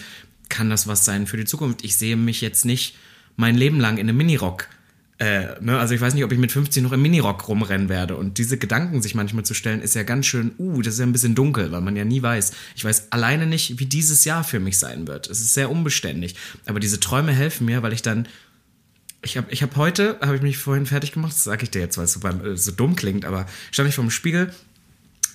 [0.49, 1.85] kann das was sein für die Zukunft.
[1.85, 2.97] Ich sehe mich jetzt nicht
[3.37, 4.69] mein Leben lang in einem Minirock
[5.19, 8.17] äh, ne, also ich weiß nicht, ob ich mit 15 noch im Minirock rumrennen werde.
[8.17, 11.07] Und diese Gedanken sich manchmal zu stellen, ist ja ganz schön, uh, das ist ja
[11.07, 12.53] ein bisschen dunkel, weil man ja nie weiß.
[12.75, 15.29] Ich weiß alleine nicht, wie dieses Jahr für mich sein wird.
[15.29, 16.37] Es ist sehr unbeständig.
[16.67, 18.29] Aber diese Träume helfen mir, weil ich dann.
[19.23, 21.81] Ich habe ich hab heute, habe ich mich vorhin fertig gemacht, das sage ich dir
[21.81, 24.55] jetzt, weil es so, äh, so dumm klingt, aber stand ich vor dem Spiegel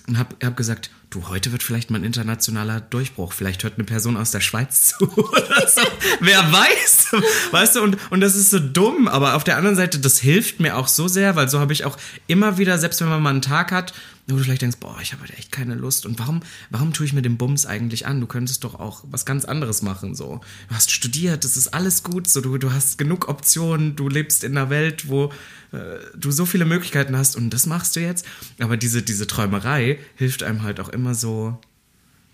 [0.06, 3.32] und habe hab gesagt, du, heute wird vielleicht mal ein internationaler Durchbruch.
[3.32, 5.82] Vielleicht hört eine Person aus der Schweiz zu oder so.
[6.20, 7.16] Wer weiß?
[7.50, 10.60] Weißt du, und, und das ist so dumm, aber auf der anderen Seite, das hilft
[10.60, 13.30] mir auch so sehr, weil so habe ich auch immer wieder, selbst wenn man mal
[13.30, 13.92] einen Tag hat,
[14.28, 16.06] wo du vielleicht denkst, boah, ich habe heute echt keine Lust.
[16.06, 16.40] Und warum,
[16.70, 18.20] warum tue ich mir den Bums eigentlich an?
[18.20, 20.14] Du könntest doch auch was ganz anderes machen.
[20.14, 22.28] So, du hast studiert, das ist alles gut.
[22.28, 25.32] So, du, du hast genug Optionen, du lebst in einer Welt, wo
[25.72, 28.24] äh, du so viele Möglichkeiten hast und das machst du jetzt.
[28.60, 31.58] Aber diese, diese Träumerei hilft einem halt auch immer so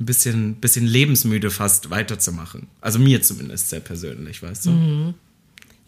[0.00, 2.68] ein bisschen, bisschen lebensmüde fast weiterzumachen.
[2.80, 4.70] Also mir zumindest sehr persönlich, weißt du?
[4.70, 5.14] Mhm.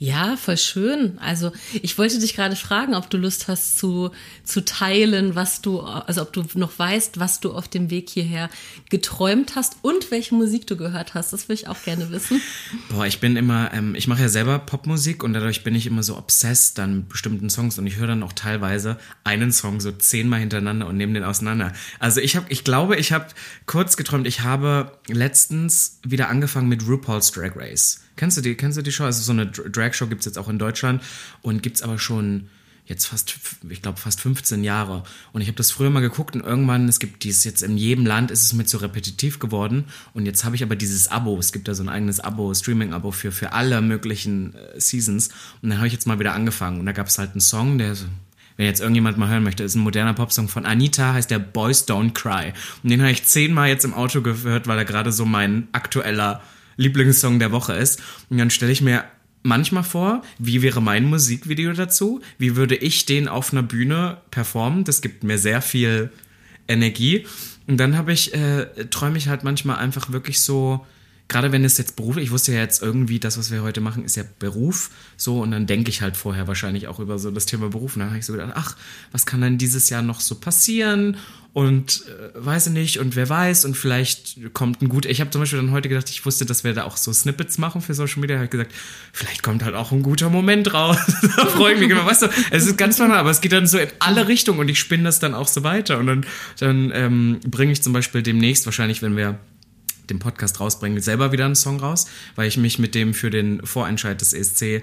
[0.03, 1.19] Ja, voll schön.
[1.19, 4.11] Also ich wollte dich gerade fragen, ob du Lust hast zu,
[4.45, 8.49] zu teilen, was du, also ob du noch weißt, was du auf dem Weg hierher
[8.89, 11.35] geträumt hast und welche Musik du gehört hast.
[11.35, 12.41] Das will ich auch gerne wissen.
[12.89, 16.03] Boah, ich bin immer, ähm, ich mache ja selber Popmusik und dadurch bin ich immer
[16.03, 19.93] so obsessed an mit bestimmten Songs und ich höre dann auch teilweise einen Song so
[19.93, 21.75] zehnmal hintereinander und nehme den auseinander.
[21.99, 23.27] Also ich habe, ich glaube, ich habe
[23.67, 28.01] kurz geträumt, ich habe letztens wieder angefangen mit RuPaul's Drag Race.
[28.21, 29.05] Kennst du die, kennst du die Show?
[29.05, 31.03] Also so eine Drag-Show gibt es jetzt auch in Deutschland
[31.41, 32.51] und gibt es aber schon
[32.85, 33.35] jetzt fast,
[33.71, 35.05] ich glaube, fast 15 Jahre.
[35.33, 38.05] Und ich habe das früher mal geguckt und irgendwann, es gibt dies jetzt in jedem
[38.05, 39.87] Land, ist es mir zu repetitiv geworden.
[40.13, 41.39] Und jetzt habe ich aber dieses Abo.
[41.39, 45.29] Es gibt da so ein eigenes Abo, Streaming-Abo für, für alle möglichen äh, Seasons.
[45.63, 46.79] Und dann habe ich jetzt mal wieder angefangen.
[46.79, 47.97] Und da gab es halt einen Song, der
[48.59, 51.89] wenn jetzt irgendjemand mal hören möchte, ist ein moderner Popsong von Anita, heißt der Boys
[51.89, 52.53] Don't Cry.
[52.83, 56.43] Und den habe ich zehnmal jetzt im Auto gehört, weil er gerade so mein aktueller
[56.81, 58.01] Lieblingssong der Woche ist.
[58.31, 59.05] Und dann stelle ich mir
[59.43, 62.21] manchmal vor, wie wäre mein Musikvideo dazu?
[62.39, 64.85] Wie würde ich den auf einer Bühne performen?
[64.85, 66.11] Das gibt mir sehr viel
[66.69, 67.27] Energie.
[67.67, 70.87] Und dann habe ich, äh, träume ich halt manchmal einfach wirklich so,
[71.29, 74.05] gerade wenn es jetzt Beruf, ich wusste ja jetzt irgendwie, das, was wir heute machen,
[74.05, 77.47] ist ja Beruf, so, und dann denke ich halt vorher wahrscheinlich auch über so das
[77.47, 77.95] Thema Beruf.
[77.95, 78.77] Und dann habe ich so gedacht, ach,
[79.13, 81.17] was kann denn dieses Jahr noch so passieren?
[81.53, 85.05] Und äh, weiß ich nicht und wer weiß und vielleicht kommt ein gut.
[85.05, 87.59] Ich habe zum Beispiel dann heute gedacht, ich wusste, dass wir da auch so Snippets
[87.59, 88.37] machen für Social Media.
[88.37, 88.73] Ich habe gesagt,
[89.13, 90.99] vielleicht kommt halt auch ein guter Moment raus.
[91.37, 92.07] da freue ich mich immer.
[92.07, 94.69] Weißt du, es ist ganz normal, aber es geht dann so in alle Richtungen und
[94.69, 96.27] ich spinne das dann auch so weiter und dann,
[96.59, 99.39] dann ähm, bringe ich zum Beispiel demnächst wahrscheinlich, wenn wir
[100.11, 102.07] den Podcast rausbringen, selber wieder einen Song raus,
[102.37, 104.83] weil ich mich mit dem für den Vorentscheid des ESC äh,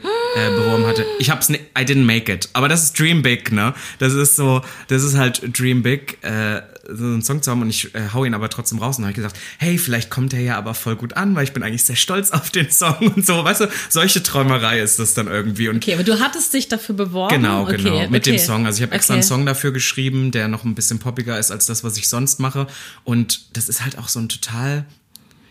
[0.55, 1.05] beworben hatte.
[1.19, 2.49] Ich hab's, ne, I didn't make it.
[2.53, 3.73] Aber das ist Dream Big, ne?
[3.99, 7.69] Das ist so, das ist halt Dream Big, äh, so einen Song zu haben und
[7.69, 10.57] ich äh, hau ihn aber trotzdem raus und habe gesagt, hey, vielleicht kommt er ja
[10.57, 13.43] aber voll gut an, weil ich bin eigentlich sehr stolz auf den Song und so,
[13.43, 15.67] weißt du, solche Träumerei ist das dann irgendwie.
[15.67, 17.35] Und okay, aber du hattest dich dafür beworben?
[17.35, 18.37] Genau, genau, okay, mit okay.
[18.37, 18.65] dem Song.
[18.65, 19.19] Also ich habe extra Okay.
[19.19, 22.39] einen Song dafür geschrieben, der noch ein bisschen poppiger ist als das, was ich sonst
[22.39, 22.67] mache
[23.03, 24.85] und das ist halt auch so ein total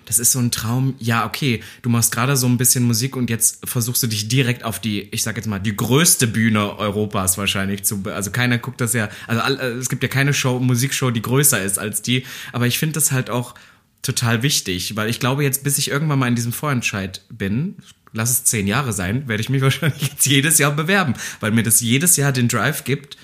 [0.06, 0.94] das ist so ein Traum.
[0.98, 4.64] Ja, okay, du machst gerade so ein bisschen Musik und jetzt versuchst du dich direkt
[4.64, 8.02] auf die, ich sag jetzt mal, die größte Bühne Europas wahrscheinlich zu.
[8.06, 9.08] Also keiner guckt das ja.
[9.26, 12.24] Also äh, es gibt ja keine Show, Musikshow, die größer ist als die.
[12.52, 13.54] Aber ich finde das halt auch
[14.02, 17.74] total wichtig, weil ich glaube jetzt, bis ich irgendwann mal in diesem Vorentscheid bin,
[18.12, 21.64] lass es zehn Jahre sein, werde ich mich wahrscheinlich jetzt jedes Jahr bewerben, weil mir
[21.64, 23.16] das jedes Jahr den Drive gibt.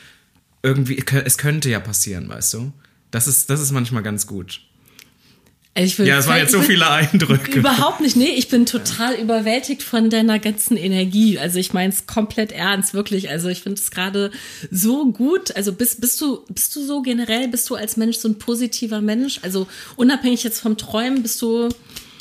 [0.65, 2.73] Irgendwie, es könnte ja passieren, weißt du?
[3.13, 4.63] Das ist, das ist manchmal ganz gut.
[5.75, 7.59] Also ich will, Ja, es waren jetzt so viele Eindrücke.
[7.59, 11.39] Überhaupt nicht, nee, ich bin total überwältigt von deiner ganzen Energie.
[11.39, 13.31] Also ich meine es komplett ernst, wirklich.
[13.31, 14.31] Also ich finde es gerade
[14.71, 15.57] so gut.
[15.57, 19.01] Also bist, bist du, bist du so generell, bist du als Mensch so ein positiver
[19.01, 19.41] Mensch?
[19.43, 19.67] Also
[19.97, 21.71] unabhängig jetzt vom Träumen, bist du,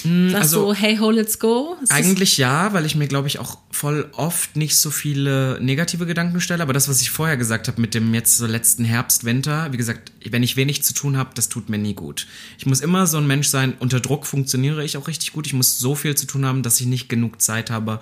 [0.03, 1.77] sagst also- du, hey ho, let's go?
[1.81, 6.05] Ist Eigentlich ja, weil ich mir, glaube ich, auch voll oft nicht so viele negative
[6.05, 6.63] Gedanken stelle.
[6.63, 9.77] Aber das, was ich vorher gesagt habe mit dem jetzt so letzten Herbst, Winter, wie
[9.77, 12.27] gesagt, wenn ich wenig zu tun habe, das tut mir nie gut.
[12.57, 15.47] Ich muss immer so ein Mensch sein, unter Druck funktioniere ich auch richtig gut.
[15.47, 17.99] Ich muss so viel zu tun haben, dass ich nicht genug Zeit habe,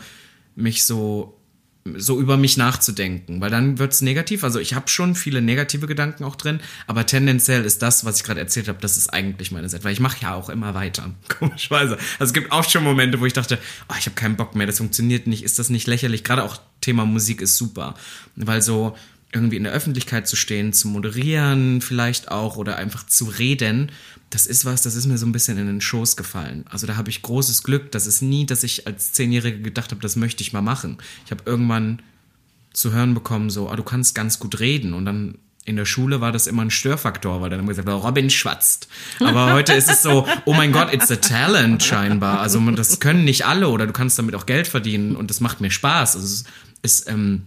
[0.55, 1.38] mich so
[1.95, 4.43] so über mich nachzudenken, weil dann wird's negativ.
[4.43, 8.23] Also ich habe schon viele negative Gedanken auch drin, aber tendenziell ist das, was ich
[8.23, 11.11] gerade erzählt habe, das ist eigentlich meine Seite, weil ich mache ja auch immer weiter,
[11.39, 11.97] komischerweise.
[12.19, 13.57] Also es gibt auch schon Momente, wo ich dachte,
[13.89, 16.23] oh, ich habe keinen Bock mehr, das funktioniert nicht, ist das nicht lächerlich?
[16.23, 17.95] Gerade auch Thema Musik ist super,
[18.35, 18.95] weil so
[19.31, 23.91] irgendwie in der Öffentlichkeit zu stehen, zu moderieren vielleicht auch oder einfach zu reden,
[24.29, 26.65] das ist was, das ist mir so ein bisschen in den Schoß gefallen.
[26.69, 27.91] Also da habe ich großes Glück.
[27.91, 30.97] Das ist nie, dass ich als Zehnjährige gedacht habe, das möchte ich mal machen.
[31.25, 32.01] Ich habe irgendwann
[32.73, 34.93] zu hören bekommen, so, ah, du kannst ganz gut reden.
[34.93, 38.29] Und dann in der Schule war das immer ein Störfaktor, weil dann immer gesagt Robin
[38.29, 38.87] schwatzt.
[39.19, 42.39] Aber heute ist es so, oh mein Gott, it's a talent scheinbar.
[42.39, 45.61] Also das können nicht alle oder du kannst damit auch Geld verdienen und das macht
[45.61, 46.15] mir Spaß.
[46.15, 46.43] Also es
[46.81, 47.43] ist, ähm,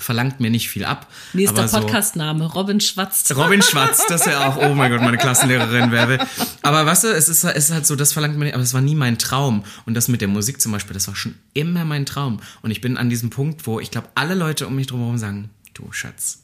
[0.00, 1.06] verlangt mir nicht viel ab.
[1.32, 3.34] Nächster aber so- Podcastname, Robin Schwatzt.
[3.36, 6.18] Robin Schwarz, das ist ja auch, oh mein Gott, meine Klassenlehrerin will.
[6.62, 8.74] Aber weißt du, es ist, es ist halt so, das verlangt mir nicht, aber es
[8.74, 9.64] war nie mein Traum.
[9.86, 12.40] Und das mit der Musik zum Beispiel, das war schon immer mein Traum.
[12.62, 15.50] Und ich bin an diesem Punkt, wo ich glaube, alle Leute um mich drumherum sagen,
[15.74, 16.40] du Schatz,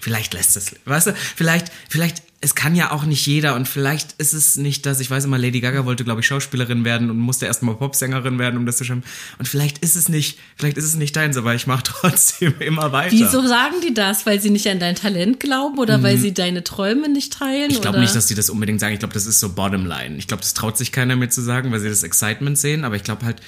[0.00, 4.12] vielleicht lässt es, weißt du, vielleicht, vielleicht, es kann ja auch nicht jeder und vielleicht
[4.18, 7.18] ist es nicht das, ich weiß immer, Lady Gaga wollte, glaube ich, Schauspielerin werden und
[7.18, 9.02] musste erstmal Popsängerin werden, um das zu schaffen.
[9.38, 12.92] Und vielleicht ist es nicht, vielleicht ist es nicht deins, aber ich mache trotzdem immer
[12.92, 13.12] weiter.
[13.12, 14.26] Wieso sagen die das?
[14.26, 17.68] Weil sie nicht an dein Talent glauben oder weil sie deine Träume nicht teilen?
[17.68, 17.74] Mhm.
[17.74, 18.92] Ich glaube nicht, dass die das unbedingt sagen.
[18.92, 20.16] Ich glaube, das ist so Bottomline.
[20.16, 22.84] Ich glaube, das traut sich keiner mir zu sagen, weil sie das Excitement sehen.
[22.84, 23.40] Aber ich glaube halt,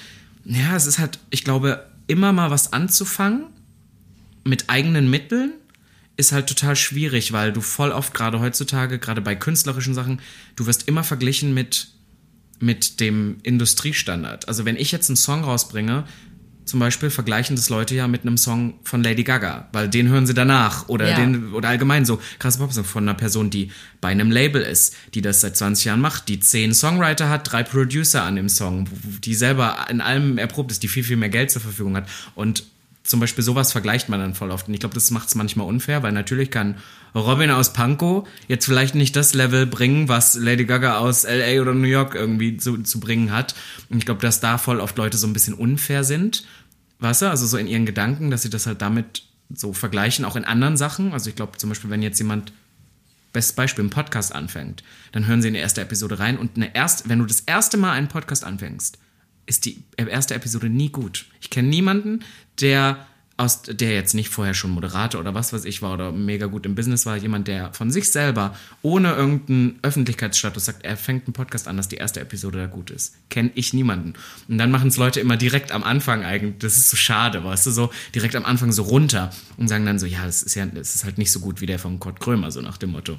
[0.46, 3.46] ja, es ist halt, ich glaube, immer mal was anzufangen
[4.44, 5.52] mit eigenen Mitteln
[6.16, 10.20] ist halt total schwierig, weil du voll oft gerade heutzutage, gerade bei künstlerischen Sachen,
[10.56, 11.88] du wirst immer verglichen mit
[12.58, 14.48] mit dem Industriestandard.
[14.48, 16.04] Also wenn ich jetzt einen Song rausbringe,
[16.64, 20.26] zum Beispiel vergleichen das Leute ja mit einem Song von Lady Gaga, weil den hören
[20.26, 21.16] sie danach oder Ja.
[21.16, 25.20] den oder allgemein so krasse Popsongs von einer Person, die bei einem Label ist, die
[25.20, 28.88] das seit 20 Jahren macht, die zehn Songwriter hat, drei Producer an dem Song,
[29.22, 32.64] die selber in allem erprobt ist, die viel viel mehr Geld zur Verfügung hat und
[33.06, 34.68] zum Beispiel sowas vergleicht man dann voll oft.
[34.68, 36.76] Und ich glaube, das macht es manchmal unfair, weil natürlich kann
[37.14, 41.74] Robin aus Pankow jetzt vielleicht nicht das Level bringen, was Lady Gaga aus LA oder
[41.74, 43.54] New York irgendwie zu, zu bringen hat.
[43.88, 46.44] Und ich glaube, dass da voll oft Leute so ein bisschen unfair sind.
[46.98, 50.36] Weißt du, also so in ihren Gedanken, dass sie das halt damit so vergleichen, auch
[50.36, 51.12] in anderen Sachen.
[51.12, 52.52] Also ich glaube zum Beispiel, wenn jetzt jemand
[53.36, 54.82] Bestes Beispiel, ein Podcast anfängt,
[55.12, 57.76] dann hören sie in die erste Episode rein und eine erst, wenn du das erste
[57.76, 58.96] Mal einen Podcast anfängst,
[59.44, 61.26] ist die erste Episode nie gut.
[61.42, 62.20] Ich kenne niemanden,
[62.60, 63.06] der
[63.38, 66.64] aus, der jetzt nicht vorher schon Moderator oder was weiß ich war oder mega gut
[66.64, 71.34] im Business war, jemand, der von sich selber ohne irgendeinen Öffentlichkeitsstatus sagt, er fängt einen
[71.34, 73.14] Podcast an, dass die erste Episode da gut ist.
[73.28, 74.14] Kenne ich niemanden.
[74.48, 77.66] Und dann machen es Leute immer direkt am Anfang eigentlich, das ist so schade, weißt
[77.66, 80.64] du, so direkt am Anfang so runter und sagen dann so, ja, das ist ja,
[80.64, 83.18] das ist halt nicht so gut wie der von Kurt Krömer, so nach dem Motto.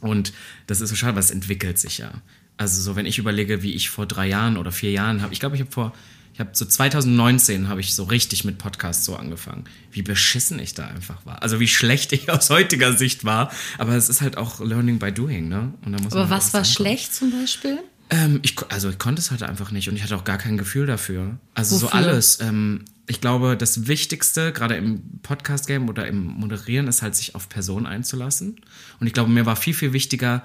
[0.00, 0.32] Und
[0.66, 2.10] das ist so schade, weil es entwickelt sich ja.
[2.56, 5.40] Also so, wenn ich überlege, wie ich vor drei Jahren oder vier Jahren habe, ich
[5.40, 5.92] glaube, ich habe vor,
[6.34, 9.64] ich habe so 2019 habe ich so richtig mit Podcasts so angefangen.
[9.92, 11.40] Wie beschissen ich da einfach war.
[11.44, 13.52] Also wie schlecht ich aus heutiger Sicht war.
[13.78, 15.72] Aber es ist halt auch Learning by Doing, ne?
[15.84, 17.78] Und da muss Aber halt was war schlecht zum Beispiel?
[18.10, 20.58] Ähm, ich, also ich konnte es halt einfach nicht und ich hatte auch gar kein
[20.58, 21.38] Gefühl dafür.
[21.54, 21.98] Also so Wofür?
[22.00, 22.40] alles.
[22.40, 27.48] Ähm, ich glaube, das Wichtigste, gerade im Podcast-Game oder im Moderieren, ist halt, sich auf
[27.48, 28.60] Personen einzulassen.
[28.98, 30.42] Und ich glaube, mir war viel, viel wichtiger,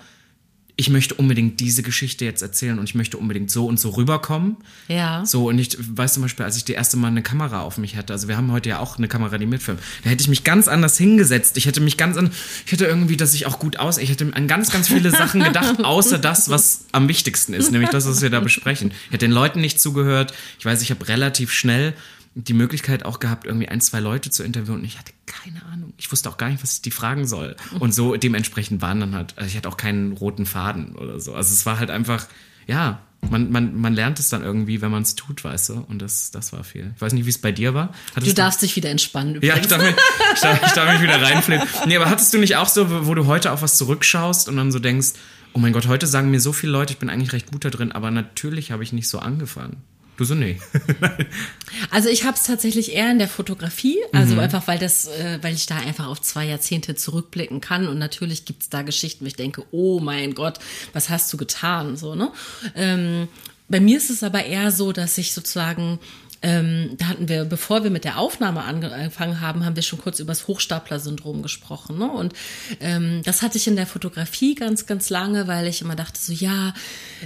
[0.79, 4.55] ich möchte unbedingt diese Geschichte jetzt erzählen und ich möchte unbedingt so und so rüberkommen.
[4.87, 5.25] Ja.
[5.25, 7.97] So, und ich weiß zum Beispiel, als ich die erste Mal eine Kamera auf mich
[7.97, 10.45] hatte, also wir haben heute ja auch eine Kamera, die mitfilmt, da hätte ich mich
[10.45, 11.57] ganz anders hingesetzt.
[11.57, 12.31] Ich hätte mich ganz an,
[12.65, 15.43] ich hätte irgendwie, dass ich auch gut aus, ich hätte an ganz, ganz viele Sachen
[15.43, 18.91] gedacht, außer das, was am wichtigsten ist, nämlich das, was wir da besprechen.
[19.07, 20.33] Ich hätte den Leuten nicht zugehört.
[20.59, 21.93] Ich weiß, ich habe relativ schnell
[22.35, 25.93] die Möglichkeit auch gehabt, irgendwie ein, zwei Leute zu interviewen und ich hatte keine Ahnung.
[25.97, 27.55] Ich wusste auch gar nicht, was ich die fragen soll.
[27.79, 31.33] Und so dementsprechend waren dann halt, also ich hatte auch keinen roten Faden oder so.
[31.33, 32.27] Also es war halt einfach,
[32.67, 35.85] ja, man, man, man lernt es dann irgendwie, wenn man es tut, weißt du?
[35.89, 36.93] Und das, das war viel.
[36.95, 37.93] Ich weiß nicht, wie es bei dir war.
[38.15, 39.61] Hattest Du darfst dich wieder entspannen ja, übrigens.
[39.61, 39.95] ich darf, mich,
[40.35, 41.67] ich, darf, ich darf mich wieder reinflippen.
[41.85, 44.71] Nee, aber hattest du nicht auch so, wo du heute auf was zurückschaust und dann
[44.71, 45.09] so denkst,
[45.53, 47.69] oh mein Gott, heute sagen mir so viele Leute, ich bin eigentlich recht gut da
[47.69, 49.77] drin, aber natürlich habe ich nicht so angefangen.
[50.19, 50.59] Du so, nee.
[51.91, 54.41] Also ich habe es tatsächlich eher in der Fotografie, also Mhm.
[54.41, 58.43] einfach weil das, äh, weil ich da einfach auf zwei Jahrzehnte zurückblicken kann und natürlich
[58.43, 60.59] gibt's da Geschichten, wo ich denke, oh mein Gott,
[60.91, 62.33] was hast du getan, so ne?
[62.75, 63.29] Ähm,
[63.69, 65.99] bei mir ist es aber eher so, dass ich sozusagen
[66.41, 70.19] ähm, da hatten wir, bevor wir mit der Aufnahme angefangen haben, haben wir schon kurz
[70.19, 71.97] über das Hochstapler-Syndrom gesprochen.
[71.97, 72.09] Ne?
[72.09, 72.33] Und
[72.79, 76.31] ähm, das hatte ich in der Fotografie ganz, ganz lange, weil ich immer dachte, so
[76.31, 76.73] ja,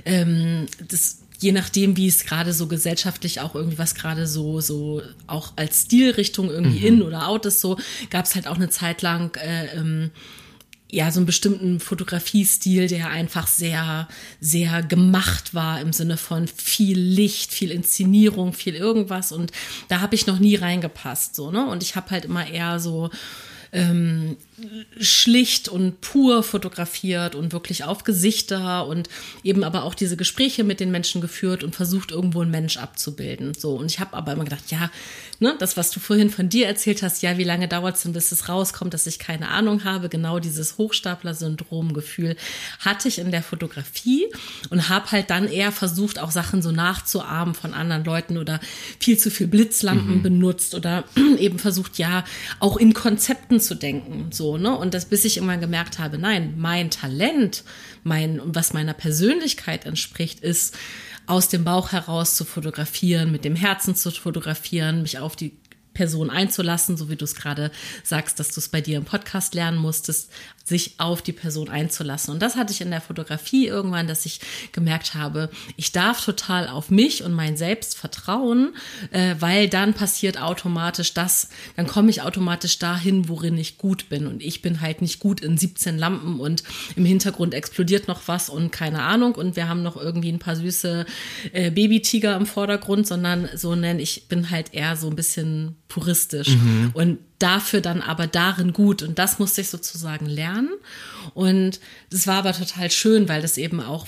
[0.05, 5.01] ähm, das je nachdem, wie es gerade so gesellschaftlich auch irgendwie was gerade so, so
[5.27, 7.77] auch als Stilrichtung irgendwie in oder out ist, so
[8.09, 10.11] gab es halt auch eine Zeit lang äh, ähm,
[10.89, 14.07] ja, so einen bestimmten Fotografiestil, der einfach sehr,
[14.39, 19.31] sehr gemacht war im Sinne von viel Licht, viel Inszenierung, viel irgendwas.
[19.31, 19.51] Und
[19.87, 21.67] da habe ich noch nie reingepasst, so, ne?
[21.67, 23.09] Und ich habe halt immer eher so
[23.71, 24.37] ähm,
[24.99, 29.09] schlicht und pur fotografiert und wirklich auf Gesichter und
[29.43, 33.53] eben aber auch diese Gespräche mit den Menschen geführt und versucht, irgendwo einen Mensch abzubilden.
[33.55, 34.91] So, und ich habe aber immer gedacht, ja,
[35.39, 38.13] ne, das, was du vorhin von dir erzählt hast, ja, wie lange dauert es denn,
[38.13, 42.35] bis es rauskommt, dass ich keine Ahnung habe, genau dieses Hochstapler-Syndrom-Gefühl
[42.79, 44.27] hatte ich in der Fotografie
[44.69, 48.59] und habe halt dann eher versucht, auch Sachen so nachzuahmen von anderen Leuten oder
[48.99, 51.05] viel zu viel Blitzlampen benutzt oder
[51.39, 52.23] eben versucht, ja,
[52.59, 54.77] auch in Konzepten zu denken, so, ne?
[54.77, 57.63] Und das, bis ich irgendwann gemerkt habe, nein, mein Talent,
[58.03, 60.75] mein, was meiner Persönlichkeit entspricht, ist,
[61.25, 65.53] aus dem Bauch heraus zu fotografieren, mit dem Herzen zu fotografieren, mich auf die
[65.93, 67.71] Person einzulassen, so wie du es gerade
[68.03, 70.31] sagst, dass du es bei dir im Podcast lernen musstest,
[70.63, 72.33] sich auf die Person einzulassen.
[72.33, 74.39] Und das hatte ich in der Fotografie irgendwann, dass ich
[74.71, 78.73] gemerkt habe, ich darf total auf mich und mein Selbst vertrauen,
[79.11, 84.25] äh, weil dann passiert automatisch das, dann komme ich automatisch dahin, worin ich gut bin.
[84.25, 86.63] Und ich bin halt nicht gut in 17 Lampen und
[86.95, 89.35] im Hintergrund explodiert noch was und keine Ahnung.
[89.35, 91.05] Und wir haben noch irgendwie ein paar süße
[91.51, 96.55] äh, Babytiger im Vordergrund, sondern so nenne ich bin halt eher so ein bisschen puristisch.
[96.93, 99.03] Und dafür dann aber darin gut.
[99.03, 100.71] Und das musste ich sozusagen lernen.
[101.33, 101.79] Und
[102.09, 104.07] das war aber total schön, weil das eben auch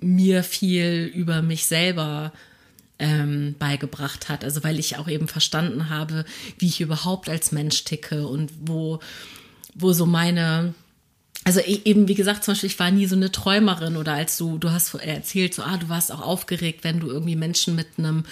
[0.00, 2.32] mir viel über mich selber
[2.98, 4.44] ähm, beigebracht hat.
[4.44, 6.24] Also weil ich auch eben verstanden habe,
[6.58, 9.00] wie ich überhaupt als Mensch ticke und wo,
[9.74, 10.74] wo so meine
[11.48, 14.36] also e-, eben, wie gesagt, zum Beispiel, ich war nie so eine Träumerin oder als
[14.36, 17.86] du, du hast erzählt, so, ah, du warst auch aufgeregt, wenn du irgendwie Menschen mit
[17.96, 18.24] einem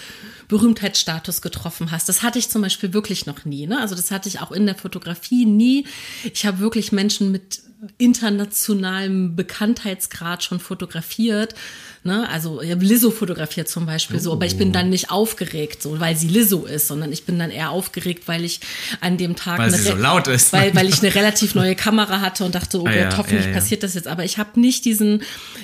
[0.47, 2.07] Berühmtheitsstatus getroffen hast.
[2.09, 3.65] Das hatte ich zum Beispiel wirklich noch nie.
[3.65, 3.81] Ne?
[3.81, 5.87] Also das hatte ich auch in der Fotografie nie.
[6.31, 7.61] Ich habe wirklich Menschen mit
[7.97, 11.55] internationalem Bekanntheitsgrad schon fotografiert.
[12.07, 12.27] Ne?
[12.29, 14.19] Also ich habe Lizzo fotografiert zum Beispiel oh.
[14.19, 17.37] so, aber ich bin dann nicht aufgeregt, so weil sie Lizzo ist, sondern ich bin
[17.37, 18.61] dann eher aufgeregt, weil ich
[19.01, 22.21] an dem Tag weil sie so laut ist, weil, weil ich eine relativ neue Kamera
[22.21, 23.57] hatte und dachte, oh ah, Gott, ja, hoffentlich ja, ja.
[23.57, 24.07] passiert das jetzt.
[24.07, 25.21] Aber ich habe nicht diesen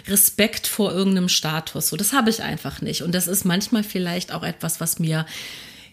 [0.09, 1.87] Respekt vor irgendeinem Status.
[1.87, 3.01] So, das habe ich einfach nicht.
[3.01, 5.25] Und das ist manchmal vielleicht auch etwas, was mir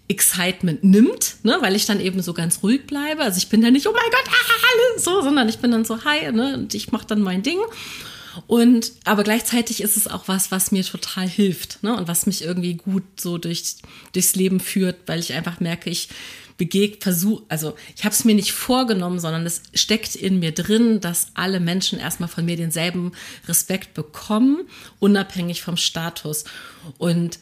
[0.09, 3.22] Excitement nimmt, ne, weil ich dann eben so ganz ruhig bleibe.
[3.22, 6.05] Also ich bin dann nicht, oh mein Gott, ah, so, sondern ich bin dann so,
[6.05, 7.59] hi, ne, und ich mache dann mein Ding.
[8.46, 12.42] Und aber gleichzeitig ist es auch was, was mir total hilft, ne, und was mich
[12.42, 13.76] irgendwie gut so durch,
[14.12, 16.08] durchs Leben führt, weil ich einfach merke, ich
[16.60, 21.00] begeg, versuche, also ich habe es mir nicht vorgenommen, sondern es steckt in mir drin,
[21.00, 23.12] dass alle Menschen erstmal von mir denselben
[23.48, 24.68] Respekt bekommen,
[24.98, 26.44] unabhängig vom Status.
[26.98, 27.38] Und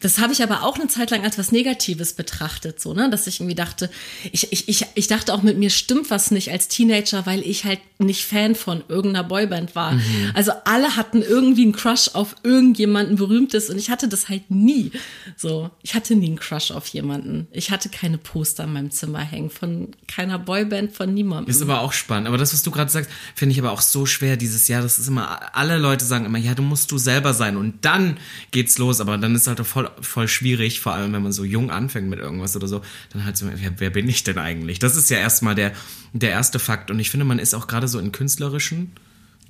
[0.00, 3.26] das habe ich aber auch eine Zeit lang als was Negatives betrachtet, so, ne, dass
[3.26, 3.90] ich irgendwie dachte,
[4.32, 7.64] ich, ich, ich, ich dachte auch mit mir stimmt was nicht als Teenager, weil ich
[7.64, 9.92] halt nicht Fan von irgendeiner Boyband war.
[9.92, 10.30] Mhm.
[10.32, 14.90] Also alle hatten irgendwie einen Crush auf irgendjemanden Berühmtes und ich hatte das halt nie.
[15.36, 17.46] So, ich hatte nie einen Crush auf jemanden.
[17.52, 21.50] Ich hatte keine Poster in meinem Zimmer hängen von keiner Boyband, von niemandem.
[21.50, 22.26] Ist aber auch spannend.
[22.26, 24.80] Aber das, was du gerade sagst, finde ich aber auch so schwer dieses Jahr.
[24.80, 28.16] Das ist immer, alle Leute sagen immer, ja, du musst du selber sein und dann
[28.50, 29.02] geht's los.
[29.02, 32.18] Aber dann ist halt voll voll schwierig, vor allem wenn man so jung anfängt mit
[32.18, 32.82] irgendwas oder so,
[33.12, 34.78] dann halt so, wer, wer bin ich denn eigentlich?
[34.78, 35.72] Das ist ja erstmal der,
[36.12, 36.90] der erste Fakt.
[36.90, 38.92] Und ich finde, man ist auch gerade so in künstlerischen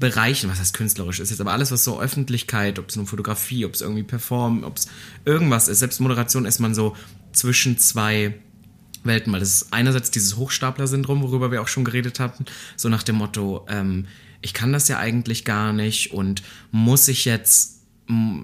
[0.01, 3.67] Bereichen, was heißt künstlerisch ist jetzt, aber alles, was so Öffentlichkeit, ob es nur Fotografie,
[3.67, 4.89] ob es irgendwie Perform, ob es
[5.27, 6.97] irgendwas ist, selbst Moderation ist man so
[7.33, 8.35] zwischen zwei
[9.05, 13.03] Welten, weil das ist einerseits dieses Hochstapler-Syndrom, worüber wir auch schon geredet hatten, so nach
[13.03, 14.07] dem Motto, ähm,
[14.41, 17.80] ich kann das ja eigentlich gar nicht und muss ich jetzt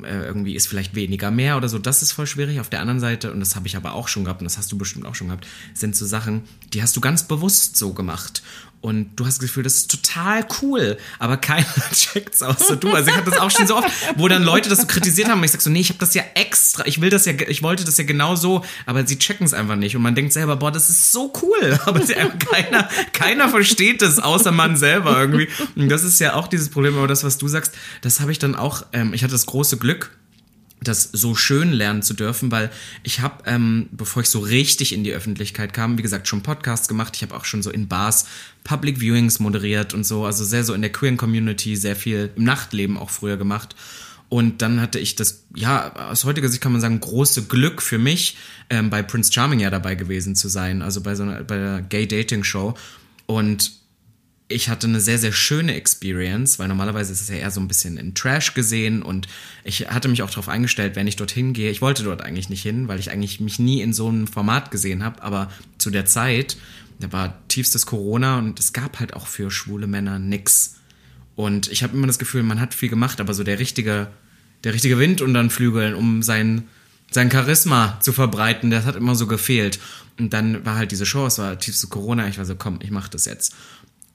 [0.05, 1.79] irgendwie ist vielleicht weniger mehr oder so.
[1.79, 2.61] Das ist voll schwierig.
[2.61, 4.71] Auf der anderen Seite, und das habe ich aber auch schon gehabt, und das hast
[4.73, 6.43] du bestimmt auch schon gehabt, sind so Sachen,
[6.73, 8.43] die hast du ganz bewusst so gemacht.
[8.87, 12.93] Und du hast das Gefühl, das ist total cool, aber keiner checkt's außer du.
[12.93, 15.39] Also ich habe das auch schon so oft, wo dann Leute das so kritisiert haben.
[15.39, 17.65] Und ich sag so, nee, ich habe das ja extra, ich will das ja, ich
[17.65, 19.97] wollte das ja genau so, aber sie checken es einfach nicht.
[19.97, 21.77] Und man denkt selber, boah, das ist so cool.
[21.87, 25.49] Aber keiner, keiner versteht das, außer man selber irgendwie.
[25.75, 26.97] Und das ist ja auch dieses Problem.
[26.97, 27.73] Aber das, was du sagst,
[28.03, 30.13] das habe ich dann auch, ähm, ich hatte das große Glück,
[30.81, 32.71] das so schön lernen zu dürfen, weil
[33.03, 36.87] ich habe, ähm, bevor ich so richtig in die Öffentlichkeit kam, wie gesagt, schon Podcasts
[36.87, 37.15] gemacht.
[37.17, 38.27] Ich habe auch schon so in Bars
[38.65, 42.45] Public Viewings moderiert und so, also sehr so in der queeren Community, sehr viel im
[42.45, 43.75] Nachtleben auch früher gemacht.
[44.29, 47.99] Und dann hatte ich das, ja, aus heutiger Sicht kann man sagen, große Glück für
[47.99, 48.37] mich,
[48.71, 51.83] ähm, bei Prince Charming ja dabei gewesen zu sein, also bei so einer, bei der
[51.83, 52.75] Gay Dating Show.
[53.27, 53.73] Und
[54.49, 57.67] ich hatte eine sehr, sehr schöne Experience, weil normalerweise ist es ja eher so ein
[57.67, 59.27] bisschen in Trash gesehen und
[59.65, 61.71] ich hatte mich auch darauf eingestellt, wenn ich dorthin gehe.
[61.71, 64.71] Ich wollte dort eigentlich nicht hin, weil ich eigentlich mich nie in so einem Format
[64.71, 66.57] gesehen habe, aber zu der Zeit,
[67.01, 70.77] da war tiefstes Corona und es gab halt auch für schwule Männer nix.
[71.35, 74.09] Und ich habe immer das Gefühl, man hat viel gemacht, aber so der richtige,
[74.63, 76.69] der richtige Wind und dann Flügeln, um sein,
[77.11, 79.81] sein Charisma zu verbreiten, das hat immer so gefehlt.
[80.19, 82.91] Und dann war halt diese Show, es war tiefste Corona, ich war so, komm, ich
[82.91, 83.55] mach das jetzt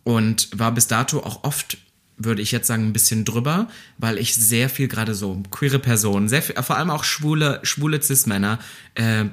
[0.04, 1.78] und war bis dato auch oft
[2.24, 6.30] würde ich jetzt sagen, ein bisschen drüber, weil ich sehr viel gerade so queere Personen,
[6.30, 8.60] sehr viel, vor allem auch schwule, schwule Cis-Männer
[8.95, 9.26] äh,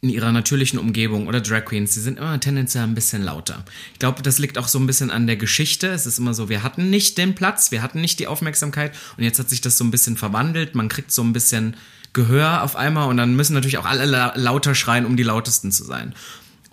[0.00, 3.64] in ihrer natürlichen Umgebung oder Drag Queens, die sind immer tendenziell ein bisschen lauter.
[3.94, 5.88] Ich glaube, das liegt auch so ein bisschen an der Geschichte.
[5.88, 9.24] Es ist immer so, wir hatten nicht den Platz, wir hatten nicht die Aufmerksamkeit und
[9.24, 10.74] jetzt hat sich das so ein bisschen verwandelt.
[10.74, 11.74] Man kriegt so ein bisschen
[12.12, 15.84] Gehör auf einmal und dann müssen natürlich auch alle lauter schreien, um die lautesten zu
[15.84, 16.14] sein.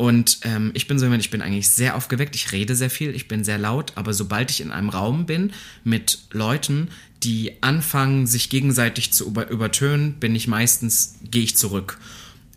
[0.01, 3.13] Und ähm, ich bin so jemand, ich bin eigentlich sehr aufgeweckt, ich rede sehr viel,
[3.13, 6.87] ich bin sehr laut, aber sobald ich in einem Raum bin mit Leuten,
[7.21, 11.99] die anfangen, sich gegenseitig zu über übertönen, bin ich meistens, gehe ich zurück.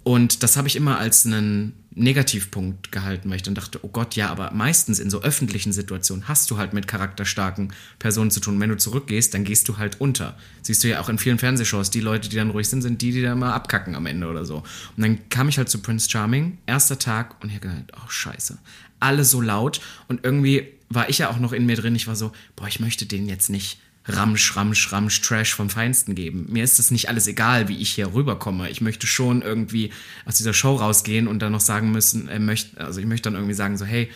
[0.04, 4.16] Und das habe ich immer als einen Negativpunkt gehalten, weil ich dann dachte, oh Gott,
[4.16, 8.58] ja, aber meistens in so öffentlichen Situationen hast du halt mit charakterstarken Personen zu tun.
[8.58, 10.36] wenn du zurückgehst, dann gehst du halt unter.
[10.62, 13.12] Siehst du ja auch in vielen Fernsehshows, die Leute, die dann ruhig sind, sind die,
[13.12, 14.64] die dann mal abkacken am Ende oder so.
[14.96, 18.08] Und dann kam ich halt zu Prince Charming, erster Tag, und ich habe gedacht, oh
[18.08, 18.58] scheiße,
[18.98, 19.80] alle so laut.
[20.08, 22.80] Und irgendwie war ich ja auch noch in mir drin, ich war so, boah, ich
[22.80, 26.46] möchte denen jetzt nicht Ramsch, Ramsch, Ramsch, Trash vom Feinsten geben.
[26.48, 28.70] Mir ist das nicht alles egal, wie ich hier rüberkomme.
[28.70, 29.90] Ich möchte schon irgendwie
[30.26, 33.34] aus dieser Show rausgehen und dann noch sagen müssen, äh, möchte, also ich möchte dann
[33.34, 34.10] irgendwie sagen so, hey,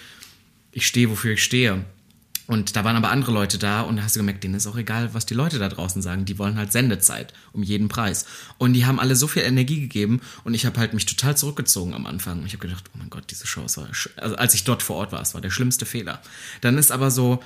[0.73, 1.85] ich stehe, wofür ich stehe.
[2.47, 4.77] Und da waren aber andere Leute da und da hast du gemerkt, denen ist auch
[4.77, 6.25] egal, was die Leute da draußen sagen.
[6.25, 8.25] Die wollen halt Sendezeit um jeden Preis.
[8.57, 11.93] Und die haben alle so viel Energie gegeben und ich habe halt mich total zurückgezogen
[11.93, 12.45] am Anfang.
[12.47, 15.13] Ich habe gedacht, oh mein Gott, diese Show war, also als ich dort vor Ort
[15.13, 16.23] war, es war der schlimmste Fehler.
[16.63, 17.43] Dann ist aber so,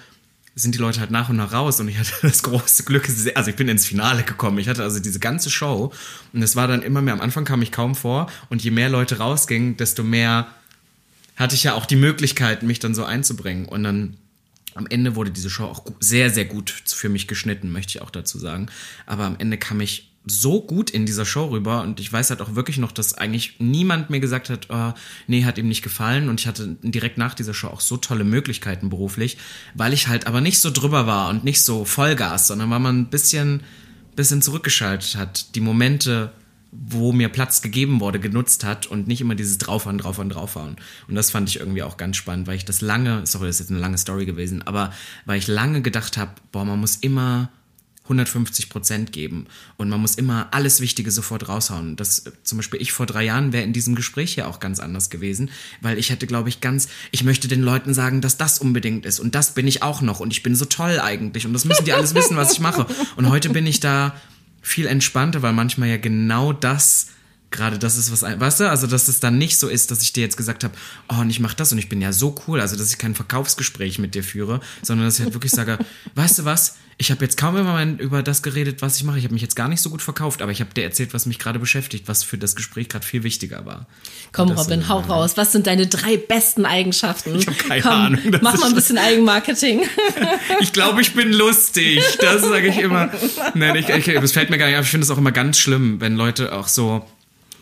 [0.54, 3.50] sind die Leute halt nach und nach raus und ich hatte das große Glück, also
[3.50, 4.58] ich bin ins Finale gekommen.
[4.58, 5.92] Ich hatte also diese ganze Show
[6.32, 8.88] und es war dann immer mehr, am Anfang kam ich kaum vor und je mehr
[8.88, 10.48] Leute rausgingen, desto mehr
[11.36, 14.16] hatte ich ja auch die Möglichkeit, mich dann so einzubringen und dann
[14.74, 18.10] am Ende wurde diese Show auch sehr, sehr gut für mich geschnitten, möchte ich auch
[18.10, 18.68] dazu sagen.
[19.06, 22.40] Aber am Ende kam ich so gut in dieser Show rüber und ich weiß halt
[22.40, 24.92] auch wirklich noch, dass eigentlich niemand mir gesagt hat, oh,
[25.26, 28.24] nee, hat ihm nicht gefallen und ich hatte direkt nach dieser Show auch so tolle
[28.24, 29.36] Möglichkeiten beruflich,
[29.74, 33.00] weil ich halt aber nicht so drüber war und nicht so Vollgas, sondern weil man
[33.00, 33.62] ein bisschen,
[34.14, 36.32] bisschen zurückgeschaltet hat, die Momente,
[36.70, 40.76] wo mir Platz gegeben wurde, genutzt hat und nicht immer dieses draufhauen, draufhauen, draufhauen.
[41.08, 43.60] Und das fand ich irgendwie auch ganz spannend, weil ich das lange, sorry, das ist
[43.60, 44.92] jetzt eine lange Story gewesen, aber
[45.26, 47.50] weil ich lange gedacht habe, boah, man muss immer
[48.04, 49.46] 150 Prozent geben
[49.76, 51.94] und man muss immer alles Wichtige sofort raushauen.
[51.96, 55.08] Das zum Beispiel ich vor drei Jahren wäre in diesem Gespräch ja auch ganz anders
[55.08, 55.50] gewesen,
[55.80, 59.20] weil ich hätte, glaube ich, ganz, ich möchte den Leuten sagen, dass das unbedingt ist
[59.20, 61.84] und das bin ich auch noch und ich bin so toll eigentlich und das müssen
[61.84, 62.86] die alles wissen, was ich mache.
[63.16, 64.16] Und heute bin ich da
[64.60, 67.08] viel entspannter, weil manchmal ja genau das
[67.52, 70.12] gerade das ist was, weißt du, also dass es dann nicht so ist, dass ich
[70.12, 70.74] dir jetzt gesagt habe,
[71.08, 73.14] oh, und ich mache das und ich bin ja so cool, also dass ich kein
[73.14, 75.78] Verkaufsgespräch mit dir führe, sondern dass ich halt wirklich sage,
[76.14, 79.18] weißt du was, ich habe jetzt kaum immer über das geredet, was ich mache.
[79.18, 81.26] Ich habe mich jetzt gar nicht so gut verkauft, aber ich habe dir erzählt, was
[81.26, 83.86] mich gerade beschäftigt, was für das Gespräch gerade viel wichtiger war.
[84.30, 85.36] Komm, Robin, hau raus.
[85.36, 87.34] Was sind deine drei besten Eigenschaften?
[87.36, 88.20] Ich habe keine Komm, Ahnung.
[88.40, 89.82] Mach mal ein bisschen Eigenmarketing.
[90.60, 92.00] ich glaube, ich bin lustig.
[92.20, 93.10] Das sage ich immer.
[93.54, 94.84] Nein, ich, ich, das fällt mir gar nicht auf.
[94.84, 97.04] Ich finde es auch immer ganz schlimm, wenn Leute auch so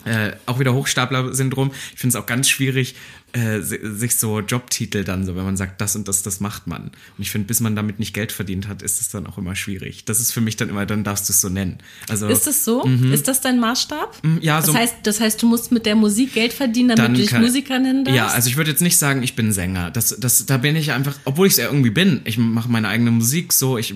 [0.04, 1.72] äh, auch wieder Hochstapler-Syndrom.
[1.92, 2.94] Ich finde es auch ganz schwierig,
[3.32, 6.82] äh, sich so Jobtitel dann so, wenn man sagt, das und das, das macht man.
[6.82, 9.54] Und ich finde, bis man damit nicht Geld verdient hat, ist es dann auch immer
[9.54, 10.04] schwierig.
[10.04, 11.78] Das ist für mich dann immer, dann darfst du es so nennen.
[12.08, 12.84] Also, ist es so?
[12.84, 13.12] Mhm.
[13.12, 14.18] Ist das dein Maßstab?
[14.22, 14.72] Mm, ja, so.
[14.72, 17.42] Das heißt, das heißt, du musst mit der Musik Geld verdienen, damit du dich kann,
[17.42, 18.16] Musiker nennen darfst?
[18.16, 19.90] Ja, also ich würde jetzt nicht sagen, ich bin Sänger.
[19.90, 22.22] Das, das, da bin ich einfach, obwohl ich es ja irgendwie bin.
[22.24, 23.94] Ich mache meine eigene Musik so, ich,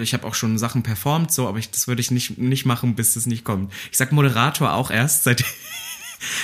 [0.00, 2.94] ich habe auch schon Sachen performt so, aber ich, das würde ich nicht, nicht machen,
[2.94, 3.72] bis es nicht kommt.
[3.90, 5.44] Ich sag Moderator auch erst, seit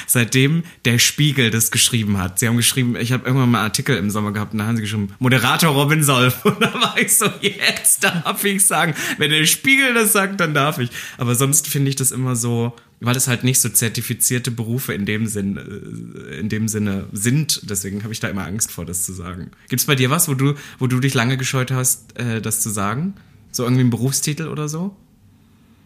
[0.07, 2.39] seitdem der Spiegel das geschrieben hat.
[2.39, 4.77] Sie haben geschrieben, ich habe irgendwann mal einen Artikel im Sommer gehabt und da haben
[4.77, 6.45] sie geschrieben, Moderator Robin Solf.
[6.45, 8.95] Und da war ich so, jetzt darf ich sagen.
[9.19, 10.91] Wenn der Spiegel das sagt, dann darf ich.
[11.19, 15.07] Aber sonst finde ich das immer so, weil es halt nicht so zertifizierte Berufe in
[15.07, 17.69] dem, Sinn, äh, in dem Sinne sind.
[17.69, 19.51] Deswegen habe ich da immer Angst vor, das zu sagen.
[19.69, 22.61] Gibt es bei dir was, wo du, wo du dich lange gescheut hast, äh, das
[22.61, 23.15] zu sagen?
[23.51, 24.97] So irgendwie ein Berufstitel oder so?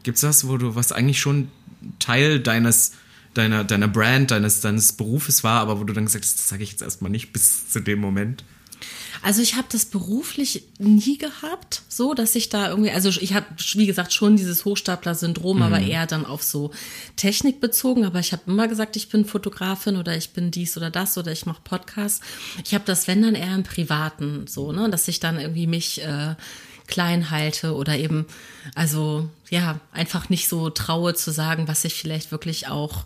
[0.03, 1.49] Gibt es was, wo du, was eigentlich schon
[1.99, 2.93] Teil deines
[3.37, 6.63] deiner, deiner Brand, deines, deines Berufes war, aber wo du dann gesagt hast, das sage
[6.63, 8.45] ich jetzt erstmal nicht bis zu dem Moment?
[9.23, 13.47] Also ich habe das beruflich nie gehabt, so dass ich da irgendwie, also ich habe,
[13.75, 15.63] wie gesagt, schon dieses Hochstapler-Syndrom, mhm.
[15.63, 16.71] aber eher dann auf so
[17.17, 18.05] Technik bezogen.
[18.05, 21.33] Aber ich habe immer gesagt, ich bin Fotografin oder ich bin dies oder das oder
[21.33, 22.21] ich mache Podcasts.
[22.65, 26.03] Ich habe das, wenn dann eher im Privaten so, ne, dass ich dann irgendwie mich
[26.03, 26.35] äh,
[26.87, 28.27] klein halte oder eben,
[28.75, 33.05] also ja, einfach nicht so traue zu sagen, was ich vielleicht wirklich auch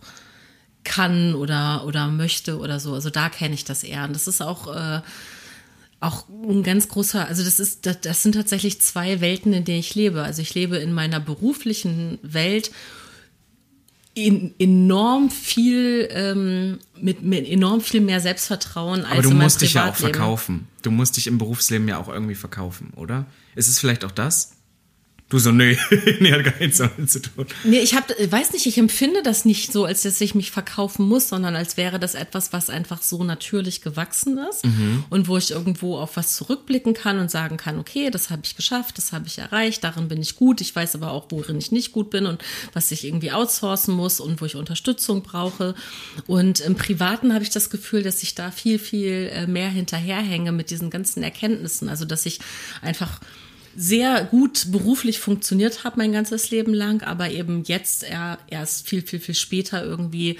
[0.85, 2.95] kann oder, oder möchte oder so.
[2.95, 4.05] Also da kenne ich das eher.
[4.05, 5.01] Und das ist auch, äh,
[6.01, 9.81] auch ein ganz großer, also das ist, das, das sind tatsächlich zwei Welten, in denen
[9.81, 10.23] ich lebe.
[10.23, 12.71] Also ich lebe in meiner beruflichen Welt
[14.15, 19.75] in, enorm viel ähm, mit, mit enorm viel mehr Selbstvertrauen als Aber du musst dich
[19.75, 20.67] ja auch verkaufen.
[20.83, 23.27] Du musst dich im Berufsleben ja auch irgendwie verkaufen, oder?
[23.55, 24.60] Ist es vielleicht auch das?
[25.31, 25.79] Du so, nee,
[26.21, 27.47] nee, hat gar nichts damit zu tun.
[27.63, 31.07] Nee, ich hab, weiß nicht, ich empfinde das nicht so, als dass ich mich verkaufen
[31.07, 35.05] muss, sondern als wäre das etwas, was einfach so natürlich gewachsen ist mhm.
[35.09, 38.57] und wo ich irgendwo auf was zurückblicken kann und sagen kann, okay, das habe ich
[38.57, 40.61] geschafft, das habe ich erreicht, darin bin ich gut.
[40.61, 44.19] Ich weiß aber auch, worin ich nicht gut bin und was ich irgendwie outsourcen muss
[44.19, 45.77] und wo ich Unterstützung brauche.
[46.27, 50.51] Und im Privaten habe ich das Gefühl, dass ich da viel, viel äh, mehr hinterherhänge
[50.51, 51.89] mit diesen ganzen Erkenntnissen.
[51.89, 52.41] Also, dass ich
[52.83, 53.21] einfach
[53.77, 58.05] sehr gut beruflich funktioniert habe mein ganzes Leben lang, aber eben jetzt
[58.49, 60.39] erst viel, viel, viel später irgendwie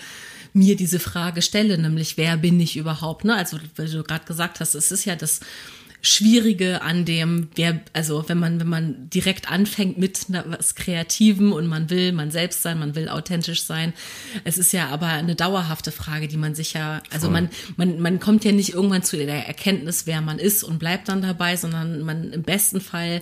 [0.53, 3.25] mir diese Frage stelle, nämlich wer bin ich überhaupt?
[3.25, 3.35] Ne?
[3.35, 5.41] Also, weil du gerade gesagt hast, es ist ja das
[6.03, 11.67] Schwierige an dem, wer, also wenn man, wenn man direkt anfängt mit was Kreativem und
[11.67, 13.93] man will man selbst sein, man will authentisch sein.
[14.45, 18.19] Es ist ja aber eine dauerhafte Frage, die man sich ja, also man, man, man
[18.19, 22.01] kommt ja nicht irgendwann zu der Erkenntnis, wer man ist und bleibt dann dabei, sondern
[22.03, 23.21] man im besten Fall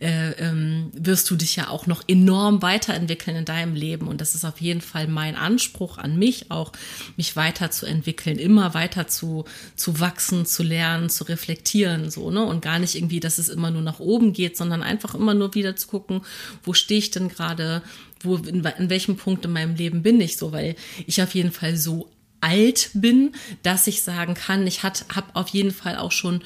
[0.00, 4.06] äh, ähm, wirst du dich ja auch noch enorm weiterentwickeln in deinem Leben.
[4.06, 6.72] Und das ist auf jeden Fall mein Anspruch an mich, auch
[7.16, 9.44] mich weiterzuentwickeln, immer weiter zu,
[9.76, 12.10] zu wachsen, zu lernen, zu reflektieren.
[12.10, 12.44] So so, ne?
[12.44, 15.54] Und gar nicht irgendwie, dass es immer nur nach oben geht, sondern einfach immer nur
[15.54, 16.20] wieder zu gucken,
[16.62, 17.82] wo stehe ich denn gerade,
[18.22, 21.52] wo, in, in welchem Punkt in meinem Leben bin ich so, weil ich auf jeden
[21.52, 22.10] Fall so
[22.40, 24.98] alt bin, dass ich sagen kann, ich habe
[25.34, 26.42] auf jeden Fall auch schon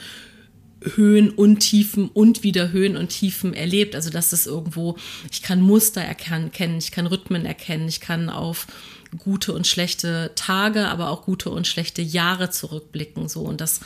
[0.97, 3.95] Höhen und Tiefen und wieder Höhen und Tiefen erlebt.
[3.95, 4.97] Also das ist irgendwo,
[5.31, 8.67] ich kann Muster erkennen, ich kann Rhythmen erkennen, ich kann auf
[9.19, 13.29] gute und schlechte Tage, aber auch gute und schlechte Jahre zurückblicken.
[13.29, 13.81] So und das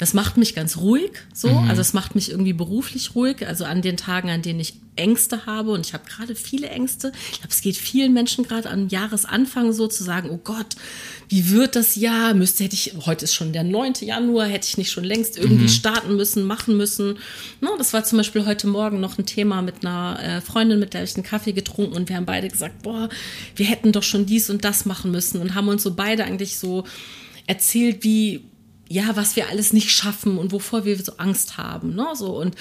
[0.00, 1.50] das macht mich ganz ruhig, so.
[1.50, 1.68] Mhm.
[1.68, 3.46] Also es macht mich irgendwie beruflich ruhig.
[3.46, 7.12] Also an den Tagen, an denen ich Ängste habe und ich habe gerade viele Ängste.
[7.32, 10.76] Ich glaube, es geht vielen Menschen gerade am Jahresanfang so zu sagen, oh Gott,
[11.28, 12.32] wie wird das Jahr?
[12.32, 13.92] Müsste, hätte ich, heute ist schon der 9.
[14.00, 15.68] Januar, hätte ich nicht schon längst irgendwie mhm.
[15.68, 17.18] starten müssen, machen müssen.
[17.60, 20.94] No, das war zum Beispiel heute Morgen noch ein Thema mit einer äh, Freundin, mit
[20.94, 23.10] der ich einen Kaffee getrunken und wir haben beide gesagt, boah,
[23.54, 26.56] wir hätten doch schon dies und das machen müssen und haben uns so beide eigentlich
[26.58, 26.84] so
[27.46, 28.49] erzählt, wie
[28.90, 32.08] ja, was wir alles nicht schaffen und wovor wir so Angst haben, ne?
[32.14, 32.56] So und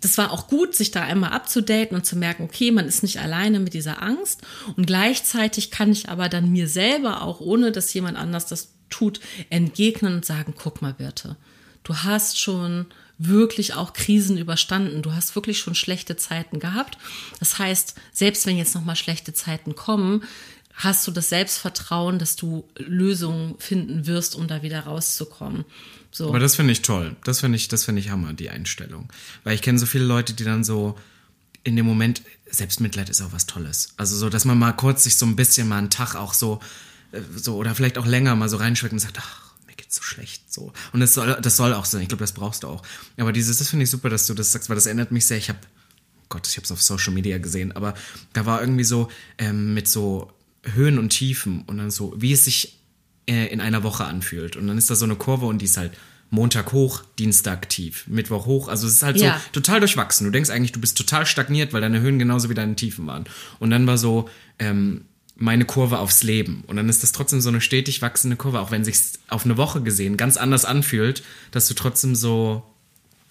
[0.00, 3.20] das war auch gut, sich da einmal abzudaten und zu merken, okay, man ist nicht
[3.20, 4.42] alleine mit dieser Angst
[4.76, 9.20] und gleichzeitig kann ich aber dann mir selber auch, ohne dass jemand anders das tut,
[9.48, 11.36] entgegnen und sagen, guck mal, Birte,
[11.84, 12.86] du hast schon
[13.18, 15.02] wirklich auch Krisen überstanden.
[15.02, 16.98] Du hast wirklich schon schlechte Zeiten gehabt.
[17.38, 20.24] Das heißt, selbst wenn jetzt noch mal schlechte Zeiten kommen,
[20.74, 25.64] hast du das Selbstvertrauen, dass du Lösungen finden wirst, um da wieder rauszukommen.
[26.10, 26.28] So.
[26.28, 27.16] Aber das finde ich toll.
[27.24, 29.08] Das finde ich, das ich Hammer, die Einstellung.
[29.44, 30.96] Weil ich kenne so viele Leute, die dann so
[31.64, 33.94] in dem Moment, Selbstmitleid ist auch was Tolles.
[33.96, 36.60] Also so, dass man mal kurz sich so ein bisschen mal einen Tag auch so,
[37.12, 40.02] äh, so oder vielleicht auch länger mal so reinschweckt und sagt, ach, mir geht's so
[40.02, 40.72] schlecht, so.
[40.92, 42.02] Und das soll, das soll auch sein.
[42.02, 42.82] Ich glaube, das brauchst du auch.
[43.16, 45.38] Aber dieses, das finde ich super, dass du das sagst, weil das erinnert mich sehr.
[45.38, 45.60] Ich habe
[46.28, 47.94] Gott, ich habe es auf Social Media gesehen, aber
[48.32, 50.32] da war irgendwie so ähm, mit so
[50.62, 52.78] Höhen und Tiefen und dann so, wie es sich
[53.26, 54.56] äh, in einer Woche anfühlt.
[54.56, 55.92] Und dann ist da so eine Kurve und die ist halt
[56.30, 58.68] Montag hoch, Dienstag tief, Mittwoch hoch.
[58.68, 59.34] Also es ist halt ja.
[59.34, 60.24] so total durchwachsen.
[60.24, 63.24] Du denkst eigentlich, du bist total stagniert, weil deine Höhen genauso wie deine Tiefen waren.
[63.58, 65.04] Und dann war so ähm,
[65.36, 66.64] meine Kurve aufs Leben.
[66.66, 68.96] Und dann ist das trotzdem so eine stetig wachsende Kurve, auch wenn sich
[69.28, 72.62] auf eine Woche gesehen ganz anders anfühlt, dass du trotzdem so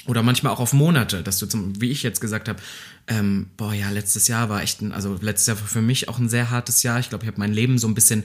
[0.07, 2.59] oder manchmal auch auf Monate, dass du zum, wie ich jetzt gesagt habe,
[3.07, 6.17] ähm, boah, ja, letztes Jahr war echt ein, also letztes Jahr war für mich auch
[6.17, 6.99] ein sehr hartes Jahr.
[6.99, 8.23] Ich glaube, ich habe mein Leben so ein bisschen,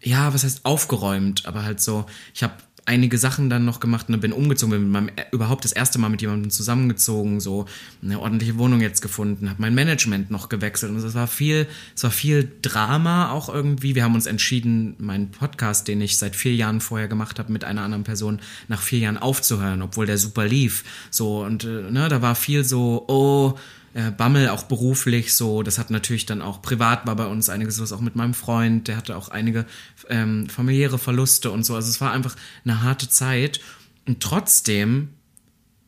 [0.00, 2.54] ja, was heißt aufgeräumt, aber halt so, ich habe
[2.86, 5.98] einige Sachen dann noch gemacht und bin umgezogen, bin mit meinem, äh, überhaupt das erste
[5.98, 7.66] Mal mit jemandem zusammengezogen, so
[8.02, 12.02] eine ordentliche Wohnung jetzt gefunden, habe mein Management noch gewechselt und es war viel, es
[12.02, 13.94] war viel Drama auch irgendwie.
[13.94, 17.64] Wir haben uns entschieden, meinen Podcast, den ich seit vier Jahren vorher gemacht habe, mit
[17.64, 20.84] einer anderen Person nach vier Jahren aufzuhören, obwohl der super lief.
[21.10, 23.58] So und äh, ne, da war viel so, oh,
[23.94, 25.62] äh, Bammel auch beruflich so.
[25.62, 28.88] Das hat natürlich dann auch privat war bei uns einiges was auch mit meinem Freund.
[28.88, 29.66] Der hatte auch einige
[30.08, 31.74] ähm, familiäre Verluste und so.
[31.74, 33.60] Also es war einfach eine harte Zeit.
[34.06, 35.10] Und trotzdem,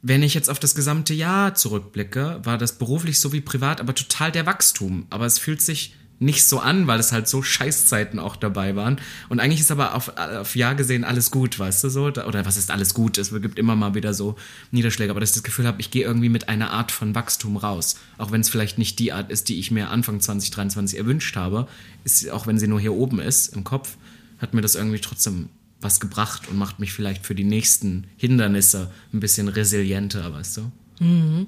[0.03, 3.95] wenn ich jetzt auf das gesamte Jahr zurückblicke, war das beruflich so wie privat, aber
[3.95, 5.07] total der Wachstum.
[5.11, 9.01] Aber es fühlt sich nicht so an, weil es halt so Scheißzeiten auch dabei waren.
[9.29, 12.05] Und eigentlich ist aber auf, auf Jahr gesehen alles gut, weißt du so?
[12.07, 13.19] Oder was ist alles gut?
[13.19, 14.37] Es gibt immer mal wieder so
[14.71, 17.57] Niederschläge, aber dass ich das Gefühl habe, ich gehe irgendwie mit einer Art von Wachstum
[17.57, 17.97] raus.
[18.19, 21.67] Auch wenn es vielleicht nicht die Art ist, die ich mir Anfang 2023 erwünscht habe,
[22.05, 23.97] ist, auch wenn sie nur hier oben ist, im Kopf,
[24.39, 25.49] hat mir das irgendwie trotzdem
[25.81, 30.73] was gebracht und macht mich vielleicht für die nächsten Hindernisse ein bisschen resilienter, weißt du?
[31.05, 31.47] Mhm.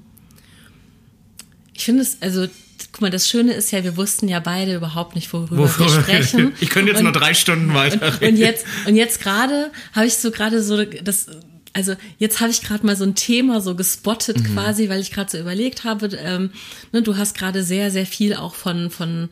[1.75, 2.47] Ich finde es, also
[2.93, 5.87] Guck mal, das Schöne ist ja, wir wussten ja beide überhaupt nicht, worüber Wofür?
[5.87, 6.53] wir sprechen.
[6.61, 8.13] Ich könnte jetzt und, nur drei Stunden weiter.
[8.21, 11.27] Und, und jetzt, und jetzt gerade habe ich so gerade so das,
[11.73, 14.55] also jetzt habe ich gerade mal so ein Thema so gespottet mhm.
[14.55, 16.51] quasi, weil ich gerade so überlegt habe, ähm,
[16.93, 19.29] ne, du hast gerade sehr, sehr viel auch von, von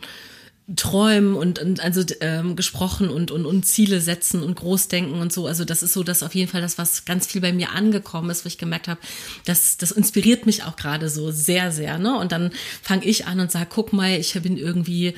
[0.77, 5.47] Träumen und, und also ähm, gesprochen und, und, und Ziele setzen und Großdenken und so.
[5.47, 8.31] Also das ist so, dass auf jeden Fall das, was ganz viel bei mir angekommen
[8.31, 9.01] ist, wo ich gemerkt habe,
[9.45, 11.99] das, das inspiriert mich auch gerade so sehr, sehr.
[11.99, 12.17] Ne?
[12.17, 15.15] Und dann fange ich an und sage, guck mal, ich bin irgendwie,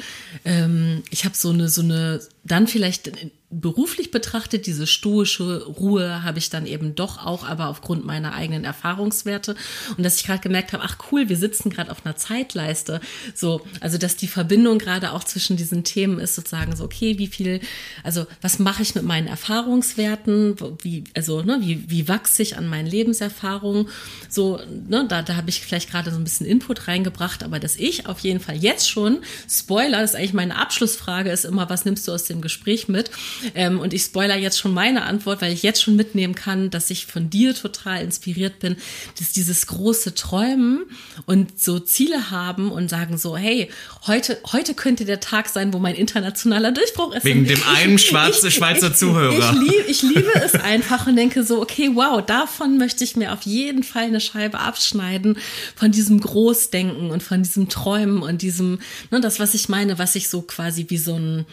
[0.47, 3.13] ähm, ich habe so eine, so eine, dann vielleicht
[3.61, 8.65] beruflich betrachtet, diese stoische Ruhe habe ich dann eben doch auch, aber aufgrund meiner eigenen
[8.65, 9.55] Erfahrungswerte.
[9.97, 13.01] Und dass ich gerade gemerkt habe, ach cool, wir sitzen gerade auf einer Zeitleiste.
[13.35, 17.27] So, also dass die Verbindung gerade auch zwischen diesen Themen ist, sozusagen so, okay, wie
[17.27, 17.61] viel,
[18.03, 20.57] also was mache ich mit meinen Erfahrungswerten?
[20.83, 23.89] Wie, also, ne, wie, wie wachse ich an meinen Lebenserfahrungen?
[24.29, 27.77] So, ne, da, da habe ich vielleicht gerade so ein bisschen Input reingebracht, aber dass
[27.77, 31.85] ich auf jeden Fall jetzt schon, Spoiler, das ist eigentlich meine Abschlussfrage, ist immer, was
[31.85, 33.11] nimmst du aus dem Gespräch mit?
[33.55, 36.91] Ähm, und ich spoiler jetzt schon meine Antwort, weil ich jetzt schon mitnehmen kann, dass
[36.91, 38.77] ich von dir total inspiriert bin,
[39.19, 40.85] dass dieses große Träumen
[41.27, 43.71] und so Ziele haben und sagen so, hey,
[44.07, 47.25] heute, heute könnte der Tag sein, wo mein internationaler Durchbruch ist.
[47.25, 49.53] Wegen dem einen schwarzen Schweizer ich, Zuhörer.
[49.53, 53.33] Ich, lieb, ich liebe es einfach und denke so, okay, wow, davon möchte ich mir
[53.33, 55.39] auf jeden Fall eine Scheibe abschneiden,
[55.75, 58.81] von diesem Großdenken und von diesem Träumen und diesem,
[59.11, 61.47] ne, das, was ich meine, was ich so quasi wie so ein,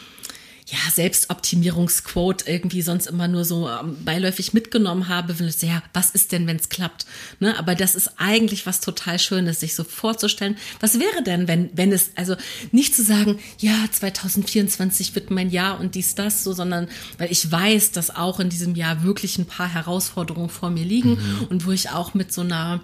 [0.71, 6.11] ja, Selbstoptimierungsquote irgendwie sonst immer nur so ähm, beiläufig mitgenommen habe, wenn ich ja, was
[6.11, 7.05] ist denn, wenn es klappt?
[7.41, 7.59] Ne?
[7.59, 11.91] Aber das ist eigentlich was total Schönes, sich so vorzustellen, was wäre denn, wenn, wenn
[11.91, 12.35] es, also
[12.71, 17.51] nicht zu sagen, ja, 2024 wird mein Jahr und dies, das, so, sondern weil ich
[17.51, 21.47] weiß, dass auch in diesem Jahr wirklich ein paar Herausforderungen vor mir liegen mhm.
[21.49, 22.79] und wo ich auch mit so einer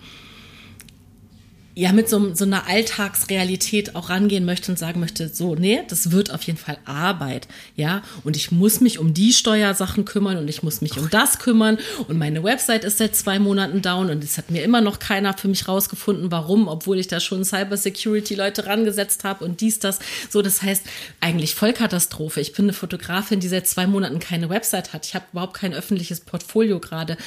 [1.78, 6.09] ja mit so, so einer Alltagsrealität auch rangehen möchte und sagen möchte, so, nee, das
[6.09, 10.47] wird auf jeden Fall Arbeit, ja, und ich muss mich um die Steuersachen kümmern und
[10.47, 14.23] ich muss mich um das kümmern und meine Website ist seit zwei Monaten down und
[14.23, 18.65] es hat mir immer noch keiner für mich rausgefunden, warum, obwohl ich da schon Cybersecurity-Leute
[18.65, 19.99] rangesetzt habe und dies, das,
[20.32, 20.84] so, das heißt,
[21.21, 22.41] eigentlich Vollkatastrophe.
[22.41, 25.05] Ich bin eine Fotografin, die seit zwei Monaten keine Website hat.
[25.05, 27.17] Ich habe überhaupt kein öffentliches Portfolio gerade.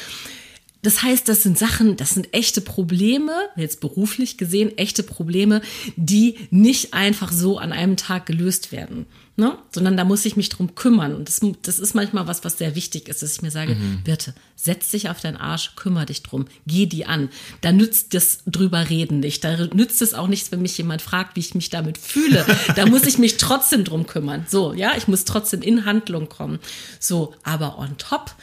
[0.82, 5.60] Das heißt, das sind Sachen, das sind echte Probleme, jetzt beruflich gesehen, echte Probleme,
[5.96, 9.04] die nicht einfach so an einem Tag gelöst werden,
[9.36, 9.58] ne?
[9.72, 11.14] sondern da muss ich mich drum kümmern.
[11.14, 14.00] Und das, das ist manchmal was, was sehr wichtig ist, dass ich mir sage, mhm.
[14.04, 17.28] Birte, setz dich auf deinen Arsch, kümmere dich drum, geh die an.
[17.60, 19.44] Da nützt das drüber reden nicht.
[19.44, 22.46] Da nützt es auch nichts, wenn mich jemand fragt, wie ich mich damit fühle.
[22.74, 24.46] Da muss ich mich trotzdem drum kümmern.
[24.48, 26.58] So, ja, ich muss trotzdem in Handlung kommen.
[26.98, 28.34] So, aber on top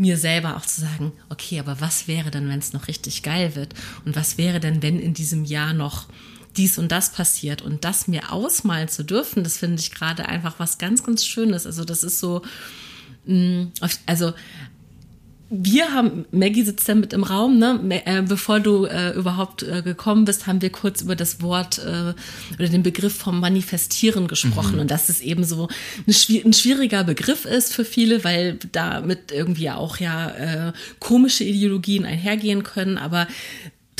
[0.00, 3.54] mir selber auch zu sagen, okay, aber was wäre denn, wenn es noch richtig geil
[3.54, 3.74] wird?
[4.06, 6.06] Und was wäre denn, wenn in diesem Jahr noch
[6.56, 7.60] dies und das passiert?
[7.60, 11.66] Und das mir ausmalen zu dürfen, das finde ich gerade einfach was ganz, ganz Schönes.
[11.66, 12.40] Also das ist so,
[13.26, 13.66] mm,
[14.06, 14.32] also
[15.52, 17.80] wir haben, Maggie sitzt ja mit im Raum, ne?
[18.06, 22.14] Äh, bevor du äh, überhaupt äh, gekommen bist, haben wir kurz über das Wort äh,
[22.54, 24.74] oder den Begriff vom Manifestieren gesprochen.
[24.74, 24.82] Mhm.
[24.82, 25.68] Und dass es eben so
[26.06, 30.30] ein, ein, schwieriger Begriff ist für viele, weil damit irgendwie auch ja
[30.68, 32.96] äh, komische Ideologien einhergehen können.
[32.96, 33.26] Aber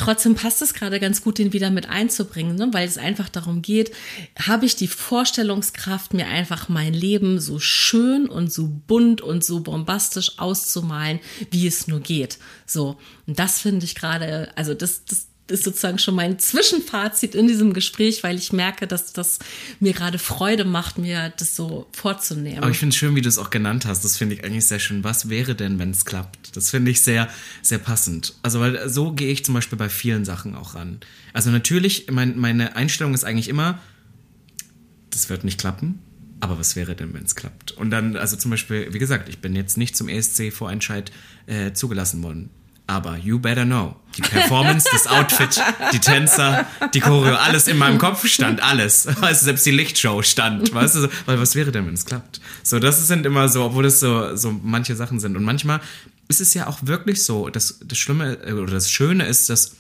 [0.01, 2.71] Trotzdem passt es gerade ganz gut, den wieder mit einzubringen, ne?
[2.73, 3.93] weil es einfach darum geht,
[4.39, 9.61] habe ich die Vorstellungskraft, mir einfach mein Leben so schön und so bunt und so
[9.61, 11.21] bombastisch auszumalen,
[11.51, 12.39] wie es nur geht.
[12.65, 12.97] So,
[13.27, 17.73] und das finde ich gerade, also das, das, ist sozusagen schon mein Zwischenfazit in diesem
[17.73, 19.39] Gespräch, weil ich merke, dass das
[19.79, 22.59] mir gerade Freude macht, mir das so vorzunehmen.
[22.59, 24.05] Aber ich finde es schön, wie du es auch genannt hast.
[24.05, 25.05] Das finde ich eigentlich sehr schön.
[25.05, 26.57] Was wäre denn, wenn es klappt?
[26.57, 27.29] Das finde ich sehr,
[27.63, 28.35] sehr passend.
[28.43, 31.01] Also, weil so gehe ich zum Beispiel bei vielen Sachen auch ran.
[31.33, 33.79] Also natürlich, mein, meine Einstellung ist eigentlich immer,
[35.11, 36.01] das wird nicht klappen.
[36.43, 37.73] Aber was wäre denn, wenn es klappt?
[37.73, 41.13] Und dann, also zum Beispiel, wie gesagt, ich bin jetzt nicht zum ESC-Vorentscheid
[41.47, 42.49] äh, zugelassen worden
[42.91, 43.95] aber you better know.
[44.17, 45.63] Die Performance, das Outfit,
[45.93, 49.07] die Tänzer, die Choreo, alles in meinem Kopf stand, alles.
[49.21, 52.41] Also selbst die Lichtshow stand, weißt du, weil was wäre denn, wenn es klappt?
[52.65, 55.37] So, das sind immer so, obwohl das so, so manche Sachen sind.
[55.37, 55.81] Und manchmal
[56.27, 59.77] ist es ja auch wirklich so, dass das Schlimme oder das Schöne ist, dass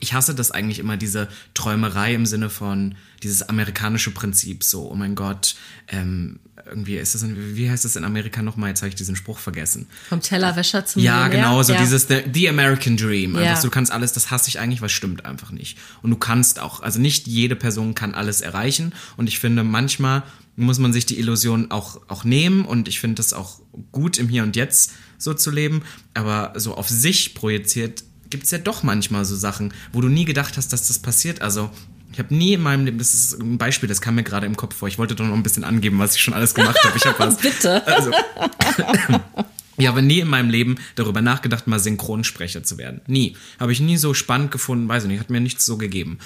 [0.00, 4.96] ich hasse das eigentlich immer, diese Träumerei im Sinne von dieses amerikanische Prinzip, so, oh
[4.96, 5.54] mein Gott,
[5.86, 6.40] ähm,
[6.70, 8.70] irgendwie ist das, wie heißt das in Amerika nochmal?
[8.70, 9.86] Jetzt habe ich diesen Spruch vergessen.
[10.08, 11.36] Vom Tellerwäscher zum Ja, Millionär?
[11.38, 11.80] genau, so ja.
[11.80, 13.36] dieses the, the, American Dream.
[13.36, 13.56] Einfach ja.
[13.56, 15.76] so, du kannst alles, das hasse ich eigentlich, was stimmt einfach nicht.
[16.02, 18.94] Und du kannst auch, also nicht jede Person kann alles erreichen.
[19.16, 20.22] Und ich finde, manchmal
[20.56, 22.64] muss man sich die Illusion auch, auch nehmen.
[22.64, 23.60] Und ich finde das auch
[23.92, 25.82] gut, im Hier und Jetzt so zu leben.
[26.14, 30.24] Aber so auf sich projiziert gibt es ja doch manchmal so Sachen, wo du nie
[30.24, 31.42] gedacht hast, dass das passiert.
[31.42, 31.70] Also
[32.12, 34.56] ich habe nie in meinem Leben, das ist ein Beispiel, das kam mir gerade im
[34.56, 34.88] Kopf vor.
[34.88, 36.96] Ich wollte doch noch ein bisschen angeben, was ich schon alles gemacht habe.
[36.96, 37.36] Ich habe was.
[37.40, 37.86] Bitte.
[37.86, 38.10] Also,
[39.76, 43.00] ich habe nie in meinem Leben darüber nachgedacht, mal Synchronsprecher zu werden.
[43.06, 43.36] Nie.
[43.58, 46.18] Habe ich nie so spannend gefunden, weiß ich nicht, hat mir nichts so gegeben.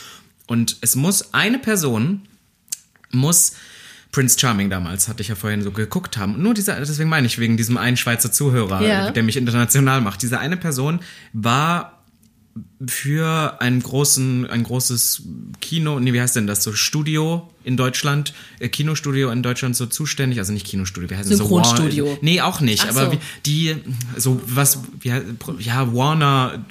[0.46, 2.22] Und es muss eine Person
[3.14, 3.52] muss
[4.12, 6.40] Prince Charming damals, hatte ich ja vorhin so geguckt haben.
[6.40, 9.10] Nur dieser, deswegen meine ich, wegen diesem einen Schweizer Zuhörer, ja.
[9.10, 10.22] der mich international macht.
[10.22, 11.00] Diese eine Person
[11.32, 11.93] war
[12.86, 15.22] für einen großen, ein großes
[15.60, 19.86] Kino, nee, wie heißt denn das, so Studio in Deutschland, äh, Kinostudio in Deutschland so
[19.86, 21.38] zuständig, also nicht Kinostudio, wie heißt das?
[21.38, 22.06] Synchronstudio.
[22.06, 23.12] So, nee, auch nicht, Ach aber so.
[23.12, 23.76] wie, die,
[24.16, 25.12] so was, wie,
[25.58, 26.64] ja, Warner,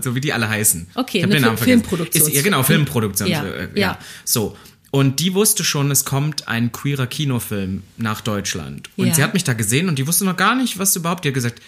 [0.00, 0.88] so wie die alle heißen.
[0.94, 2.28] Okay, ich hab den Namen Filmproduktion.
[2.28, 3.28] Ist, ja, genau, Filmproduktion.
[3.28, 3.68] Ja, ja.
[3.74, 3.98] ja.
[4.24, 4.56] So.
[4.92, 8.90] Und die wusste schon, es kommt ein queerer Kinofilm nach Deutschland.
[8.96, 9.14] Und ja.
[9.14, 11.24] sie hat mich da gesehen und die wusste noch gar nicht, was überhaupt.
[11.24, 11.62] Die hat gesagt,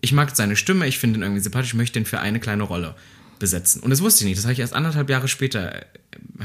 [0.00, 2.62] ich mag seine Stimme, ich finde ihn irgendwie sympathisch, ich möchte ihn für eine kleine
[2.62, 2.94] Rolle
[3.38, 3.82] besetzen.
[3.82, 4.38] Und das wusste ich nicht.
[4.38, 5.84] Das habe ich erst anderthalb Jahre später, äh,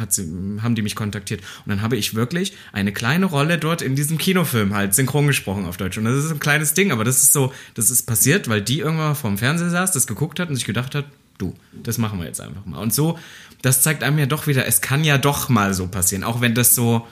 [0.10, 0.24] sie,
[0.62, 1.42] haben die mich kontaktiert.
[1.66, 5.66] Und dann habe ich wirklich eine kleine Rolle dort in diesem Kinofilm halt synchron gesprochen
[5.66, 5.98] auf Deutsch.
[5.98, 8.80] Und das ist ein kleines Ding, aber das ist so, das ist passiert, weil die
[8.80, 11.06] irgendwann vorm Fernseher saß, das geguckt hat und sich gedacht hat,
[11.38, 12.80] du, das machen wir jetzt einfach mal.
[12.80, 13.18] Und so,
[13.62, 16.54] das zeigt einem ja doch wieder, es kann ja doch mal so passieren, auch wenn
[16.54, 17.08] das so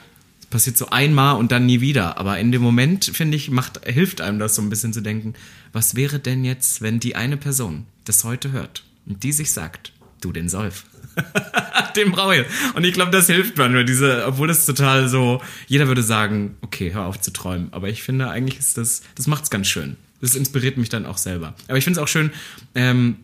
[0.50, 2.18] passiert so einmal und dann nie wieder.
[2.18, 5.34] Aber in dem Moment, finde ich, macht, hilft einem das so ein bisschen zu denken,
[5.72, 9.92] was wäre denn jetzt, wenn die eine Person das heute hört und die sich sagt,
[10.20, 10.84] du den Solf.
[11.96, 12.46] den brauche ich.
[12.74, 16.92] Und ich glaube, das hilft manchmal, diese, obwohl das total so, jeder würde sagen, okay,
[16.92, 17.68] hör auf zu träumen.
[17.72, 19.96] Aber ich finde, eigentlich ist das, das macht's ganz schön.
[20.20, 21.54] Das inspiriert mich dann auch selber.
[21.68, 22.30] Aber ich finde es auch schön,
[22.74, 23.16] ähm,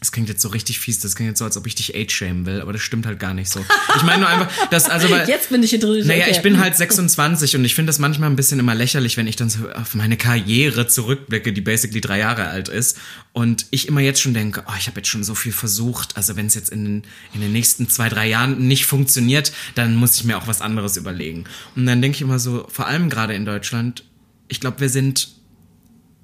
[0.00, 2.46] das klingt jetzt so richtig fies, das klingt jetzt so, als ob ich dich age-shamen
[2.46, 3.64] will, aber das stimmt halt gar nicht so.
[3.96, 6.06] Ich meine nur einfach, dass, also weil, Jetzt bin ich hier drin.
[6.06, 6.30] Naja, okay.
[6.30, 9.36] ich bin halt 26 und ich finde das manchmal ein bisschen immer lächerlich, wenn ich
[9.36, 12.98] dann so auf meine Karriere zurückblicke, die basically drei Jahre alt ist.
[13.32, 16.16] Und ich immer jetzt schon denke, oh, ich habe jetzt schon so viel versucht.
[16.16, 17.02] Also wenn es jetzt in den,
[17.34, 20.96] in den nächsten zwei, drei Jahren nicht funktioniert, dann muss ich mir auch was anderes
[20.96, 21.44] überlegen.
[21.76, 24.04] Und dann denke ich immer so, vor allem gerade in Deutschland,
[24.48, 25.28] ich glaube, wir sind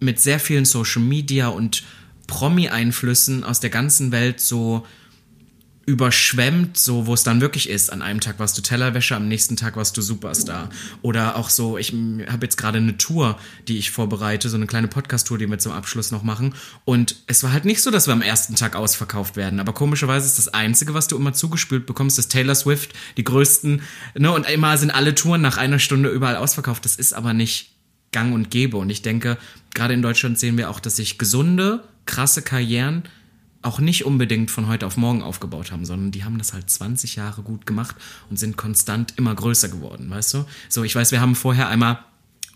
[0.01, 1.83] mit sehr vielen Social Media und
[2.27, 4.87] Promi-Einflüssen aus der ganzen Welt so
[5.87, 7.93] überschwemmt, so wo es dann wirklich ist.
[7.93, 10.69] An einem Tag warst du Tellerwäsche, am nächsten Tag warst du Superstar.
[11.01, 13.39] Oder auch so, ich habe jetzt gerade eine Tour,
[13.69, 16.55] die ich vorbereite, so eine kleine Podcast-Tour, die wir zum Abschluss noch machen.
[16.85, 19.61] Und es war halt nicht so, dass wir am ersten Tag ausverkauft werden.
[19.61, 23.81] Aber komischerweise ist das Einzige, was du immer zugespült bekommst, ist Taylor Swift, die größten,
[24.19, 26.85] ne, und immer sind alle Touren nach einer Stunde überall ausverkauft.
[26.85, 27.71] Das ist aber nicht
[28.11, 28.77] gang und gäbe.
[28.77, 29.39] Und ich denke,
[29.77, 33.05] gerade in Deutschland sehen wir auch, dass sich gesunde, krasse Karrieren
[33.63, 37.17] auch nicht unbedingt von heute auf morgen aufgebaut haben, sondern die haben das halt 20
[37.17, 37.97] Jahre gut gemacht
[38.31, 40.45] und sind konstant immer größer geworden, weißt du?
[40.69, 41.99] So, ich weiß, wir haben vorher einmal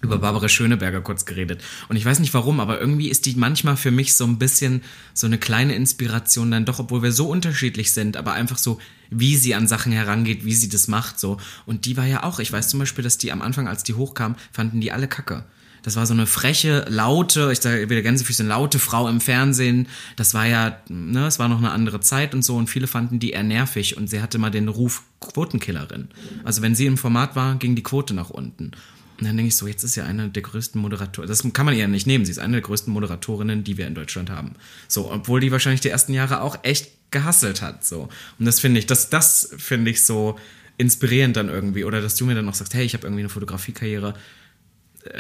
[0.02, 1.62] über Barbara Schöneberger kurz geredet.
[1.88, 4.82] Und ich weiß nicht warum, aber irgendwie ist die manchmal für mich so ein bisschen
[5.12, 8.80] so eine kleine Inspiration dann doch, obwohl wir so unterschiedlich sind, aber einfach so,
[9.10, 11.36] wie sie an Sachen herangeht, wie sie das macht, so.
[11.66, 13.94] Und die war ja auch, ich weiß zum Beispiel, dass die am Anfang, als die
[13.94, 15.44] hochkam, fanden die alle kacke.
[15.82, 19.88] Das war so eine freche, laute, ich sage wieder Gänsefüßchen, laute Frau im Fernsehen.
[20.16, 23.18] Das war ja, ne, es war noch eine andere Zeit und so und viele fanden
[23.18, 26.08] die eher nervig und sie hatte mal den Ruf Quotenkillerin.
[26.44, 28.72] Also wenn sie im Format war, ging die Quote nach unten.
[29.18, 31.74] Und dann denke ich so, jetzt ist ja eine der größten Moderatoren, das kann man
[31.74, 34.54] ihr nicht nehmen, sie ist eine der größten Moderatorinnen, die wir in Deutschland haben.
[34.88, 38.08] So, obwohl die wahrscheinlich die ersten Jahre auch echt gehasselt hat, so.
[38.38, 40.38] Und das finde ich, das, das finde ich so
[40.78, 41.84] inspirierend dann irgendwie.
[41.84, 44.14] Oder dass du mir dann noch sagst, hey, ich habe irgendwie eine Fotografiekarriere,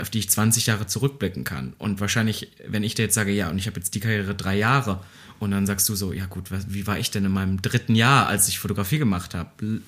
[0.00, 1.74] auf die ich 20 Jahre zurückblicken kann.
[1.78, 4.56] Und wahrscheinlich, wenn ich dir jetzt sage, ja, und ich habe jetzt die Karriere drei
[4.56, 5.00] Jahre,
[5.40, 8.26] und dann sagst du so, ja gut, wie war ich denn in meinem dritten Jahr,
[8.26, 9.80] als ich Fotografie gemacht habe?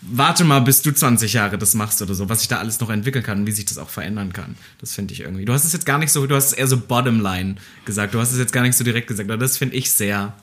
[0.00, 2.90] Warte mal, bis du 20 Jahre das machst oder so, was sich da alles noch
[2.90, 4.56] entwickeln kann und wie sich das auch verändern kann.
[4.80, 5.44] Das finde ich irgendwie.
[5.44, 7.54] Du hast es jetzt gar nicht so, du hast es eher so Bottomline
[7.84, 8.14] gesagt.
[8.14, 10.34] Du hast es jetzt gar nicht so direkt gesagt, aber das finde ich sehr.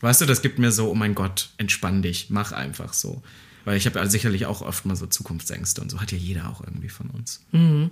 [0.00, 3.22] Weißt du, das gibt mir so, oh mein Gott, entspann dich, mach einfach so.
[3.66, 6.48] Weil ich habe ja sicherlich auch oft mal so Zukunftsängste und so hat ja jeder
[6.48, 7.40] auch irgendwie von uns.
[7.50, 7.90] Mhm.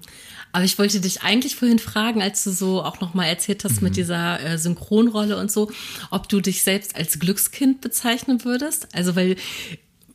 [0.52, 3.88] Aber ich wollte dich eigentlich vorhin fragen, als du so auch nochmal erzählt hast mhm.
[3.88, 5.72] mit dieser äh, Synchronrolle und so,
[6.12, 8.86] ob du dich selbst als Glückskind bezeichnen würdest.
[8.94, 9.34] Also weil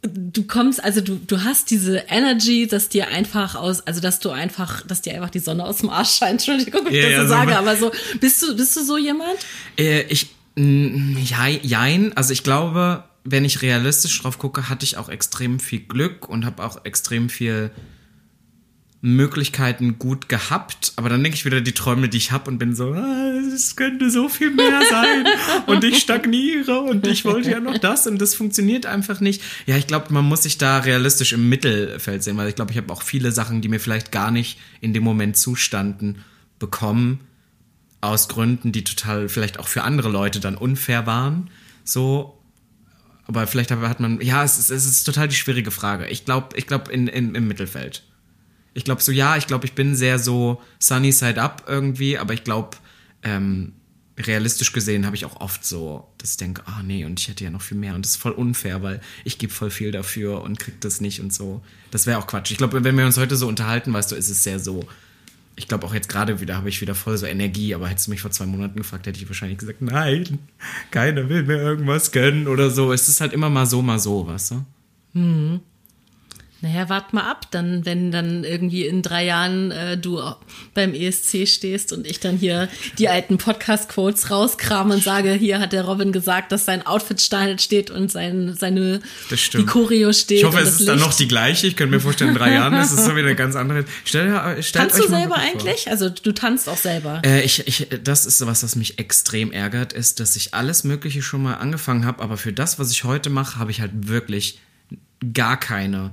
[0.01, 4.29] du kommst, also du, du hast diese Energy, dass dir einfach aus, also dass du
[4.29, 6.31] einfach, dass dir einfach die Sonne aus dem Arsch scheint.
[6.47, 7.91] Entschuldigung, wenn ich ja, das so sage, aber so,
[8.21, 9.39] bist du, bist du so jemand?
[9.77, 15.09] Äh, ich, ja, jein, also ich glaube, wenn ich realistisch drauf gucke, hatte ich auch
[15.09, 17.71] extrem viel Glück und habe auch extrem viel
[19.01, 22.75] Möglichkeiten gut gehabt, aber dann denke ich wieder die Träume, die ich habe und bin
[22.75, 25.25] so, ah, es könnte so viel mehr sein
[25.67, 29.41] und ich stagniere und ich wollte ja noch das und das funktioniert einfach nicht.
[29.65, 32.77] Ja, ich glaube, man muss sich da realistisch im Mittelfeld sehen, weil ich glaube, ich
[32.77, 36.25] habe auch viele Sachen, die mir vielleicht gar nicht in dem Moment zustanden,
[36.59, 37.21] bekommen
[38.01, 41.49] aus Gründen, die total vielleicht auch für andere Leute dann unfair waren.
[41.85, 42.38] So,
[43.29, 46.07] aber vielleicht hat man, ja, es ist, es ist total die schwierige Frage.
[46.07, 48.03] Ich glaube, ich glaube in, in, im Mittelfeld.
[48.73, 52.33] Ich glaube so, ja, ich glaube, ich bin sehr so sunny side up irgendwie, aber
[52.33, 52.77] ich glaube,
[53.21, 53.73] ähm,
[54.17, 57.27] realistisch gesehen habe ich auch oft so, dass ich denke, ah oh, nee, und ich
[57.27, 59.91] hätte ja noch viel mehr und das ist voll unfair, weil ich gebe voll viel
[59.91, 61.61] dafür und krieg das nicht und so.
[61.91, 62.49] Das wäre auch Quatsch.
[62.49, 64.87] Ich glaube, wenn wir uns heute so unterhalten, weißt du, ist es sehr so,
[65.59, 68.11] ich glaube auch jetzt gerade wieder habe ich wieder voll so Energie, aber hättest du
[68.11, 70.39] mich vor zwei Monaten gefragt, hätte ich wahrscheinlich gesagt, nein,
[70.89, 72.93] keiner will mir irgendwas gönnen oder so.
[72.93, 74.65] Es ist halt immer mal so, mal so, weißt du?
[75.13, 75.59] Hm.
[76.61, 80.21] Naja, wart mal ab, dann, wenn dann irgendwie in drei Jahren äh, du
[80.73, 82.67] beim ESC stehst und ich dann hier
[82.97, 87.91] die alten Podcast-Quotes rauskram und sage, hier hat der Robin gesagt, dass sein Outfit steht
[87.91, 88.99] und sein, seine
[89.53, 90.39] die Choreo steht.
[90.39, 90.89] Ich hoffe, es ist Licht.
[90.89, 91.67] dann noch die gleiche.
[91.67, 93.85] Ich könnte mir vorstellen, in drei Jahren ist es so wieder eine ganz andere.
[94.03, 95.83] Stell, äh, stellt Tanzt du selber eigentlich?
[95.83, 95.91] Vor.
[95.93, 97.21] Also du tanzt auch selber.
[97.25, 101.21] Äh, ich, ich, das ist was, was mich extrem ärgert, ist, dass ich alles Mögliche
[101.21, 104.59] schon mal angefangen habe, aber für das, was ich heute mache, habe ich halt wirklich
[105.33, 106.11] gar keine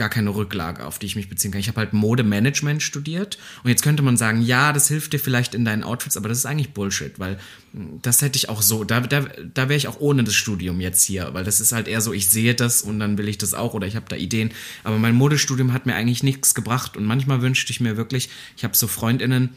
[0.00, 1.60] gar keine Rücklage, auf die ich mich beziehen kann.
[1.60, 5.54] Ich habe halt Modemanagement studiert und jetzt könnte man sagen, ja, das hilft dir vielleicht
[5.54, 7.38] in deinen Outfits, aber das ist eigentlich Bullshit, weil
[7.74, 10.80] hm, das hätte ich auch so, da, da, da wäre ich auch ohne das Studium
[10.80, 13.36] jetzt hier, weil das ist halt eher so, ich sehe das und dann will ich
[13.36, 14.52] das auch oder ich habe da Ideen,
[14.84, 18.64] aber mein Modestudium hat mir eigentlich nichts gebracht und manchmal wünschte ich mir wirklich, ich
[18.64, 19.50] habe so Freundinnen,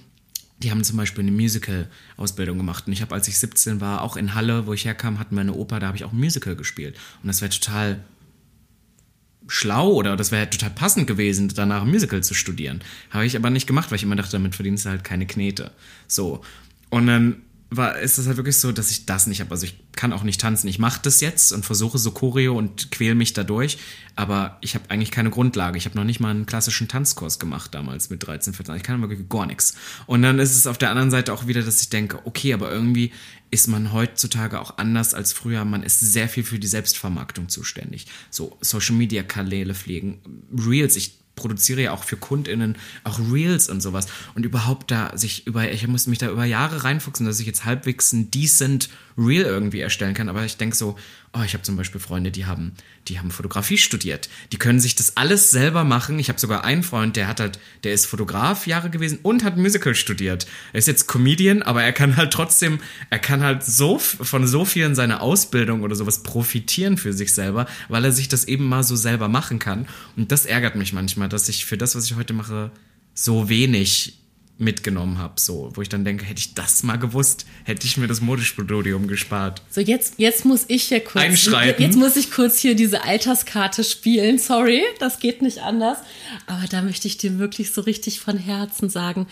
[0.61, 2.87] die haben zum Beispiel eine Musical-Ausbildung gemacht.
[2.87, 5.41] Und ich habe, als ich 17 war, auch in Halle, wo ich herkam, hatten wir
[5.41, 6.95] eine Oper, da habe ich auch ein Musical gespielt.
[7.21, 8.03] Und das wäre total
[9.47, 12.81] schlau oder das wäre total passend gewesen, danach ein Musical zu studieren.
[13.09, 15.71] Habe ich aber nicht gemacht, weil ich immer dachte, damit verdienst du halt keine Knete.
[16.07, 16.41] So.
[16.89, 17.41] Und dann
[17.77, 19.51] war, ist es halt wirklich so, dass ich das nicht habe.
[19.51, 20.67] Also ich kann auch nicht tanzen.
[20.67, 23.77] Ich mache das jetzt und versuche so Choreo und quäle mich dadurch.
[24.15, 25.77] Aber ich habe eigentlich keine Grundlage.
[25.77, 28.75] Ich habe noch nicht mal einen klassischen Tanzkurs gemacht damals mit 13, 14.
[28.75, 29.75] Ich kann wirklich gar nichts.
[30.05, 32.71] Und dann ist es auf der anderen Seite auch wieder, dass ich denke, okay, aber
[32.71, 33.11] irgendwie
[33.53, 35.63] ist man heutzutage auch anders als früher.
[35.63, 38.07] Man ist sehr viel für die Selbstvermarktung zuständig.
[38.31, 40.19] So Social Media Kanäle pflegen,
[40.51, 40.95] Reels.
[40.95, 44.07] Ich produziere ja auch für KundInnen auch Reels und sowas.
[44.33, 47.63] Und überhaupt da sich über, ich musste mich da über Jahre reinfuchsen, dass ich jetzt
[47.63, 50.29] halbwegs ein decent Reel irgendwie erstellen kann.
[50.29, 50.97] Aber ich denke so,
[51.35, 52.73] oh, ich habe zum Beispiel Freunde, die haben,
[53.07, 54.29] die haben Fotografie studiert.
[54.51, 56.19] Die können sich das alles selber machen.
[56.19, 59.57] Ich habe sogar einen Freund, der hat halt, der ist Fotograf Jahre gewesen und hat
[59.57, 60.45] Musical studiert.
[60.73, 62.79] Er ist jetzt Comedian, aber er kann halt trotzdem,
[63.09, 67.67] er kann halt so von so vielen seiner Ausbildung oder sowas profitieren für sich selber,
[67.89, 69.87] weil er sich das eben mal so selber machen kann.
[70.15, 72.71] Und das ärgert mich manchmal, dass ich für das, was ich heute mache,
[73.15, 74.22] so wenig
[74.57, 78.07] mitgenommen habe, so, wo ich dann denke, hätte ich das mal gewusst, hätte ich mir
[78.07, 79.61] das Modischstudium gespart.
[79.69, 81.81] So, jetzt, jetzt muss ich hier kurz, Einschreiten.
[81.81, 84.37] jetzt muss ich kurz hier diese Alterskarte spielen.
[84.37, 85.97] Sorry, das geht nicht anders.
[86.45, 89.27] Aber da möchte ich dir wirklich so richtig von Herzen sagen,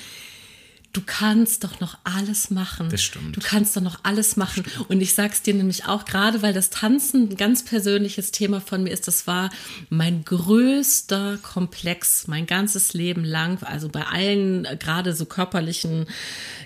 [0.93, 2.89] du kannst doch noch alles machen.
[2.89, 3.37] Das stimmt.
[3.37, 4.63] Du kannst doch noch alles machen.
[4.89, 8.83] Und ich sag's dir nämlich auch gerade, weil das Tanzen ein ganz persönliches Thema von
[8.83, 9.07] mir ist.
[9.07, 9.51] Das war
[9.89, 13.63] mein größter Komplex, mein ganzes Leben lang.
[13.63, 16.07] Also bei allen äh, gerade so körperlichen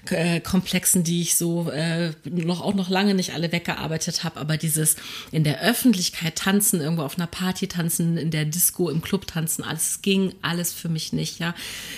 [0.10, 4.40] äh, Komplexen, die ich so äh, noch auch noch lange nicht alle weggearbeitet habe.
[4.40, 4.96] Aber dieses
[5.32, 9.64] in der Öffentlichkeit tanzen, irgendwo auf einer Party tanzen, in der Disco, im Club tanzen,
[9.64, 11.40] alles ging alles für mich nicht.
[11.40, 11.54] Ja,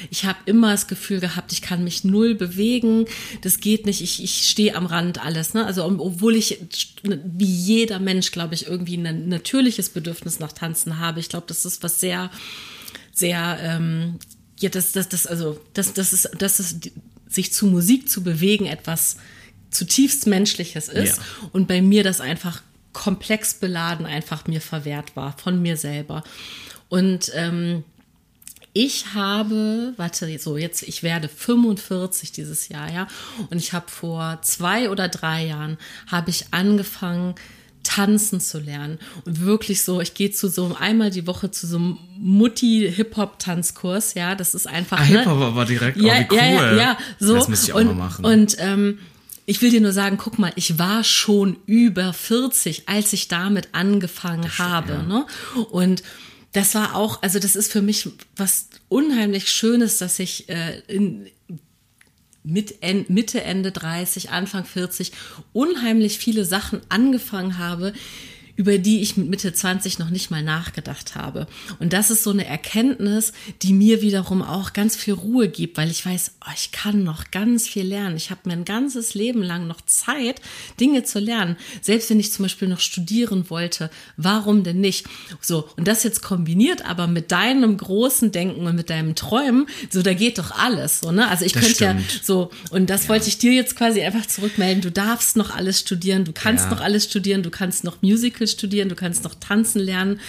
[0.09, 3.05] ich habe immer das Gefühl gehabt, ich kann mich nur null bewegen,
[3.41, 5.53] das geht nicht, ich, ich stehe am Rand alles.
[5.53, 5.65] Ne?
[5.65, 6.59] Also obwohl ich,
[7.03, 11.19] wie jeder Mensch, glaube ich, irgendwie ein natürliches Bedürfnis nach Tanzen habe.
[11.19, 12.31] Ich glaube, das ist was sehr,
[13.13, 14.15] sehr, ähm,
[14.59, 16.91] ja, das, das, das, also, das, das ist, das ist,
[17.29, 19.17] sich zu Musik zu bewegen, etwas
[19.69, 21.17] zutiefst Menschliches ist.
[21.17, 21.23] Ja.
[21.51, 22.61] Und bei mir das einfach
[22.93, 26.23] komplex beladen einfach mir verwehrt war von mir selber.
[26.89, 27.83] Und ähm,
[28.77, 33.07] ich habe, warte, so jetzt, ich werde 45 dieses Jahr, ja.
[33.49, 37.33] Und ich habe vor zwei oder drei Jahren, habe ich angefangen,
[37.81, 38.99] tanzen zu lernen.
[39.25, 44.35] Und wirklich so, ich gehe zu so einmal die Woche zu so einem Mutti-Hip-Hop-Tanzkurs, ja.
[44.35, 44.99] Das ist einfach.
[44.99, 45.19] Ah, ne?
[45.21, 46.37] Hip-Hop war direkt, ja, oh, cool.
[46.37, 47.33] Ja, ja, ja, so.
[47.33, 48.25] Das müsste ich auch und, mal machen.
[48.25, 48.99] Und, ähm,
[49.49, 53.69] ich will dir nur sagen, guck mal, ich war schon über 40, als ich damit
[53.71, 54.93] angefangen stimmt, habe.
[54.93, 55.03] Ja.
[55.03, 55.25] Ne?
[55.71, 56.03] Und
[56.51, 61.27] das war auch, also das ist für mich was unheimlich Schönes, dass ich äh, in,
[62.43, 62.75] mit
[63.09, 65.11] Mitte, Ende 30, Anfang 40
[65.53, 67.93] unheimlich viele Sachen angefangen habe,
[68.57, 71.47] über die ich mit Mitte 20 noch nicht mal nachgedacht habe.
[71.79, 73.31] Und das ist so eine Erkenntnis,
[73.61, 77.29] die mir wiederum auch ganz viel Ruhe gibt, weil ich weiß, oh, ich kann noch
[77.29, 78.17] ganz viel lernen.
[78.17, 80.41] Ich habe mir ein ganzes Leben lang noch Zeit,
[80.79, 81.55] Dinge zu lernen.
[81.81, 85.05] Selbst wenn ich zum Beispiel noch studieren wollte, warum denn nicht?
[85.39, 90.01] So, und das jetzt kombiniert aber mit deinem großen Denken und mit deinem Träumen, so,
[90.01, 91.27] da geht doch alles, so, ne?
[91.27, 93.09] Also ich das könnte ja so, und das ja.
[93.09, 94.81] wollte ich dir jetzt quasi einfach zurückmelden.
[94.81, 96.71] Du darfst noch alles studieren, du kannst ja.
[96.71, 100.19] noch alles studieren, du kannst noch Musical Musical studieren, du kannst noch tanzen lernen.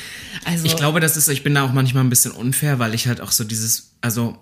[0.44, 3.06] Also ich glaube, das ist, ich bin da auch manchmal ein bisschen unfair, weil ich
[3.06, 4.36] halt auch so dieses, also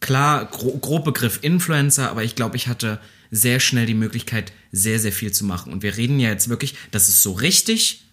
[0.00, 3.00] klar, gro grob Begriff Influencer, aber ich glaube, ich hatte
[3.30, 5.72] sehr schnell die Möglichkeit, sehr, sehr viel zu machen.
[5.72, 8.04] Und wir reden ja jetzt wirklich, das ist so richtig,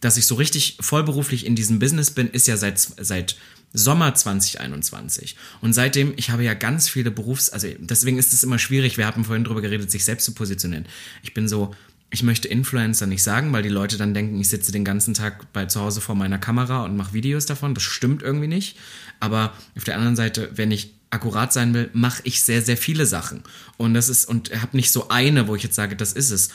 [0.00, 3.36] dass ich so richtig vollberuflich in diesem Business bin, ist ja seit, seit
[3.72, 5.36] Sommer 2021.
[5.60, 9.06] Und seitdem, ich habe ja ganz viele Berufs-, also deswegen ist es immer schwierig, wir
[9.06, 10.86] haben vorhin drüber geredet, sich selbst zu positionieren.
[11.22, 11.74] Ich bin so,
[12.10, 15.52] ich möchte Influencer nicht sagen, weil die Leute dann denken, ich sitze den ganzen Tag
[15.52, 17.74] bei zu Hause vor meiner Kamera und mache Videos davon.
[17.74, 18.78] Das stimmt irgendwie nicht.
[19.18, 23.06] Aber auf der anderen Seite, wenn ich akkurat sein will, mache ich sehr, sehr viele
[23.06, 23.42] Sachen.
[23.76, 26.50] Und das ist, und habe nicht so eine, wo ich jetzt sage, das ist es.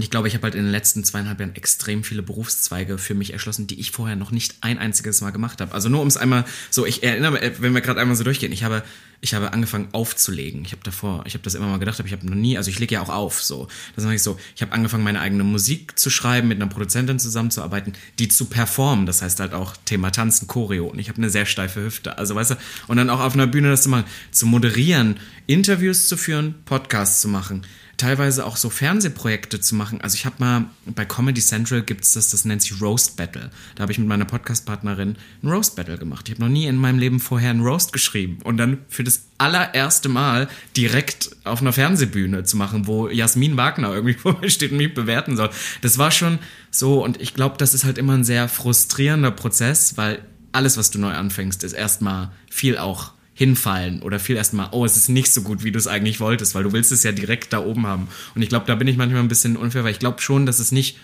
[0.00, 3.12] Und ich glaube, ich habe halt in den letzten zweieinhalb Jahren extrem viele Berufszweige für
[3.12, 5.74] mich erschlossen, die ich vorher noch nicht ein einziges Mal gemacht habe.
[5.74, 8.50] Also nur um es einmal so, ich erinnere mich, wenn wir gerade einmal so durchgehen,
[8.50, 8.82] ich habe,
[9.20, 10.64] ich habe angefangen aufzulegen.
[10.64, 12.70] Ich habe davor, ich habe das immer mal gedacht, aber ich habe noch nie, also
[12.70, 13.68] ich lege ja auch auf, so.
[13.94, 14.40] Das mache ich so.
[14.56, 19.04] Ich habe angefangen, meine eigene Musik zu schreiben, mit einer Produzentin zusammenzuarbeiten, die zu performen.
[19.04, 20.86] Das heißt halt auch Thema Tanzen, Choreo.
[20.86, 22.16] Und ich habe eine sehr steife Hüfte.
[22.16, 22.54] Also weißt du,
[22.86, 27.20] und dann auch auf einer Bühne das zu machen, zu moderieren, Interviews zu führen, Podcasts
[27.20, 27.66] zu machen
[28.00, 30.00] teilweise auch so Fernsehprojekte zu machen.
[30.00, 33.50] Also ich habe mal bei Comedy Central gibt's das, das nennt sich Roast Battle.
[33.74, 36.28] Da habe ich mit meiner Podcast-Partnerin ein Roast Battle gemacht.
[36.28, 39.26] Ich habe noch nie in meinem Leben vorher einen Roast geschrieben und dann für das
[39.36, 44.72] allererste Mal direkt auf einer Fernsehbühne zu machen, wo Jasmin Wagner irgendwie vor mir steht
[44.72, 45.50] und mich bewerten soll.
[45.82, 46.38] Das war schon
[46.70, 50.90] so und ich glaube, das ist halt immer ein sehr frustrierender Prozess, weil alles, was
[50.90, 55.32] du neu anfängst, ist erstmal viel auch hinfallen oder viel erstmal, oh, es ist nicht
[55.32, 57.86] so gut, wie du es eigentlich wolltest, weil du willst es ja direkt da oben
[57.86, 58.08] haben.
[58.34, 60.58] Und ich glaube, da bin ich manchmal ein bisschen unfair, weil ich glaube schon, dass
[60.58, 60.98] es nicht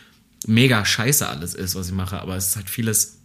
[0.46, 3.20] mega scheiße alles ist, was ich mache, aber es ist halt vieles,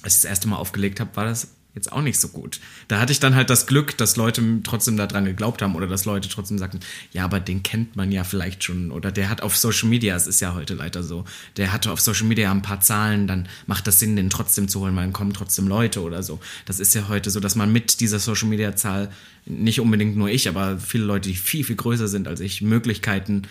[0.00, 2.60] als ich das erste Mal aufgelegt habe, war das jetzt auch nicht so gut.
[2.88, 6.04] Da hatte ich dann halt das Glück, dass Leute trotzdem daran geglaubt haben oder dass
[6.04, 6.80] Leute trotzdem sagten,
[7.12, 10.26] ja, aber den kennt man ja vielleicht schon oder der hat auf Social Media, es
[10.26, 11.24] ist ja heute leider so,
[11.56, 14.80] der hatte auf Social Media ein paar Zahlen, dann macht das Sinn, den trotzdem zu
[14.80, 16.40] holen, weil dann kommen trotzdem Leute oder so.
[16.66, 19.10] Das ist ja heute so, dass man mit dieser Social Media Zahl,
[19.46, 23.42] nicht unbedingt nur ich, aber viele Leute, die viel, viel größer sind als ich, Möglichkeiten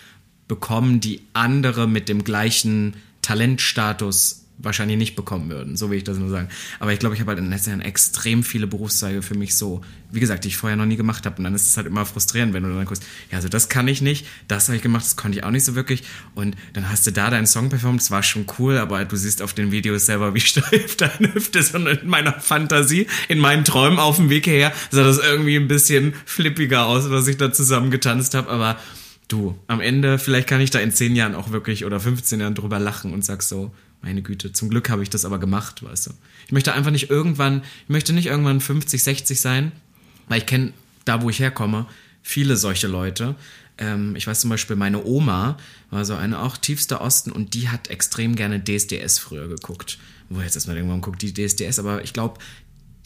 [0.46, 6.18] bekommen, die andere mit dem gleichen Talentstatus wahrscheinlich nicht bekommen würden, so will ich das
[6.18, 6.48] nur sagen.
[6.80, 9.56] Aber ich glaube, ich habe halt in den letzten Jahren extrem viele Berufszweige für mich
[9.56, 11.36] so, wie gesagt, die ich vorher noch nie gemacht habe.
[11.38, 13.86] Und dann ist es halt immer frustrierend, wenn du dann guckst, ja, also das kann
[13.86, 16.02] ich nicht, das habe ich gemacht, das konnte ich auch nicht so wirklich.
[16.34, 19.42] Und dann hast du da deinen Song performt, das war schon cool, aber du siehst
[19.42, 21.74] auf den Videos selber, wie steif deine Hüfte ist.
[21.74, 25.68] Und in meiner Fantasie, in meinen Träumen auf dem Weg hierher, sah das irgendwie ein
[25.68, 28.50] bisschen flippiger aus, was ich da zusammen getanzt habe.
[28.50, 28.76] Aber
[29.28, 32.54] du, am Ende, vielleicht kann ich da in 10 Jahren auch wirklich oder 15 Jahren
[32.54, 33.72] drüber lachen und sag so,
[34.02, 36.10] meine Güte, zum Glück habe ich das aber gemacht, weißt du.
[36.46, 39.72] Ich möchte einfach nicht irgendwann, ich möchte nicht irgendwann 50, 60 sein,
[40.28, 40.72] weil ich kenne
[41.04, 41.86] da, wo ich herkomme,
[42.22, 43.34] viele solche Leute.
[43.78, 45.56] Ähm, ich weiß zum Beispiel, meine Oma
[45.90, 49.98] war so eine auch tiefster Osten und die hat extrem gerne DSDS früher geguckt.
[50.28, 52.38] Wo jetzt erstmal irgendwann guckt die DSDS, aber ich glaube,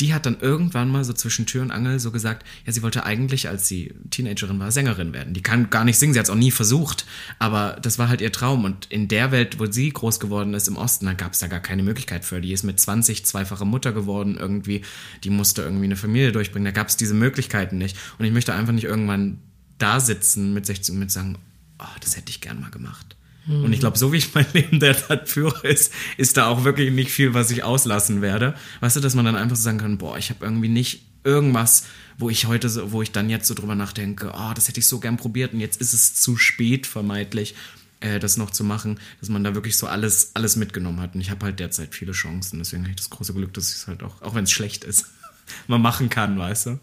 [0.03, 3.05] die hat dann irgendwann mal so zwischen Tür und Angel so gesagt, ja, sie wollte
[3.05, 5.33] eigentlich, als sie Teenagerin war, Sängerin werden.
[5.33, 7.07] Die kann gar nicht singen, sie hat es auch nie versucht,
[7.39, 8.65] aber das war halt ihr Traum.
[8.65, 11.47] Und in der Welt, wo sie groß geworden ist, im Osten, da gab es da
[11.47, 12.41] gar keine Möglichkeit für.
[12.41, 14.83] Die ist mit 20 zweifache Mutter geworden irgendwie,
[15.23, 17.97] die musste irgendwie eine Familie durchbringen, da gab es diese Möglichkeiten nicht.
[18.19, 19.39] Und ich möchte einfach nicht irgendwann
[19.79, 21.39] da sitzen mit 16 und mit sagen,
[21.79, 23.15] oh, das hätte ich gern mal gemacht.
[23.47, 26.93] Und ich glaube, so wie ich mein Leben derzeit führe, ist, ist da auch wirklich
[26.93, 28.55] nicht viel, was ich auslassen werde.
[28.81, 31.85] Weißt du, dass man dann einfach so sagen kann, boah, ich habe irgendwie nicht irgendwas,
[32.19, 34.86] wo ich heute so, wo ich dann jetzt so drüber nachdenke, oh, das hätte ich
[34.86, 37.55] so gern probiert und jetzt ist es zu spät, vermeintlich,
[38.01, 41.14] äh, das noch zu machen, dass man da wirklich so alles, alles mitgenommen hat.
[41.14, 42.59] Und ich habe halt derzeit viele Chancen.
[42.59, 44.85] Deswegen habe ich das große Glück, dass ich es halt auch, auch wenn es schlecht
[44.85, 45.06] ist,
[45.66, 46.81] mal machen kann, weißt du?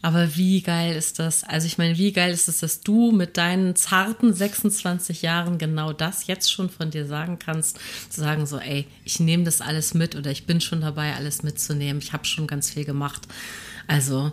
[0.00, 1.42] Aber wie geil ist das?
[1.42, 5.92] Also ich meine, wie geil ist es, dass du mit deinen zarten 26 Jahren genau
[5.92, 9.94] das jetzt schon von dir sagen kannst, zu sagen so, ey, ich nehme das alles
[9.94, 12.00] mit oder ich bin schon dabei, alles mitzunehmen.
[12.00, 13.26] Ich habe schon ganz viel gemacht.
[13.88, 14.30] Also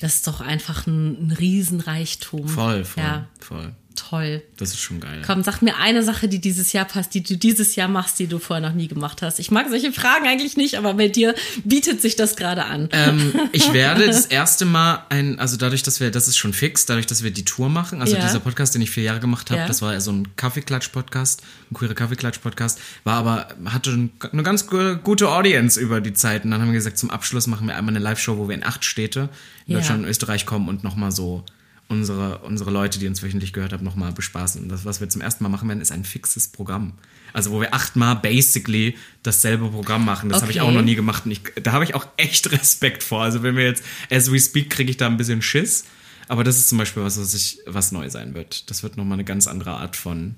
[0.00, 2.48] das ist doch einfach ein, ein Riesenreichtum.
[2.48, 3.28] Voll, voll, ja.
[3.38, 3.74] voll.
[3.94, 4.42] Toll.
[4.56, 5.22] Das ist schon geil.
[5.26, 8.26] Komm, sag mir eine Sache, die dieses Jahr passt, die du dieses Jahr machst, die
[8.26, 9.38] du vorher noch nie gemacht hast.
[9.38, 12.88] Ich mag solche Fragen eigentlich nicht, aber bei dir bietet sich das gerade an.
[12.92, 16.86] Ähm, ich werde das erste Mal ein, also dadurch, dass wir, das ist schon fix,
[16.86, 18.22] dadurch, dass wir die Tour machen, also Ja.
[18.22, 19.66] dieser Podcast, den ich vier Jahre gemacht habe, Ja.
[19.66, 24.96] das war so ein Kaffeeklatsch-Podcast, ein queere Kaffeeklatsch-Podcast, war aber, hatte ein- eine ganz gu-
[24.96, 26.44] gute Audience über die Zeit.
[26.44, 28.64] Und dann haben wir gesagt, zum Abschluss machen wir einmal eine Live-Show, wo wir in
[28.64, 29.28] acht Städte
[29.66, 29.78] in Ja.
[29.78, 31.44] Deutschland und Österreich kommen und nochmal so
[31.92, 34.62] unsere, unsere Leute, die uns wöchentlich gehört haben, nochmal bespaßen.
[34.62, 36.94] Und das, was wir zum ersten Mal machen werden, ist ein fixes Programm.
[37.32, 40.28] Also wo wir achtmal basically dasselbe Programm machen.
[40.28, 40.68] Das habe ich Okay.
[40.68, 41.24] auch noch nie gemacht.
[41.24, 43.22] Und ich, da habe ich auch echt Respekt vor.
[43.22, 45.84] Also wenn wir jetzt, as we speak, kriege ich da ein bisschen Schiss.
[46.28, 48.70] Aber das ist zum Beispiel was, was, ich, was neu sein wird.
[48.70, 50.34] Das wird nochmal eine ganz andere Art von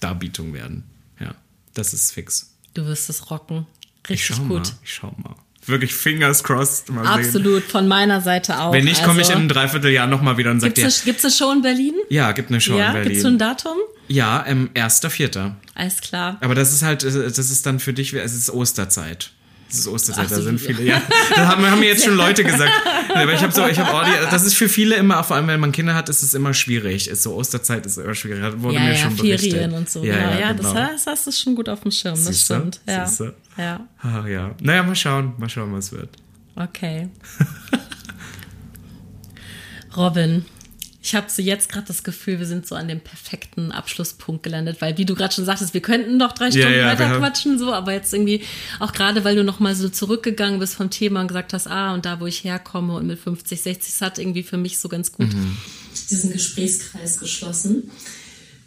[0.00, 0.84] Darbietung werden.
[1.20, 1.34] Ja,
[1.74, 2.50] das ist fix.
[2.74, 3.66] Du wirst es rocken.
[4.04, 4.62] Ich Richtig schau gut.
[4.64, 4.78] mal.
[4.82, 5.34] Ich schau mal.
[5.66, 6.90] Wirklich fingers crossed.
[6.90, 7.26] Mal Sehen.
[7.26, 8.72] Absolut, von meiner Seite auch.
[8.72, 11.24] Wenn nicht, komme ich Also, in einem Dreivierteljahr nochmal wieder und sage dir, eine, gibt's
[11.24, 11.94] eine Show in Berlin?
[12.10, 13.08] ja, gibt eine Show ja, in Berlin.
[13.08, 13.76] gibt's schon ein Datum?
[14.08, 15.52] Ja, ähm, 1.4.
[15.74, 16.38] Alles klar.
[16.40, 19.30] Aber das ist halt, das ist dann für dich, es ist Osterzeit.
[19.70, 21.02] Es ist Osterzeit, Ach da so, sind viele, ja.
[21.34, 22.70] Da haben, haben mir jetzt schon Leute gesagt.
[23.14, 25.60] Aber ich habe so, ich habe Audi, das ist für viele immer, vor allem wenn
[25.60, 27.08] man Kinder hat, ist es immer schwierig.
[27.08, 28.42] Ist so Osterzeit ist immer schwierig.
[28.42, 29.52] Das wurde ja, mir ja, schon berichtet.
[29.52, 30.04] Ferien und so.
[30.04, 30.80] Ja, ja, das, genau.
[30.80, 32.54] hast, das hast du schon gut auf dem Schirm, das Siehste?
[32.54, 32.80] stimmt.
[32.86, 33.06] Ja.
[33.06, 33.34] Siehste?
[33.56, 34.54] ja, Ach ja.
[34.60, 36.10] Naja, mal schauen, mal schauen, was wird.
[36.56, 37.08] okay.
[39.96, 40.44] Robin,
[41.04, 44.80] ich habe so jetzt gerade das Gefühl, wir sind so an dem perfekten Abschlusspunkt gelandet,
[44.80, 47.58] weil wie du gerade schon sagtest, wir könnten doch drei Stunden ja, wir weiter quatschen,
[47.58, 48.40] so, aber jetzt irgendwie,
[48.80, 52.06] auch gerade weil du nochmal so zurückgegangen bist vom Thema und gesagt hast, ah, und
[52.06, 55.12] da, wo ich herkomme und mit 50, 60, das hat irgendwie für mich so ganz
[55.12, 55.58] gut Mhm.
[56.10, 57.90] diesen Gesprächskreis geschlossen.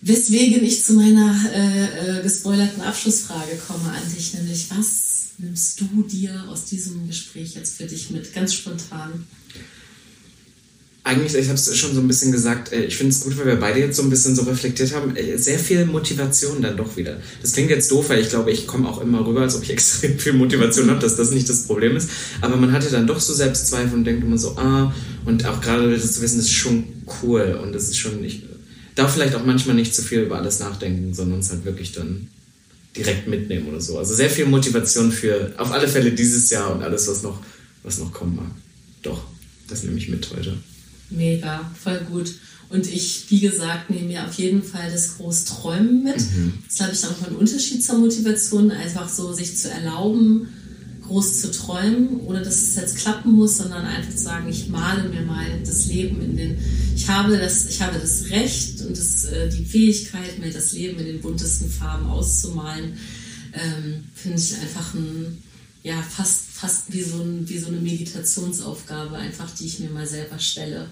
[0.01, 6.03] Weswegen ich zu meiner äh, äh, gespoilerten Abschlussfrage komme an dich, nämlich was nimmst du
[6.03, 9.25] dir aus diesem Gespräch jetzt für dich mit, ganz spontan?
[11.07, 13.45] Eigentlich, ich habe es schon so ein bisschen gesagt, äh, ich finde es gut, weil
[13.45, 16.97] wir beide jetzt so ein bisschen so reflektiert haben, äh, sehr viel Motivation dann doch
[16.97, 17.17] wieder.
[17.41, 19.69] Das klingt jetzt doof, weil ich glaube, ich komme auch immer rüber, als ob ich
[19.77, 22.09] extrem viel Motivation habe, dass das nicht das Problem ist.
[22.41, 24.93] Aber man hatte dann doch so Selbstzweifel und denkt immer so, ah,
[25.25, 26.83] und auch gerade das zu wissen, das ist schon
[27.23, 28.43] cool und das ist schon, ich
[28.95, 32.27] darf vielleicht auch manchmal nicht zu viel über alles nachdenken, sondern es halt wirklich dann
[32.97, 33.97] direkt mitnehmen oder so.
[33.97, 37.39] Also sehr viel Motivation für auf alle Fälle dieses Jahr und alles, was noch,
[37.83, 38.51] was noch kommen mag.
[39.03, 39.23] Doch,
[39.69, 40.57] das nehme ich mit heute.
[41.09, 42.33] Mega, voll gut.
[42.69, 46.17] Und ich, wie gesagt, nehme mir auf jeden Fall das Großträumen mit.
[46.17, 46.53] Mhm.
[46.65, 50.49] Das ist, glaube ich, auch ein Unterschied zur Motivation, einfach so sich zu erlauben,
[51.07, 55.07] groß zu träumen, ohne dass es jetzt klappen muss, sondern einfach zu sagen, ich male
[55.07, 56.57] mir mal das Leben in den,
[56.95, 60.99] ich habe das, ich habe das Recht und das, äh, die Fähigkeit, mir das Leben
[60.99, 62.97] in den buntesten Farben auszumalen,
[63.53, 65.41] ähm, finde ich einfach ein,
[65.83, 70.07] ja, fast, fast wie so, ein, wie so eine Meditationsaufgabe, einfach, die ich mir mal
[70.07, 70.87] selber stelle.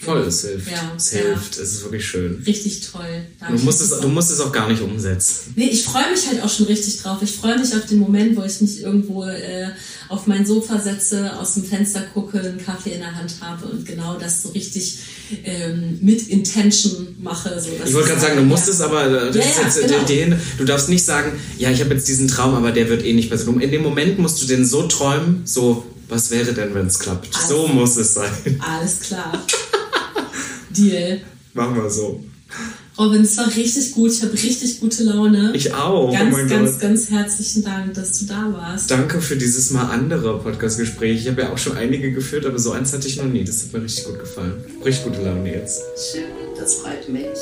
[0.00, 0.70] Voll, es hilft.
[0.70, 1.56] Ja, es hilft.
[1.56, 1.62] Ja.
[1.62, 2.42] Es ist wirklich schön.
[2.46, 3.26] Richtig toll.
[3.46, 5.52] Du musst, es, du musst es auch gar nicht umsetzen.
[5.56, 7.18] Nee, ich freue mich halt auch schon richtig drauf.
[7.20, 9.68] Ich freue mich auf den Moment, wo ich mich irgendwo äh,
[10.10, 13.86] auf mein Sofa setze, aus dem Fenster gucke, einen Kaffee in der Hand habe und
[13.86, 14.98] genau das so richtig
[15.44, 17.60] ähm, mit Intention mache.
[17.60, 18.72] So, ich wollte gerade sagen, du musst ja.
[18.72, 20.02] es aber, äh, das ja, ist jetzt genau.
[20.02, 23.12] den, du darfst nicht sagen, ja, ich habe jetzt diesen Traum, aber der wird eh
[23.12, 23.60] nicht passieren.
[23.60, 27.28] In dem Moment musst du den so träumen, so, was wäre denn, wenn es klappt?
[27.32, 28.32] Alles, so muss es sein.
[28.58, 29.40] Alles klar.
[30.70, 31.20] Deal.
[31.54, 32.24] Machen wir so.
[33.00, 34.12] Robin, es war richtig gut.
[34.12, 35.52] Ich habe richtig gute Laune.
[35.54, 36.12] Ich auch.
[36.12, 36.80] Ganz, oh ganz, Gott.
[36.80, 38.90] ganz herzlichen Dank, dass du da warst.
[38.90, 41.22] Danke für dieses mal andere Podcast-Gespräch.
[41.22, 43.42] Ich habe ja auch schon einige geführt, aber so eins hatte ich noch nie.
[43.42, 44.62] Das hat mir richtig gut gefallen.
[44.84, 45.80] Richtig gute Laune jetzt.
[46.12, 46.24] Schön,
[46.58, 47.38] das freut mich.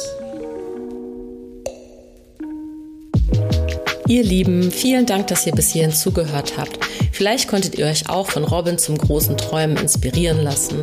[4.08, 6.78] Ihr Lieben, vielen Dank, dass ihr bis hierhin zugehört habt.
[7.12, 10.82] Vielleicht konntet ihr euch auch von Robin zum großen Träumen inspirieren lassen.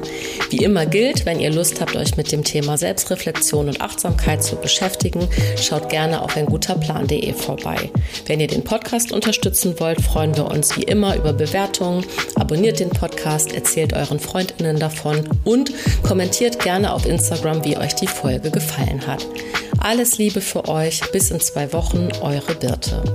[0.51, 4.57] Wie immer gilt, wenn ihr Lust habt, euch mit dem Thema Selbstreflexion und Achtsamkeit zu
[4.57, 5.27] beschäftigen,
[5.59, 7.89] schaut gerne auf einguterplan.de vorbei.
[8.27, 12.05] Wenn ihr den Podcast unterstützen wollt, freuen wir uns wie immer über Bewertungen.
[12.35, 15.71] Abonniert den Podcast, erzählt euren Freundinnen davon und
[16.03, 19.25] kommentiert gerne auf Instagram, wie euch die Folge gefallen hat.
[19.79, 21.01] Alles Liebe für euch.
[21.11, 23.14] Bis in zwei Wochen, eure Birte.